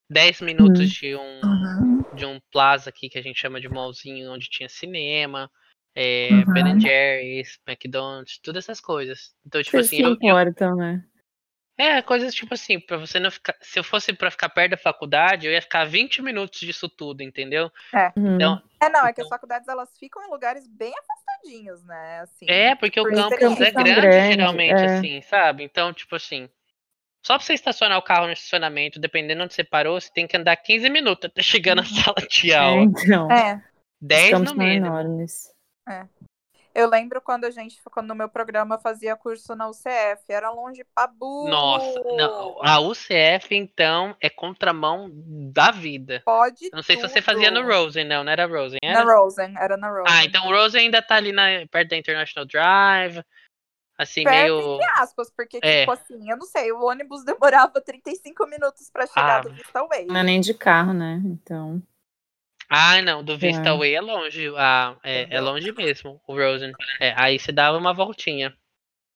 10 0.09 0.41
minutos 0.41 0.89
de 0.89 1.15
um 1.15 1.41
Uhum. 1.43 2.03
de 2.13 2.25
um 2.25 2.39
plaza 2.51 2.89
aqui 2.89 3.07
que 3.09 3.17
a 3.17 3.21
gente 3.21 3.39
chama 3.39 3.61
de 3.61 3.69
mallzinho, 3.69 4.31
onde 4.33 4.49
tinha 4.49 4.67
cinema, 4.67 5.49
é, 5.95 6.43
Uhum. 6.45 6.53
Ben 6.53 6.79
Jerry's, 6.79 7.57
McDonald's, 7.65 8.37
todas 8.39 8.65
essas 8.65 8.81
coisas. 8.81 9.33
Então, 9.45 9.61
tipo 9.63 9.77
Vocês 9.77 9.85
assim, 9.87 9.95
se 9.97 10.01
eu, 10.03 10.09
eu- 10.09 10.13
importam, 10.15 10.75
né? 10.75 11.03
É, 11.77 12.01
coisas 12.01 12.33
tipo 12.35 12.53
assim, 12.53 12.79
pra 12.79 12.97
você 12.97 13.19
não 13.19 13.31
ficar. 13.31 13.55
Se 13.61 13.79
eu 13.79 13.83
fosse 13.83 14.13
pra 14.13 14.29
ficar 14.29 14.49
perto 14.49 14.71
da 14.71 14.77
faculdade, 14.77 15.47
eu 15.47 15.51
ia 15.53 15.61
ficar 15.61 15.85
20 15.85 16.21
minutos 16.21 16.59
disso 16.59 16.87
tudo, 16.87 17.21
entendeu? 17.21 17.71
Uhum. 18.15 18.35
Então, 18.35 18.61
É, 18.79 18.89
não, 18.89 19.01
é 19.05 19.13
que 19.13 19.21
Então- 19.21 19.23
as 19.25 19.29
faculdades 19.29 19.67
elas 19.67 19.89
ficam 19.97 20.23
em 20.25 20.29
lugares 20.29 20.67
bem 20.67 20.93
afastadinhos, 20.97 21.83
né? 21.85 22.19
Assim. 22.21 22.45
É, 22.47 22.75
porque 22.75 22.99
o 22.99 23.03
campus 23.05 23.31
é 23.61 23.71
grande, 23.71 23.95
grandes, 23.95 24.35
geralmente, 24.35 24.81
é. 24.81 24.97
assim, 24.97 25.21
sabe? 25.21 25.63
Então, 25.63 25.91
tipo 25.93 26.15
assim. 26.15 26.47
Só 27.23 27.37
pra 27.37 27.45
você 27.45 27.53
estacionar 27.53 27.99
o 27.99 28.01
carro 28.01 28.25
no 28.25 28.33
estacionamento, 28.33 28.99
dependendo 28.99 29.43
onde 29.43 29.53
você 29.53 29.63
parou, 29.63 30.01
você 30.01 30.11
tem 30.11 30.25
que 30.25 30.35
andar 30.35 30.55
15 30.57 30.89
minutos 30.89 31.25
até 31.29 31.43
chegar 31.43 31.75
na 31.75 31.83
sala 32.15 32.15
de 32.27 32.51
É, 32.51 32.55
aula. 32.55 32.81
então. 32.83 33.31
É, 33.31 33.55
Os 33.55 33.61
10 34.07 34.31
campos 34.31 34.51
no 34.53 34.57
são 34.57 34.57
mínimo. 34.67 34.85
enormes. 34.87 35.51
Eu 36.73 36.89
lembro 36.89 37.21
quando 37.21 37.45
a 37.45 37.51
gente, 37.51 37.79
quando 37.91 38.07
no 38.07 38.15
meu 38.15 38.29
programa 38.29 38.77
fazia 38.77 39.15
curso 39.15 39.55
na 39.55 39.67
UCF, 39.69 40.23
era 40.29 40.49
longe 40.51 40.83
pra 40.95 41.07
burro. 41.07 41.49
Nossa, 41.49 41.99
não, 42.15 42.57
a 42.63 42.79
UCF, 42.79 43.53
então, 43.55 44.15
é 44.21 44.29
contramão 44.29 45.09
da 45.13 45.71
vida. 45.71 46.21
Pode 46.25 46.69
não 46.71 46.81
sei 46.83 46.95
se 46.95 47.01
você 47.01 47.15
tudo. 47.21 47.23
fazia 47.25 47.51
no 47.51 47.65
Rosen, 47.65 48.05
não, 48.05 48.23
não 48.23 48.31
era 48.31 48.45
Rosen, 48.45 48.79
Na 48.83 48.89
era? 48.89 49.03
Rosen, 49.15 49.53
era 49.57 49.77
na 49.77 49.89
Rosen. 49.89 50.05
Ah, 50.15 50.23
então 50.25 50.47
o 50.47 50.51
Rosen 50.51 50.81
ainda 50.85 51.01
tá 51.01 51.15
ali 51.15 51.31
na, 51.31 51.43
perto 51.69 51.89
da 51.89 51.97
International 51.97 52.45
Drive, 52.45 53.23
assim, 53.97 54.23
Perto, 54.23 54.33
meio... 54.55 54.73
entre 54.75 54.85
aspas, 55.01 55.29
porque, 55.35 55.59
É. 55.61 55.81
tipo 55.81 55.91
assim, 55.91 56.29
eu 56.31 56.37
não 56.37 56.45
sei, 56.45 56.71
o 56.71 56.83
ônibus 56.83 57.23
demorava 57.25 57.79
35 57.81 58.47
minutos 58.47 58.89
pra 58.91 59.05
chegar 59.05 59.39
Ah. 59.39 59.41
do 59.41 59.51
Vista 59.53 59.85
Way. 59.87 60.05
Não 60.07 60.17
é 60.17 60.23
nem 60.23 60.39
de 60.41 60.53
carro, 60.53 60.93
né? 60.93 61.21
Então. 61.25 61.81
Ah, 62.73 63.01
não, 63.01 63.21
do 63.23 63.37
Vista 63.37 63.69
É. 63.69 63.77
Way 63.77 63.95
é 63.95 64.01
longe, 64.01 64.47
ah, 64.57 64.97
é, 65.03 65.35
é 65.35 65.41
longe 65.41 65.71
mesmo, 65.73 66.21
o 66.25 66.33
Rosen. 66.33 66.71
É, 67.01 67.13
aí 67.21 67.37
você 67.37 67.51
dava 67.51 67.77
uma 67.77 67.93
voltinha. 67.93 68.55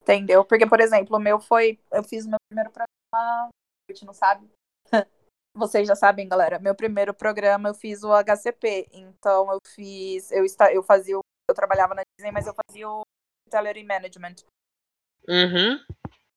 Entendeu? 0.02 0.44
Porque, 0.44 0.66
por 0.66 0.78
exemplo, 0.80 1.16
o 1.16 1.20
meu 1.20 1.40
foi. 1.40 1.78
Eu 1.90 2.04
fiz 2.04 2.26
o 2.26 2.28
meu 2.30 2.38
primeiro 2.50 2.70
programa. 2.70 3.48
A 3.48 3.92
gente 3.92 4.04
não 4.04 4.12
sabe. 4.12 4.46
Vocês 5.56 5.88
já 5.88 5.96
sabem, 5.96 6.28
galera. 6.28 6.58
Meu 6.58 6.74
primeiro 6.74 7.14
programa 7.14 7.70
eu 7.70 7.74
fiz 7.74 8.02
o 8.04 8.12
HCP. 8.12 8.88
Então 8.92 9.50
eu 9.50 9.58
fiz. 9.74 10.30
Eu, 10.30 10.44
esta, 10.44 10.70
eu 10.72 10.82
fazia. 10.82 11.18
o- 11.18 11.22
Eu 11.48 11.54
trabalhava 11.54 11.94
na 11.94 12.02
Disney, 12.18 12.30
mas 12.30 12.46
eu 12.46 12.54
fazia 12.54 12.88
o 12.88 13.00
Hospitality 13.48 13.82
Management. 13.84 14.36
Uhum. 15.28 15.80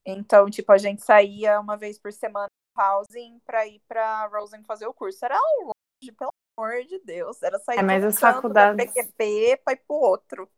Então, 0.06 0.50
tipo, 0.50 0.72
a 0.72 0.78
gente 0.78 1.02
saía 1.04 1.60
uma 1.60 1.76
vez 1.78 2.00
por 2.00 2.12
semana 2.14 2.48
no 2.76 2.82
housing 2.84 3.40
pra 3.46 3.68
ir 3.68 3.82
pra 3.88 4.26
Rosen 4.28 4.64
fazer 4.64 4.88
o 4.88 4.94
curso. 4.94 5.24
Era 5.26 5.38
longe, 5.62 6.12
pelo 6.18 6.32
amor 6.62 6.84
de 6.86 7.00
Deus. 7.00 7.42
Era 7.42 7.60
sair 7.60 7.80
É, 7.80 7.82
mas 7.82 8.02
de 8.02 8.08
as 8.08 8.20
faculdades- 8.20 8.78
da 8.78 8.84
PQP 8.94 9.62
pra 9.64 9.74
ir 9.74 9.82
pro 9.88 9.96
outro. 9.96 10.50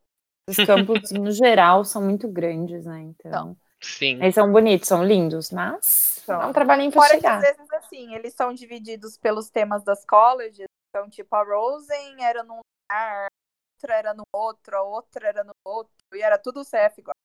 Os 0.48 0.58
campos, 0.58 1.12
no 1.12 1.32
geral, 1.32 1.86
são 1.86 2.02
muito 2.02 2.28
grandes, 2.28 2.86
né? 2.86 3.00
Então. 3.02 3.56
Sim. 3.80 4.22
Eles 4.22 4.36
são 4.36 4.52
bonitos, 4.52 4.88
são 4.88 5.04
lindos, 5.04 5.52
mas 5.52 5.86
São. 6.26 6.42
é 6.42 6.46
um 6.46 6.54
trabalhinho 6.54 6.92
Fora 6.92 7.10
que 7.10 7.16
chegar. 7.16 7.38
às 7.38 7.42
vezes, 7.42 7.74
assim, 7.74 8.14
eles 8.14 8.34
são 8.34 8.54
divididos 8.54 9.18
pelos 9.18 9.50
temas 9.50 9.84
das 9.84 10.06
colleges. 10.06 10.66
Então, 10.90 11.10
tipo, 11.10 11.34
a 11.36 11.44
Rosen 11.44 12.24
era 12.24 12.44
num 12.44 12.60
lugar, 12.60 13.26
a 13.26 13.28
outra 13.76 13.96
era 13.96 14.14
no 14.14 14.24
outro, 14.34 14.78
a 14.78 14.82
outra 14.84 15.28
era 15.28 15.44
no 15.44 15.54
outro. 15.66 15.94
E 16.14 16.22
era 16.22 16.38
tudo 16.38 16.64
CF 16.64 17.00
igual. 17.00 17.16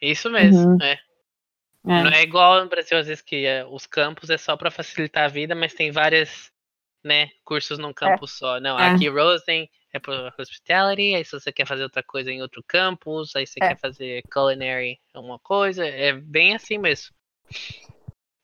Isso 0.00 0.28
mesmo, 0.30 0.72
Uhum. 0.72 0.78
é. 0.82 0.92
É. 1.86 2.02
Não 2.02 2.10
é 2.10 2.22
igual 2.22 2.62
no 2.62 2.68
Brasil, 2.68 2.98
às 2.98 3.06
vezes, 3.06 3.22
que 3.22 3.44
é, 3.46 3.64
os 3.64 3.86
campos 3.86 4.28
é 4.30 4.38
só 4.38 4.56
pra 4.56 4.70
facilitar 4.70 5.24
a 5.24 5.28
vida, 5.28 5.54
mas 5.54 5.72
tem 5.74 5.90
várias, 5.92 6.50
né, 7.04 7.28
cursos 7.44 7.78
num 7.78 7.92
campo 7.92 8.26
só. 8.26 8.58
Não, 8.58 8.78
É. 8.78 8.86
aqui 8.94 9.08
Rosen 9.08 9.68
é 9.92 9.98
pro 9.98 10.32
hospitality, 10.38 11.14
aí 11.14 11.24
se 11.24 11.32
você 11.32 11.52
quer 11.52 11.66
fazer 11.66 11.82
outra 11.84 12.02
coisa 12.02 12.32
em 12.32 12.42
outro 12.42 12.62
campus, 12.66 13.36
aí 13.36 13.46
você 13.46 13.60
É. 13.60 13.68
quer 13.68 13.78
fazer 13.78 14.22
culinary 14.32 14.98
uma 15.14 15.38
coisa, 15.38 15.86
é 15.86 16.12
bem 16.12 16.54
assim 16.54 16.78
mesmo. 16.78 17.14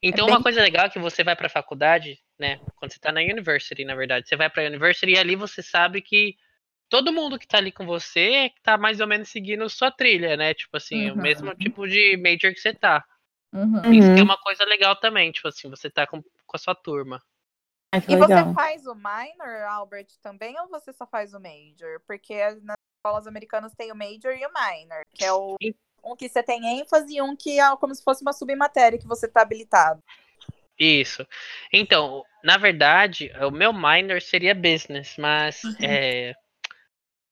Então, 0.03 0.27
bem- 0.27 0.35
uma 0.37 0.43
coisa 0.43 0.63
legal 0.63 0.87
é 0.87 0.91
que 0.91 0.99
você 0.99 1.25
vai 1.25 1.35
pra 1.37 1.49
faculdade, 1.49 2.19
né, 2.39 2.59
quando 2.77 2.93
você 2.93 2.99
tá 2.99 3.11
na 3.13 3.21
university, 3.21 3.85
na 3.85 3.95
verdade, 3.95 4.29
você 4.29 4.37
vai 4.37 4.49
pra 4.49 4.65
university 4.65 5.13
e 5.13 5.19
ali 5.19 5.37
você 5.37 5.63
sabe 5.63 6.01
que 6.01 6.37
todo 6.89 7.13
mundo 7.13 7.39
que 7.39 7.47
tá 7.47 7.59
ali 7.59 7.71
com 7.73 7.85
você 7.85 8.51
tá 8.63 8.79
mais 8.79 9.01
ou 9.01 9.07
menos 9.07 9.29
seguindo 9.29 9.69
sua 9.69 9.91
trilha, 9.91 10.37
né, 10.37 10.55
tipo 10.55 10.77
assim, 10.77 11.11
o 11.11 11.17
Uhum. 11.17 11.23
mesmo 11.23 11.55
tipo 11.55 11.87
de 11.89 12.17
major 12.17 12.53
que 12.55 12.61
você 12.61 12.73
tá. 12.73 13.05
Uhum. 13.53 13.93
Isso 13.93 14.13
que 14.13 14.21
é 14.21 14.23
Uhum. 14.23 14.29
uma 14.29 14.39
coisa 14.39 14.65
legal 14.65 14.97
também, 14.97 15.31
tipo 15.33 15.49
assim, 15.49 15.69
você 15.69 15.91
tá 15.91 16.07
com, 16.07 16.23
com 16.23 16.57
a 16.57 16.59
sua 16.59 16.75
turma. 16.75 17.21
Ai, 17.93 18.03
E 18.09 18.17
legal. 18.17 18.47
você 18.49 18.55
faz 18.55 18.87
o 18.87 18.95
minor, 18.95 19.63
Albert, 19.69 20.09
também, 20.23 20.59
ou 20.61 20.69
você 20.69 20.93
só 20.93 21.07
faz 21.07 21.35
o 21.35 21.41
major? 21.41 22.01
Porque 22.07 22.37
nas 22.63 22.77
escolas 22.99 23.27
americanas 23.27 23.75
tem 23.75 23.91
o 23.91 23.97
major 23.97 24.33
e 24.33 24.47
o 24.47 24.51
minor, 24.53 25.03
que 25.13 25.25
é 25.25 25.33
o 25.33 25.57
um 26.03 26.17
que 26.17 26.29
você 26.29 26.43
tem 26.43 26.81
ênfase 26.81 27.15
e 27.15 27.21
um 27.21 27.37
que 27.37 27.61
é 27.61 27.77
como 27.77 27.95
se 27.95 28.03
fosse 28.03 28.23
uma 28.23 28.33
submatéria 28.33 28.99
que 28.99 29.07
você 29.07 29.29
tá 29.29 29.43
habilitado. 29.43 30.03
Isso. 30.79 31.27
Então, 31.73 32.25
na 32.43 32.57
verdade, 32.57 33.31
o 33.47 33.51
meu 33.51 33.73
minor 33.73 34.23
seria 34.23 34.55
business, 34.55 35.17
mas 35.19 35.63
Uhum. 35.63 35.77
é, 35.83 36.35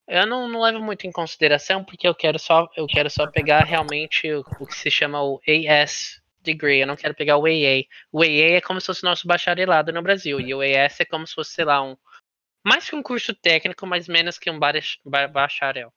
eu 0.07 0.27
não, 0.27 0.49
não 0.49 0.61
levo 0.61 0.81
muito 0.81 1.07
em 1.07 1.13
consideração 1.13 1.83
porque 1.83 2.07
eu 2.07 2.15
quero 2.15 2.39
só 2.39 2.69
eu 2.77 2.87
quero 2.87 3.09
só 3.09 3.27
pegar 3.27 3.65
realmente 3.65 4.31
o, 4.33 4.41
o 4.61 4.67
que 4.67 4.75
se 4.75 4.91
chama 4.91 5.23
o 5.23 5.41
AS 5.47 6.21
degree. 6.53 6.81
Eu 6.81 6.87
não 6.87 6.97
quero 6.97 7.15
pegar 7.15 7.37
o 7.37 7.47
AA. 7.47 7.85
O 8.13 8.23
AA 8.23 8.57
é 8.57 8.61
como 8.61 8.81
se 8.81 8.87
fosse 8.87 9.05
nosso 9.05 9.27
bacharelado 9.27 9.93
no 9.93 10.03
Brasil 10.03 10.41
e 10.41 10.55
o 10.55 10.61
AS 10.61 11.01
é 11.01 11.05
como 11.05 11.27
se 11.27 11.35
fosse, 11.35 11.53
sei 11.53 11.65
lá, 11.65 11.83
um 11.83 11.97
mais 12.67 12.91
que 12.91 12.97
um 12.97 13.03
curso 13.03 13.33
técnico, 13.35 13.87
mas 13.87 14.09
menos 14.09 14.39
que 14.39 14.51
um 14.51 14.59
barech- 14.59 14.99
ba- 15.05 15.29
bacharel. 15.29 15.91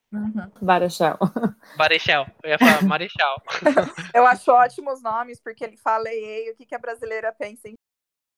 Barachel. 0.62 1.18
Barechal. 1.76 2.28
Eu 2.44 2.50
ia 2.52 2.60
falar 2.60 2.84
marechal. 2.84 3.42
Eu 4.16 4.26
acho 4.26 4.52
ótimos 4.52 5.02
nomes, 5.02 5.42
porque 5.42 5.64
ele 5.66 5.76
fala 5.78 6.08
EA, 6.14 6.52
o 6.54 6.56
que, 6.56 6.66
que 6.66 6.76
a 6.76 6.80
brasileira 6.80 7.34
pensa 7.34 7.68
em 7.68 7.74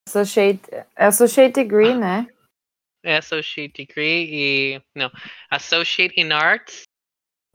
Associate, 0.08 0.62
associate 0.96 1.54
degree, 1.54 1.94
né? 1.96 2.28
É 3.06 3.18
Associate 3.18 3.74
Degree 3.86 4.30
e. 4.32 4.82
Não. 4.96 5.12
Associate 5.50 6.14
in 6.20 6.32
Arts 6.32 6.84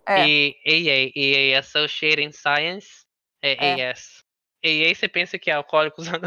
É. 0.06 0.26
e 0.28 0.56
AA. 0.66 1.12
E 1.16 1.54
Associate 1.54 2.20
in 2.22 2.32
Science 2.32 3.00
é, 3.42 3.80
É. 3.80 3.90
AS. 3.90 4.18
AA 4.64 4.94
você 4.94 5.08
pensa 5.08 5.38
que 5.38 5.50
é 5.50 5.54
Alcoólicos 5.54 6.06
Zoando, 6.08 6.26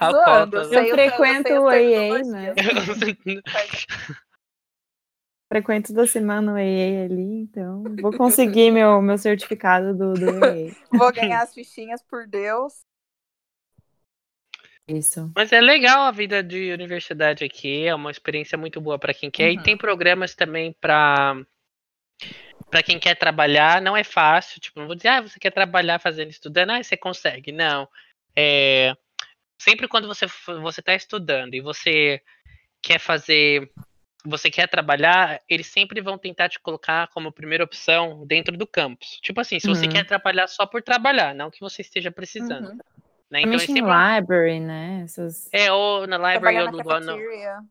Alcoólatras. 0.00 0.68
sei 0.68 0.78
Eu 0.90 0.94
o- 0.94 0.96
frequento 0.96 1.52
o 1.52 1.68
AA, 1.68 1.72
terminologias. 1.72 2.28
né? 2.28 2.54
Frequento 5.48 5.92
da 5.92 6.06
semana 6.06 6.52
o 6.52 6.56
AA 6.56 7.04
ali, 7.04 7.42
então 7.42 7.84
vou 8.00 8.10
conseguir 8.16 8.70
meu, 8.70 9.02
meu 9.02 9.18
certificado 9.18 9.94
do, 9.94 10.14
do 10.14 10.30
AA. 10.30 10.72
Vou 10.98 11.12
ganhar 11.12 11.42
as 11.42 11.52
fichinhas 11.52 12.02
por 12.02 12.26
Deus. 12.26 12.72
Isso. 14.88 15.30
Mas 15.36 15.52
é 15.52 15.60
legal 15.60 16.02
a 16.02 16.10
vida 16.10 16.42
de 16.42 16.72
universidade 16.72 17.44
aqui, 17.44 17.86
é 17.86 17.94
uma 17.94 18.10
experiência 18.10 18.56
muito 18.56 18.80
boa 18.80 18.98
para 18.98 19.12
quem 19.14 19.30
quer. 19.30 19.48
Uhum. 19.52 19.60
E 19.60 19.62
tem 19.62 19.76
programas 19.76 20.34
também 20.34 20.74
para 20.80 21.36
para 22.72 22.82
quem 22.82 22.98
quer 22.98 23.14
trabalhar, 23.14 23.82
não 23.82 23.94
é 23.94 24.02
fácil. 24.02 24.58
Tipo, 24.58 24.80
não 24.80 24.86
vou 24.86 24.96
dizer, 24.96 25.08
ah, 25.08 25.20
você 25.20 25.38
quer 25.38 25.50
trabalhar 25.50 25.98
fazendo 25.98 26.30
estudando, 26.30 26.70
ah, 26.70 26.82
você 26.82 26.96
consegue. 26.96 27.52
Não. 27.52 27.86
É, 28.34 28.96
sempre 29.60 29.86
quando 29.86 30.08
você 30.08 30.24
você 30.62 30.80
está 30.80 30.94
estudando 30.94 31.52
e 31.52 31.60
você 31.60 32.22
quer 32.80 32.98
fazer, 32.98 33.70
você 34.24 34.50
quer 34.50 34.66
trabalhar, 34.68 35.38
eles 35.46 35.66
sempre 35.66 36.00
vão 36.00 36.16
tentar 36.16 36.48
te 36.48 36.58
colocar 36.58 37.08
como 37.08 37.30
primeira 37.30 37.62
opção 37.62 38.26
dentro 38.26 38.56
do 38.56 38.66
campus. 38.66 39.18
Tipo 39.20 39.42
assim, 39.42 39.60
se 39.60 39.66
você 39.66 39.84
Uhum. 39.84 39.92
quer 39.92 40.06
trabalhar 40.06 40.46
só 40.46 40.64
por 40.64 40.82
trabalhar, 40.82 41.34
não 41.34 41.50
que 41.50 41.60
você 41.60 41.82
esteja 41.82 42.10
precisando. 42.10 42.70
Uhum. 42.70 42.78
Né? 43.32 43.40
Então, 43.40 43.52
eles 43.52 43.62
sempre 43.62 43.80
library, 43.80 44.60
né? 44.60 45.00
Essas... 45.04 45.48
é, 45.54 45.72
ou 45.72 46.06
na 46.06 46.18
library 46.18 46.58
ou 46.58 46.70
no, 46.70 47.00
no, 47.00 47.18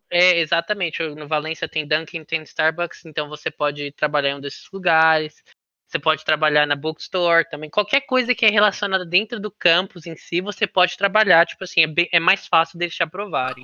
é, 0.10 0.40
exatamente. 0.40 1.04
No 1.10 1.28
Valência 1.28 1.70
tem 1.70 1.88
Dunkin', 1.88 2.24
tem 2.24 2.42
Starbucks, 2.42 3.06
então 3.06 3.30
você 3.30 3.52
pode 3.52 3.92
trabalhar 3.92 4.32
em 4.32 4.36
um 4.38 4.42
desses 4.42 4.68
lugares. 4.74 5.44
Você 5.88 6.00
pode 6.00 6.26
trabalhar 6.26 6.66
na 6.66 6.76
bookstore 6.76 7.48
também. 7.48 7.70
Qualquer 7.70 8.02
coisa 8.02 8.34
que 8.34 8.44
é 8.44 8.50
relacionada 8.50 9.06
dentro 9.06 9.40
do 9.40 9.52
campus 9.52 10.08
em 10.08 10.16
si, 10.16 10.42
você 10.42 10.66
pode 10.66 10.98
trabalhar. 10.98 11.46
Tipo 11.46 11.64
assim, 11.64 11.82
é, 11.84 11.88
bem- 11.88 12.10
é 12.12 12.20
mais 12.20 12.48
fácil 12.48 12.80
deles 12.80 12.96
te 12.96 13.04
aprovarem. 13.04 13.64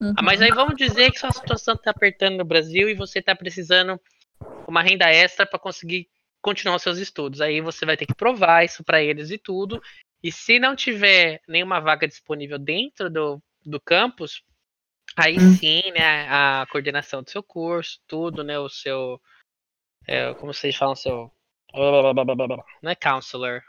Uhum. 0.00 0.14
Ah, 0.16 0.22
mas 0.22 0.42
aí 0.42 0.50
vamos 0.50 0.74
dizer 0.76 1.12
que 1.12 1.20
sua 1.20 1.30
situação 1.30 1.76
tá 1.76 1.92
apertando 1.92 2.38
no 2.38 2.44
Brasil 2.44 2.88
e 2.88 2.94
você 2.94 3.22
tá 3.22 3.36
precisando 3.36 4.00
uma 4.66 4.82
renda 4.82 5.08
extra 5.08 5.46
para 5.46 5.58
conseguir 5.58 6.08
continuar 6.42 6.80
seus 6.80 6.98
estudos. 6.98 7.40
Aí 7.40 7.60
você 7.60 7.86
vai 7.86 7.96
ter 7.96 8.06
que 8.06 8.14
provar 8.14 8.64
isso 8.64 8.82
para 8.82 9.00
eles 9.00 9.30
e 9.30 9.38
tudo. 9.38 9.80
E 10.22 10.32
se 10.32 10.58
não 10.58 10.74
tiver 10.74 11.40
nenhuma 11.46 11.80
vaga 11.80 12.08
disponível 12.08 12.58
dentro 12.58 13.08
do, 13.08 13.42
do 13.64 13.80
campus, 13.80 14.42
aí 15.16 15.36
hum. 15.36 15.54
sim, 15.54 15.82
né, 15.92 16.28
a 16.28 16.66
coordenação 16.70 17.22
do 17.22 17.30
seu 17.30 17.42
curso, 17.42 18.00
tudo, 18.06 18.42
né, 18.42 18.58
o 18.58 18.68
seu, 18.68 19.20
é, 20.06 20.34
como 20.34 20.52
vocês 20.52 20.74
falam, 20.74 20.96
seu, 20.96 21.32
não 22.82 22.90
é 22.90 22.94
counselor, 22.94 23.62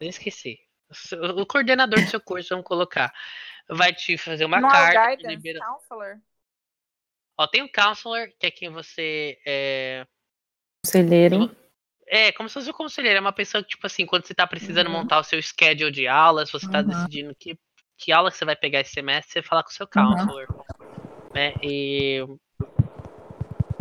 eu 0.00 0.08
esqueci, 0.08 0.58
o 1.38 1.46
coordenador 1.46 2.00
do 2.00 2.10
seu 2.10 2.20
curso, 2.20 2.50
vamos 2.50 2.66
colocar, 2.66 3.12
vai 3.68 3.94
te 3.94 4.18
fazer 4.18 4.44
uma 4.44 4.60
não 4.60 4.68
carta. 4.68 5.26
É 5.26 5.30
libera... 5.30 5.58
counselor. 5.60 6.18
Ó, 7.38 7.46
tem 7.46 7.62
um 7.62 7.68
counselor, 7.68 8.28
que 8.38 8.46
é 8.46 8.50
quem 8.50 8.68
você 8.68 9.40
é... 9.46 10.06
Conselheiro. 10.84 11.56
É, 12.12 12.30
como 12.30 12.46
se 12.46 12.52
fosse 12.52 12.68
o 12.68 12.74
conselheiro. 12.74 13.16
É 13.16 13.20
uma 13.22 13.32
pessoa 13.32 13.62
que, 13.62 13.70
tipo 13.70 13.86
assim, 13.86 14.04
quando 14.04 14.26
você 14.26 14.34
tá 14.34 14.46
precisando 14.46 14.88
uhum. 14.88 14.92
montar 14.92 15.18
o 15.18 15.24
seu 15.24 15.40
schedule 15.40 15.90
de 15.90 16.06
aulas, 16.06 16.50
você 16.50 16.70
tá 16.70 16.80
uhum. 16.80 16.88
decidindo 16.88 17.34
que, 17.34 17.58
que 17.96 18.12
aula 18.12 18.30
você 18.30 18.44
vai 18.44 18.54
pegar 18.54 18.80
esse 18.80 18.92
semestre, 18.92 19.32
você 19.32 19.42
fala 19.42 19.62
com 19.62 19.70
o 19.70 19.72
seu 19.72 19.86
counselor. 19.86 20.46
Uhum. 20.50 21.30
Né? 21.34 21.54
E. 21.62 22.18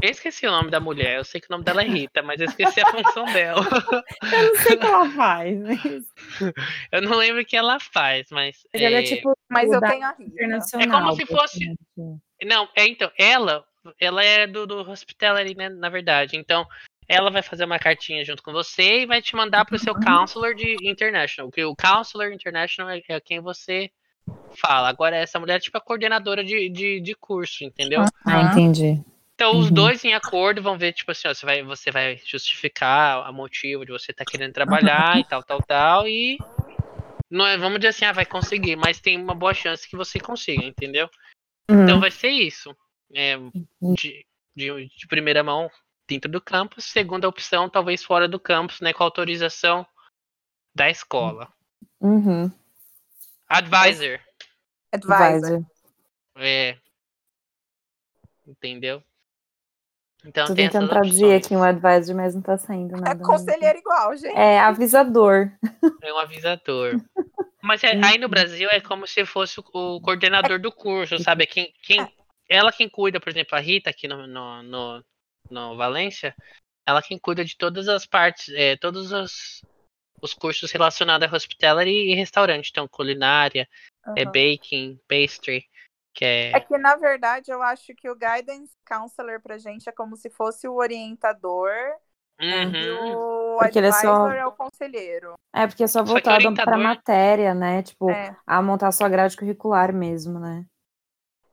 Eu 0.01 0.09
esqueci 0.09 0.47
o 0.47 0.51
nome 0.51 0.71
da 0.71 0.79
mulher, 0.79 1.17
eu 1.17 1.25
sei 1.25 1.41
que 1.41 1.47
o 1.47 1.51
nome 1.51 1.65
dela 1.65 1.83
é 1.83 1.85
Rita, 1.85 2.23
mas 2.23 2.39
eu 2.39 2.47
esqueci 2.47 2.79
a 2.79 2.89
função 2.89 3.25
dela. 3.25 3.61
eu 4.23 4.43
não 4.47 4.55
sei 4.55 4.75
o 4.75 4.79
que 4.79 4.85
ela 4.85 5.09
faz, 5.11 5.61
mas... 5.61 6.03
Eu 6.91 7.01
não 7.03 7.17
lembro 7.17 7.41
o 7.41 7.45
que 7.45 7.55
ela 7.55 7.79
faz, 7.79 8.27
mas. 8.31 8.57
Mas 8.73 8.81
é... 8.81 8.85
ela 8.85 8.97
é 8.97 9.03
tipo. 9.03 9.37
Mas 9.47 9.69
eu 9.69 9.79
tenho 9.79 10.05
a 10.05 10.15
Rita. 10.17 10.79
É 10.79 10.87
como 10.87 11.15
se 11.15 11.25
fosse. 11.25 11.75
Não, 12.43 12.67
é 12.75 12.87
então, 12.87 13.11
ela, 13.15 13.63
ela 13.99 14.23
é 14.23 14.47
do, 14.47 14.65
do 14.65 14.89
Hospitality, 14.89 15.55
né, 15.55 15.69
na 15.69 15.89
verdade. 15.89 16.35
Então, 16.35 16.65
ela 17.11 17.29
vai 17.29 17.41
fazer 17.41 17.65
uma 17.65 17.77
cartinha 17.77 18.23
junto 18.23 18.41
com 18.41 18.53
você 18.53 19.01
e 19.01 19.05
vai 19.05 19.21
te 19.21 19.35
mandar 19.35 19.65
para 19.65 19.75
o 19.75 19.79
seu 19.79 19.93
counselor 19.93 20.55
de 20.55 20.77
international. 20.81 21.51
Que 21.51 21.65
o 21.65 21.75
counselor 21.75 22.31
international 22.31 22.89
é, 22.89 23.01
é, 23.09 23.19
quem 23.19 23.41
você 23.41 23.91
fala. 24.55 24.87
Agora, 24.87 25.17
essa 25.17 25.37
mulher 25.37 25.55
é 25.57 25.59
tipo 25.59 25.77
a 25.77 25.81
coordenadora 25.81 26.41
de, 26.41 26.69
de, 26.69 27.01
de 27.01 27.13
curso, 27.13 27.65
entendeu? 27.65 28.05
Ah, 28.25 28.43
entendi. 28.43 29.03
Então, 29.35 29.57
os 29.57 29.67
uhum. 29.67 29.73
dois 29.73 30.05
em 30.05 30.13
acordo 30.13 30.61
vão 30.61 30.77
ver, 30.77 30.93
tipo 30.93 31.11
assim, 31.11 31.27
ó, 31.27 31.33
você 31.33 31.45
vai, 31.45 31.63
você 31.63 31.91
vai 31.91 32.17
justificar 32.25 33.29
o 33.29 33.33
motivo 33.33 33.85
de 33.85 33.91
você 33.91 34.11
estar 34.11 34.23
tá 34.23 34.31
querendo 34.31 34.53
trabalhar 34.53 35.19
e 35.19 35.25
tal, 35.25 35.43
tal, 35.43 35.61
tal, 35.63 36.07
e 36.07 36.37
não 37.29 37.45
é, 37.45 37.57
vamos 37.57 37.79
dizer 37.79 37.89
assim, 37.89 38.05
ah, 38.05 38.13
vai 38.13 38.25
conseguir, 38.25 38.77
mas 38.77 39.01
tem 39.01 39.19
uma 39.19 39.35
boa 39.35 39.53
chance 39.53 39.89
que 39.89 39.97
você 39.97 40.17
consiga, 40.17 40.63
entendeu? 40.63 41.09
Uhum. 41.69 41.83
Então 41.83 41.99
vai 41.99 42.11
ser 42.11 42.29
isso. 42.29 42.73
É, 43.13 43.35
de, 43.97 44.25
de, 44.55 44.87
de, 44.95 45.07
primeira 45.07 45.43
mão 45.43 45.69
dentro 46.07 46.29
do 46.29 46.41
campus, 46.41 46.85
segunda 46.85 47.27
opção, 47.27 47.69
talvez 47.69 48.03
fora 48.03 48.27
do 48.27 48.39
campus, 48.39 48.81
né, 48.81 48.93
com 48.93 49.03
autorização 49.03 49.85
da 50.75 50.89
escola. 50.89 51.51
Uhum. 51.99 52.51
Advisor. 53.47 54.19
Advisor. 54.91 55.65
É. 56.37 56.77
Entendeu? 58.47 59.03
Então, 60.25 60.45
Tô 60.45 60.55
tentando 60.55 60.87
traduzir 60.87 61.33
aqui 61.33 61.55
um 61.55 61.63
advisor, 61.63 62.15
mas 62.15 62.35
não 62.35 62.41
tá 62.41 62.57
saindo 62.57 62.95
nada. 62.95 63.19
É 63.19 63.25
conselheiro 63.25 63.79
igual, 63.79 64.15
gente. 64.15 64.37
É 64.37 64.59
avisador. 64.59 65.51
É 66.01 66.13
um 66.13 66.17
avisador. 66.17 67.01
Mas 67.63 67.83
é, 67.83 67.99
aí 68.03 68.17
no 68.17 68.29
Brasil 68.29 68.69
é 68.69 68.79
como 68.79 69.07
se 69.07 69.25
fosse 69.25 69.59
o 69.59 70.01
coordenador 70.01 70.59
do 70.59 70.71
curso, 70.71 71.17
sabe? 71.19 71.45
Quem, 71.45 71.73
quem, 71.83 72.01
é. 72.01 72.07
ela 72.49 72.71
quem 72.71 72.89
cuida, 72.89 73.19
por 73.19 73.29
exemplo, 73.29 73.57
a 73.57 73.61
Rita 73.61 73.89
aqui 73.89 74.07
no, 74.07 74.27
no, 74.27 74.63
no, 74.63 75.05
no 75.49 75.75
Valência, 75.75 76.35
ela 76.85 77.01
quem 77.01 77.17
cuida 77.17 77.43
de 77.43 77.57
todas 77.57 77.87
as 77.87 78.05
partes, 78.05 78.53
é, 78.55 78.75
todos 78.77 79.11
os, 79.11 79.61
os 80.21 80.33
cursos 80.33 80.71
relacionados 80.71 81.27
a 81.31 81.35
hospitality 81.35 82.11
e 82.11 82.15
restaurante. 82.15 82.69
Então, 82.69 82.87
culinária, 82.87 83.67
uhum. 84.07 84.13
é 84.17 84.25
baking, 84.25 84.99
pastry. 85.07 85.65
Que 86.13 86.25
é... 86.25 86.51
é 86.51 86.59
que, 86.59 86.77
na 86.77 86.95
verdade, 86.95 87.51
eu 87.51 87.61
acho 87.61 87.95
que 87.95 88.09
o 88.09 88.15
guidance 88.15 88.75
counselor 88.85 89.41
pra 89.41 89.57
gente 89.57 89.87
é 89.87 89.91
como 89.91 90.15
se 90.17 90.29
fosse 90.29 90.67
o 90.67 90.75
orientador 90.75 91.71
Uhum. 92.41 92.73
E 92.73 93.15
o 93.15 93.57
porque 93.59 93.77
advisor 93.77 93.85
é, 93.85 93.91
só... 93.91 94.31
é, 94.31 94.45
o 94.47 94.51
conselheiro. 94.51 95.35
É, 95.53 95.67
porque 95.67 95.83
é 95.83 95.87
só 95.87 96.03
voltado 96.03 96.41
só 96.41 96.53
para 96.55 96.77
matéria, 96.77 97.53
né? 97.53 97.83
Tipo, 97.83 98.09
é. 98.09 98.35
a 98.47 98.61
montar 98.61 98.91
sua 98.91 99.07
grade 99.07 99.37
curricular 99.37 99.93
mesmo, 99.93 100.39
né? 100.39 100.65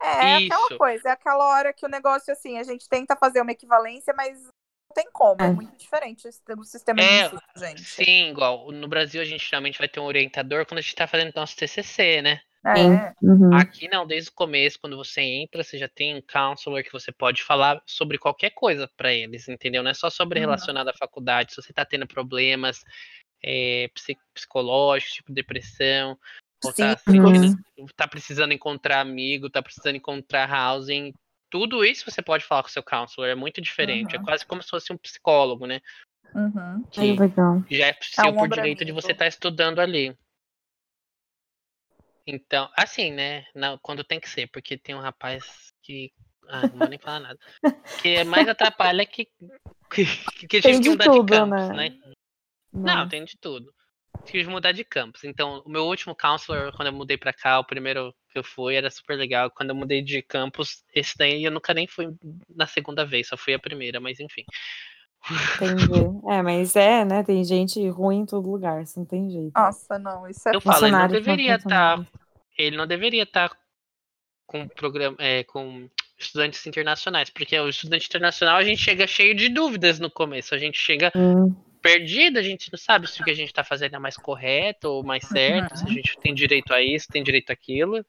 É, 0.01 0.07
é 0.07 0.47
aquela 0.47 0.79
coisa, 0.79 1.09
é 1.09 1.13
aquela 1.13 1.45
hora 1.47 1.73
que 1.73 1.85
o 1.85 1.89
negócio, 1.89 2.33
assim, 2.33 2.59
a 2.59 2.63
gente 2.63 2.89
tenta 2.89 3.17
fazer 3.17 3.41
uma 3.41 3.53
equivalência, 3.53 4.15
mas 4.17 4.41
não 4.43 4.95
tem 4.95 5.09
como, 5.13 5.41
é, 5.41 5.47
é 5.47 5.51
muito 5.51 5.77
diferente 5.77 6.29
o 6.29 6.65
sistema 6.65 7.01
é, 7.01 7.29
de 7.29 7.35
ensino, 7.35 7.43
gente. 7.57 7.83
Sim, 7.83 8.31
igual, 8.31 8.71
no 8.71 8.89
Brasil 8.89 9.21
a 9.21 9.25
gente 9.25 9.45
geralmente 9.45 9.79
vai 9.79 9.89
ter 9.89 10.01
um 10.01 10.05
orientador 10.05 10.65
quando 10.67 10.79
a 10.79 10.83
gente 10.83 10.95
tá 10.95 11.07
fazendo 11.07 11.33
nosso 11.35 11.57
TCC, 11.57 12.23
né? 12.23 12.41
É. 12.65 13.15
Uhum. 13.23 13.55
Aqui 13.55 13.89
não, 13.89 14.07
desde 14.07 14.31
o 14.31 14.35
começo, 14.35 14.81
quando 14.81 14.97
você 14.97 15.21
entra, 15.21 15.63
você 15.63 15.79
já 15.79 15.89
tem 15.89 16.17
um 16.17 16.21
counselor 16.21 16.83
que 16.83 16.93
você 16.93 17.13
pode 17.13 17.43
falar 17.43 17.81
sobre 17.87 18.19
qualquer 18.19 18.51
coisa 18.51 18.91
para 18.97 19.13
eles, 19.13 19.49
entendeu? 19.49 19.83
Não 19.83 19.91
é 19.91 19.95
só 19.95 20.11
sobre 20.11 20.39
uhum. 20.39 20.47
relacionado 20.47 20.89
à 20.89 20.95
faculdade. 20.95 21.53
Se 21.53 21.63
você 21.63 21.73
tá 21.73 21.85
tendo 21.85 22.07
problemas 22.07 22.85
é, 23.43 23.89
psicológicos, 24.35 25.15
tipo 25.15 25.33
depressão, 25.33 26.19
tá, 26.61 26.97
uhum. 27.09 27.87
tá, 27.97 28.09
precisando 28.09 28.53
encontrar 28.53 29.01
amigo, 29.01 29.51
tá 29.51 29.63
precisando 29.63 29.97
encontrar 29.97 30.51
housing, 30.51 31.13
tudo 31.51 31.85
isso 31.85 32.11
você 32.11 32.23
pode 32.23 32.45
falar 32.45 32.63
com 32.63 32.69
o 32.69 32.73
seu 32.73 32.83
counselor, 32.83 33.29
é 33.29 33.35
muito 33.35 33.61
diferente. 33.61 34.15
É 34.15 34.23
quase 34.23 34.45
como 34.45 34.63
se 34.63 34.69
fosse 34.69 34.93
um 34.93 34.99
psicólogo, 34.99 35.67
né? 35.67 35.81
Uhum. 36.35 36.85
Que 36.91 37.77
já 37.77 37.87
é 37.87 37.99
seu 38.03 38.25
é 38.25 38.29
um 38.29 38.35
por 38.35 38.49
direito 38.49 38.83
amigo. 38.83 38.85
de 38.85 38.93
você 38.93 39.13
estar 39.13 39.25
tá 39.25 39.29
estudando 39.29 39.79
ali. 39.79 40.17
Então, 42.27 42.71
assim, 42.77 43.11
né? 43.11 43.47
Não, 43.55 43.79
quando 43.79 44.05
tem 44.05 44.21
que 44.21 44.29
ser, 44.29 44.49
porque 44.49 44.77
tem 44.77 44.95
um 44.95 45.01
rapaz 45.01 45.73
que. 45.83 46.13
Ah, 46.51 46.63
não 46.63 46.79
vou 46.79 46.89
nem 46.89 46.99
falar 46.99 47.21
nada. 47.21 47.39
Que 48.03 48.17
é 48.17 48.25
mais 48.25 48.47
atrapalha 48.47 49.05
que. 49.07 49.27
Que, 49.91 50.05
que 50.47 50.61
tem 50.61 50.81
de 50.81 50.91
tudo, 50.91 51.25
de 51.25 51.35
campus, 51.35 51.69
né? 51.71 51.89
né? 51.89 51.99
Não, 52.71 53.09
tem 53.09 53.25
de 53.25 53.39
tudo. 53.39 53.73
Que 54.25 54.45
mudar 54.45 54.73
de 54.73 54.85
campus. 54.85 55.25
Então, 55.25 55.63
o 55.65 55.71
meu 55.71 55.85
último 55.85 56.15
counselor, 56.15 56.73
quando 56.77 56.89
eu 56.89 56.93
mudei 56.93 57.17
pra 57.17 57.33
cá, 57.33 57.59
o 57.59 57.65
primeiro 57.65 58.15
que 58.31 58.39
eu 58.39 58.45
fui, 58.45 58.75
era 58.75 58.91
super 58.91 59.17
legal. 59.17 59.51
Quando 59.51 59.71
eu 59.71 59.77
mudei 59.77 60.03
de 60.03 60.23
campus, 60.23 60.85
esse 60.95 61.17
daí 61.17 61.45
eu 61.45 61.51
nunca 61.51 61.73
nem 61.73 61.87
fui 61.87 62.07
na 62.55 62.67
segunda 62.67 63.07
vez, 63.07 63.29
só 63.29 63.37
fui 63.37 63.55
a 63.55 63.59
primeira, 63.59 64.01
mas 64.01 64.21
enfim. 64.21 64.45
Entendi. 65.57 66.31
É, 66.31 66.43
mas 66.43 66.77
é, 66.77 67.05
né? 67.05 67.23
Tem 67.23 67.43
gente 67.45 67.87
ruim 67.89 68.21
em 68.21 68.27
todo 68.27 68.51
lugar, 68.51 68.83
isso 68.83 68.99
não 68.99 69.07
tem 69.07 69.31
jeito. 69.31 69.53
Nossa, 69.57 69.99
não, 69.99 70.29
isso 70.29 70.49
é 70.49 70.55
Eu 70.55 70.61
falo, 70.61 70.87
ele 70.87 70.97
não 70.97 71.09
deveria 71.09 71.57
estar. 71.57 71.99
Tá, 71.99 72.07
ele 72.57 72.77
não 72.77 72.87
deveria 72.87 73.23
estar 73.23 73.49
tá 73.49 73.57
com 74.47 74.67
programa, 74.69 75.17
é, 75.19 75.45
com 75.45 75.89
estudantes 76.19 76.67
internacionais, 76.67 77.31
porque 77.31 77.59
o 77.59 77.69
estudante 77.69 78.07
internacional 78.07 78.57
a 78.57 78.65
gente 78.65 78.83
chega 78.83 79.07
cheio 79.07 79.35
de 79.35 79.49
dúvidas 79.49 79.99
no 79.99 80.11
começo, 80.11 80.55
a 80.55 80.59
gente 80.59 80.79
chega 80.79 81.13
hum. 81.15 81.55
Perdido, 81.89 82.39
a 82.39 82.43
gente 82.43 82.71
não 82.71 82.79
sabe 82.79 83.07
se 83.07 83.21
o 83.21 83.25
que 83.25 83.31
a 83.31 83.35
gente 83.35 83.49
está 83.49 83.65
fazendo 83.65 83.97
é 83.97 83.99
mais 83.99 84.17
correto 84.17 84.89
ou 84.89 85.03
mais 85.03 85.27
certo, 85.27 85.71
uhum. 85.71 85.77
se 85.77 85.85
a 85.85 85.89
gente 85.89 86.19
tem 86.19 86.35
direito 86.35 86.75
a 86.75 86.83
isso, 86.83 87.09
tem 87.09 87.23
direito 87.23 87.51
àquilo. 87.51 88.05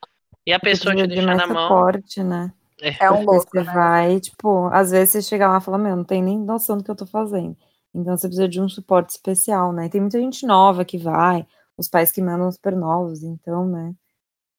E 0.45 0.51
a 0.51 0.59
pessoa 0.59 0.93
te 0.93 1.07
deixa 1.07 1.34
na 1.34 1.47
mão. 1.47 1.67
Suporte, 1.69 2.21
né? 2.21 2.51
É, 2.82 3.05
é 3.05 3.11
um 3.11 3.23
louco. 3.23 3.49
Você 3.49 3.63
né? 3.63 3.71
vai, 3.71 4.19
tipo, 4.19 4.67
às 4.67 4.91
vezes 4.91 5.11
você 5.11 5.21
chega 5.21 5.47
lá 5.47 5.59
e 5.59 5.61
fala, 5.61 5.77
meu, 5.77 5.95
não 5.95 6.03
tem 6.03 6.21
nem 6.21 6.38
noção 6.38 6.77
do 6.77 6.84
que 6.84 6.91
eu 6.91 6.95
tô 6.95 7.05
fazendo. 7.05 7.55
Então 7.93 8.17
você 8.17 8.27
precisa 8.27 8.49
de 8.49 8.59
um 8.59 8.67
suporte 8.67 9.11
especial, 9.11 9.71
né? 9.71 9.88
Tem 9.88 10.01
muita 10.01 10.19
gente 10.19 10.45
nova 10.45 10.84
que 10.84 10.97
vai, 10.97 11.47
os 11.77 11.88
pais 11.88 12.11
que 12.11 12.21
mandam 12.21 12.51
super 12.51 12.75
novos, 12.75 13.23
então, 13.23 13.65
né? 13.65 13.93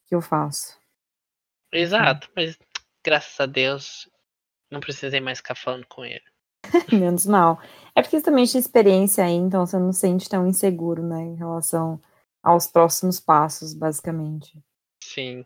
Que 0.06 0.14
eu 0.14 0.22
faço. 0.22 0.78
Exato, 1.72 2.28
mas 2.34 2.58
graças 3.04 3.38
a 3.38 3.46
Deus 3.46 4.08
não 4.70 4.80
precisei 4.80 5.20
mais 5.20 5.38
ficar 5.38 5.54
falando 5.54 5.86
com 5.86 6.04
ele. 6.04 6.29
Menos 6.92 7.26
mal. 7.26 7.60
É 7.94 8.02
porque 8.02 8.18
você 8.18 8.24
também 8.24 8.44
tinha 8.44 8.60
experiência 8.60 9.24
aí, 9.24 9.34
então 9.34 9.66
você 9.66 9.78
não 9.78 9.92
se 9.92 10.00
sente 10.00 10.28
tão 10.28 10.46
inseguro, 10.46 11.02
né, 11.02 11.20
em 11.22 11.34
relação 11.34 12.00
aos 12.42 12.66
próximos 12.66 13.20
passos, 13.20 13.74
basicamente. 13.74 14.58
Sim. 15.02 15.44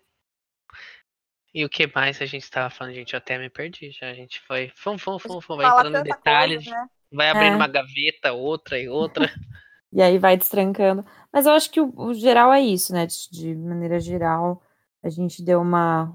E 1.54 1.64
o 1.64 1.68
que 1.68 1.86
mais 1.94 2.20
a 2.20 2.26
gente 2.26 2.42
estava 2.42 2.68
falando, 2.68 2.94
gente? 2.94 3.14
Eu 3.14 3.18
até 3.18 3.38
me 3.38 3.48
perdi 3.48 3.92
já. 3.92 4.10
A 4.10 4.14
gente 4.14 4.40
foi. 4.40 4.72
Fum, 4.74 4.98
fum, 4.98 5.20
fum, 5.20 5.40
fum, 5.40 5.56
vai 5.56 5.66
entrando 5.66 5.98
em 5.98 6.02
detalhes, 6.02 6.64
coisa, 6.64 6.70
né? 6.70 6.88
vai 7.12 7.30
abrindo 7.30 7.52
é. 7.52 7.56
uma 7.56 7.68
gaveta, 7.68 8.32
outra 8.32 8.78
e 8.78 8.88
outra. 8.88 9.30
e 9.92 10.02
aí 10.02 10.18
vai 10.18 10.36
destrancando. 10.36 11.04
Mas 11.32 11.46
eu 11.46 11.52
acho 11.52 11.70
que 11.70 11.80
o, 11.80 11.92
o 11.96 12.12
geral 12.12 12.52
é 12.52 12.60
isso, 12.60 12.92
né? 12.92 13.06
De, 13.06 13.30
de, 13.30 13.54
maneira 13.54 14.00
geral, 14.00 14.60
a 15.00 15.08
gente 15.08 15.44
deu 15.44 15.60
uma, 15.60 16.12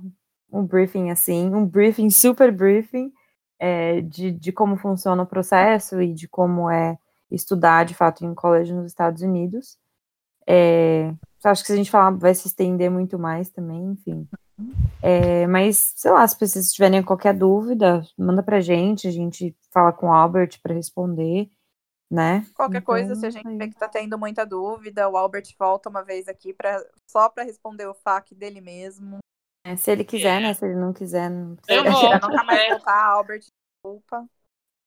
um 0.51 0.65
briefing 0.65 1.09
assim, 1.09 1.55
um 1.55 1.65
briefing, 1.65 2.09
super 2.09 2.51
briefing, 2.51 3.09
é, 3.59 4.01
de, 4.01 4.31
de 4.31 4.51
como 4.51 4.77
funciona 4.77 5.23
o 5.23 5.27
processo 5.27 6.01
e 6.01 6.13
de 6.13 6.27
como 6.27 6.69
é 6.69 6.97
estudar 7.31 7.85
de 7.85 7.93
fato 7.93 8.25
em 8.25 8.29
um 8.29 8.35
colégio 8.35 8.75
nos 8.75 8.87
Estados 8.87 9.21
Unidos. 9.21 9.77
É, 10.47 11.13
acho 11.43 11.61
que 11.63 11.67
se 11.67 11.73
a 11.73 11.77
gente 11.77 11.91
falar, 11.91 12.11
vai 12.11 12.33
se 12.35 12.47
estender 12.47 12.89
muito 12.91 13.19
mais 13.19 13.49
também, 13.49 13.91
enfim. 13.91 14.27
É, 15.01 15.47
mas, 15.47 15.93
sei 15.95 16.11
lá, 16.11 16.27
se 16.27 16.37
vocês 16.39 16.71
tiverem 16.73 17.03
qualquer 17.03 17.33
dúvida, 17.33 18.01
manda 18.17 18.43
pra 18.43 18.59
gente, 18.61 19.07
a 19.07 19.11
gente 19.11 19.55
fala 19.71 19.93
com 19.93 20.07
o 20.07 20.13
Albert 20.13 20.59
para 20.61 20.73
responder. 20.73 21.49
né? 22.11 22.45
Qualquer 22.55 22.81
Então, 22.81 22.81
coisa, 22.81 23.15
se 23.15 23.25
a 23.25 23.29
é 23.29 23.31
gente 23.31 23.47
isso 23.47 23.57
vê 23.57 23.67
que 23.69 23.75
tá 23.77 23.87
tendo 23.87 24.17
muita 24.17 24.45
dúvida, 24.45 25.07
o 25.09 25.15
Albert 25.17 25.45
volta 25.57 25.89
uma 25.89 26.03
vez 26.03 26.27
aqui 26.27 26.53
pra, 26.53 26.83
só 27.07 27.29
pra 27.29 27.43
responder 27.43 27.85
o 27.87 27.93
FAQ 27.93 28.35
dele 28.35 28.61
mesmo. 28.61 29.19
É, 29.63 29.75
se 29.75 29.91
ele 29.91 30.03
quiser, 30.03 30.41
né? 30.41 30.53
Se 30.53 30.65
ele 30.65 30.75
não 30.75 30.93
quiser, 30.93 31.29
não 31.29 31.57
Eu 31.67 31.83
volto, 31.91 32.29
nunca 32.29 32.43
mais 32.43 32.59
é. 32.59 32.69
voltar, 32.69 33.05
Albert, 33.05 33.41
desculpa. 33.41 34.27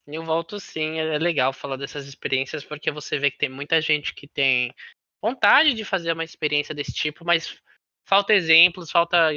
Eu 0.05 0.23
volto 0.23 0.59
sim, 0.59 0.99
é 0.99 1.17
legal 1.17 1.53
falar 1.53 1.77
dessas 1.77 2.05
experiências, 2.05 2.65
porque 2.65 2.91
você 2.91 3.17
vê 3.17 3.31
que 3.31 3.37
tem 3.37 3.49
muita 3.49 3.79
gente 3.79 4.13
que 4.13 4.27
tem 4.27 4.73
vontade 5.21 5.73
de 5.73 5.85
fazer 5.85 6.11
uma 6.11 6.25
experiência 6.25 6.75
desse 6.75 6.91
tipo, 6.91 7.23
mas 7.23 7.57
falta 8.05 8.33
exemplos, 8.33 8.91
falta 8.91 9.31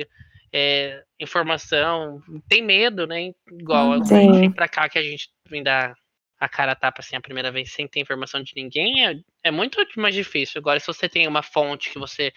é, 0.53 1.05
informação, 1.21 2.21
tem 2.49 2.63
medo, 2.63 3.07
né? 3.07 3.33
Igual 3.53 3.93
a 3.93 3.97
gente 3.99 4.41
vem 4.41 4.51
pra 4.51 4.69
cá 4.69 4.89
que 4.89 4.99
a 4.99 5.03
gente 5.03 5.31
vem 5.49 5.63
dar 5.63 5.95
a 6.39 6.49
cara 6.49 6.73
a 6.73 6.77
tapa 6.77 7.01
assim 7.01 7.17
a 7.17 7.21
primeira 7.21 7.51
vez 7.51 7.73
sem 7.73 7.87
ter 7.89 8.01
informação 8.01 8.43
de 8.43 8.53
ninguém, 8.57 9.07
é, 9.07 9.15
é 9.45 9.51
muito 9.51 9.79
mais 9.97 10.15
difícil. 10.15 10.59
Agora, 10.59 10.81
se 10.81 10.87
você 10.87 11.09
tem 11.09 11.27
uma 11.27 11.43
fonte 11.43 11.91
que 11.91 11.99
você 11.99 12.33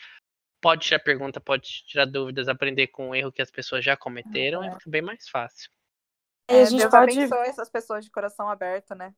pode 0.61 0.85
tirar 0.85 0.99
pergunta, 0.99 1.39
pode 1.41 1.83
tirar 1.85 2.05
dúvidas, 2.05 2.47
aprender 2.47 2.87
com 2.87 3.09
o 3.09 3.15
erro 3.15 3.31
que 3.31 3.41
as 3.41 3.51
pessoas 3.51 3.83
já 3.85 3.97
cometeram, 3.97 4.63
é 4.63 4.71
bem 4.87 5.01
mais 5.01 5.27
fácil. 5.29 5.69
Aí 6.49 6.61
a 6.61 6.65
É, 6.65 6.65
gente 6.65 6.87
Deus 6.87 6.93
pode 6.93 7.35
abençoe 7.35 7.47
essas 7.47 7.69
pessoas 7.69 8.03
de 8.03 8.11
coração 8.11 8.49
aberto, 8.49 8.95
né? 8.95 9.13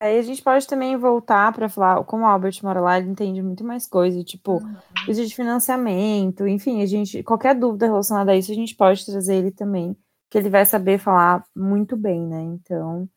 Aí 0.00 0.18
a 0.18 0.22
gente 0.22 0.42
pode 0.42 0.66
também 0.66 0.96
voltar 0.96 1.52
para 1.52 1.68
falar, 1.68 2.04
como 2.04 2.24
o 2.24 2.26
Albert 2.26 2.60
mora 2.62 2.80
lá, 2.80 2.98
ele 2.98 3.08
entende 3.10 3.42
muito 3.42 3.64
mais 3.64 3.86
coisa, 3.86 4.22
tipo, 4.22 4.62
Uhum. 4.62 5.04
coisa 5.04 5.24
de 5.24 5.34
financiamento, 5.34 6.46
enfim, 6.46 6.82
a 6.82 6.86
gente, 6.86 7.22
qualquer 7.22 7.54
dúvida 7.58 7.86
relacionada 7.86 8.32
a 8.32 8.36
isso, 8.36 8.52
a 8.52 8.54
gente 8.54 8.74
pode 8.76 9.04
trazer 9.06 9.36
ele 9.36 9.50
também, 9.52 9.96
que 10.30 10.36
ele 10.38 10.50
vai 10.50 10.66
saber 10.66 10.98
falar 10.98 11.44
muito 11.56 11.96
bem, 11.96 12.26
né? 12.26 12.42
Então, 12.42 13.08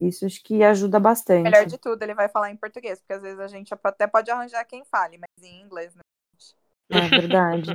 isso 0.00 0.26
acho 0.26 0.42
que 0.44 0.62
ajuda 0.64 1.00
bastante. 1.00 1.44
Melhor 1.44 1.66
de 1.66 1.78
tudo, 1.78 2.02
ele 2.02 2.14
vai 2.14 2.28
falar 2.28 2.50
em 2.50 2.56
português, 2.56 2.98
porque 3.00 3.12
às 3.14 3.22
vezes 3.22 3.38
a 3.40 3.48
gente 3.48 3.72
até 3.84 4.06
pode 4.06 4.30
arranjar 4.30 4.64
quem 4.64 4.84
fale, 4.84 5.18
mas 5.18 5.42
em 5.42 5.60
inglês, 5.62 5.94
né? 5.94 6.02
É 6.90 7.08
verdade. 7.08 7.70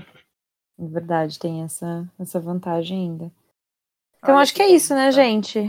É 0.78 0.86
verdade, 0.88 1.40
tem 1.40 1.64
essa, 1.64 2.10
essa 2.20 2.40
vantagem 2.40 2.98
ainda. 3.00 3.32
Então, 4.18 4.36
Olha 4.36 4.44
acho 4.44 4.54
que 4.54 4.62
é 4.62 4.70
isso, 4.70 4.94
né, 4.94 5.12
gente? 5.12 5.60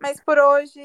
Mas 0.00 0.20
por 0.24 0.38
hoje, 0.38 0.80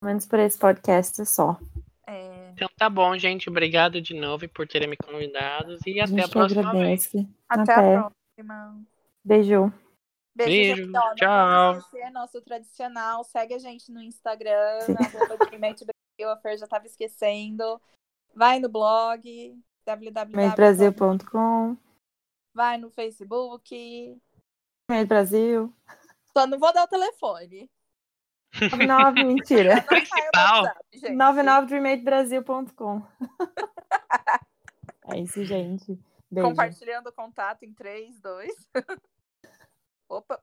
Pelo 0.00 0.04
menos 0.10 0.26
por 0.26 0.38
esse 0.38 0.58
podcast 0.58 1.20
é 1.20 1.24
só. 1.24 1.58
é, 2.06 2.50
Então 2.52 2.68
tá 2.76 2.88
bom, 2.88 3.16
gente. 3.18 3.50
Obrigado 3.50 4.00
de 4.00 4.14
novo 4.14 4.48
por 4.48 4.66
terem 4.66 4.88
me 4.88 4.96
convidado 4.96 5.76
e 5.86 6.00
A 6.00 6.04
até 6.04 6.22
a 6.24 6.28
próxima 6.28 6.72
vez. 6.72 7.06
agradece. 7.06 7.28
até, 7.48 7.62
Até. 7.72 7.96
a 7.96 8.00
próxima. 8.38 8.82
Beijo. 9.24 9.72
Beijo, 10.34 10.76
Beijo, 10.76 10.92
tchau. 11.16 11.78
esquecer, 11.78 12.10
nosso 12.10 12.40
tradicional. 12.40 13.24
Segue 13.24 13.54
a 13.54 13.58
gente 13.58 13.90
no 13.92 14.00
Instagram, 14.00 14.78
arroba 14.98 15.36
Brasil. 15.36 16.30
A 16.32 16.36
Fer 16.36 16.56
já 16.56 16.66
tava 16.66 16.86
esquecendo. 16.86 17.80
Vai 18.34 18.58
no 18.60 18.68
blog, 18.68 19.58
www. 19.96 20.36
Medbrasil.com. 20.36 21.76
Vai 22.54 22.78
no 22.78 22.90
Facebook. 22.90 24.20
Meio 24.90 25.06
Brasil. 25.06 25.74
Só 26.36 26.46
não 26.46 26.58
vou 26.58 26.72
dar 26.72 26.84
o 26.84 26.88
telefone. 26.88 27.70
99, 28.52 29.24
mentira. 29.24 29.76
Não 29.76 29.82
Principal. 29.84 30.62
WhatsApp, 30.62 30.84
gente. 30.92 31.14
99dreamatebrasil.com. 31.14 33.02
É 35.06 35.18
isso, 35.18 35.44
gente. 35.44 35.98
Beijo. 36.30 36.48
Compartilhando 36.48 37.08
o 37.08 37.12
contato 37.12 37.64
em 37.64 37.72
3, 37.72 38.20
2. 38.20 38.52
Opa. 40.08 40.42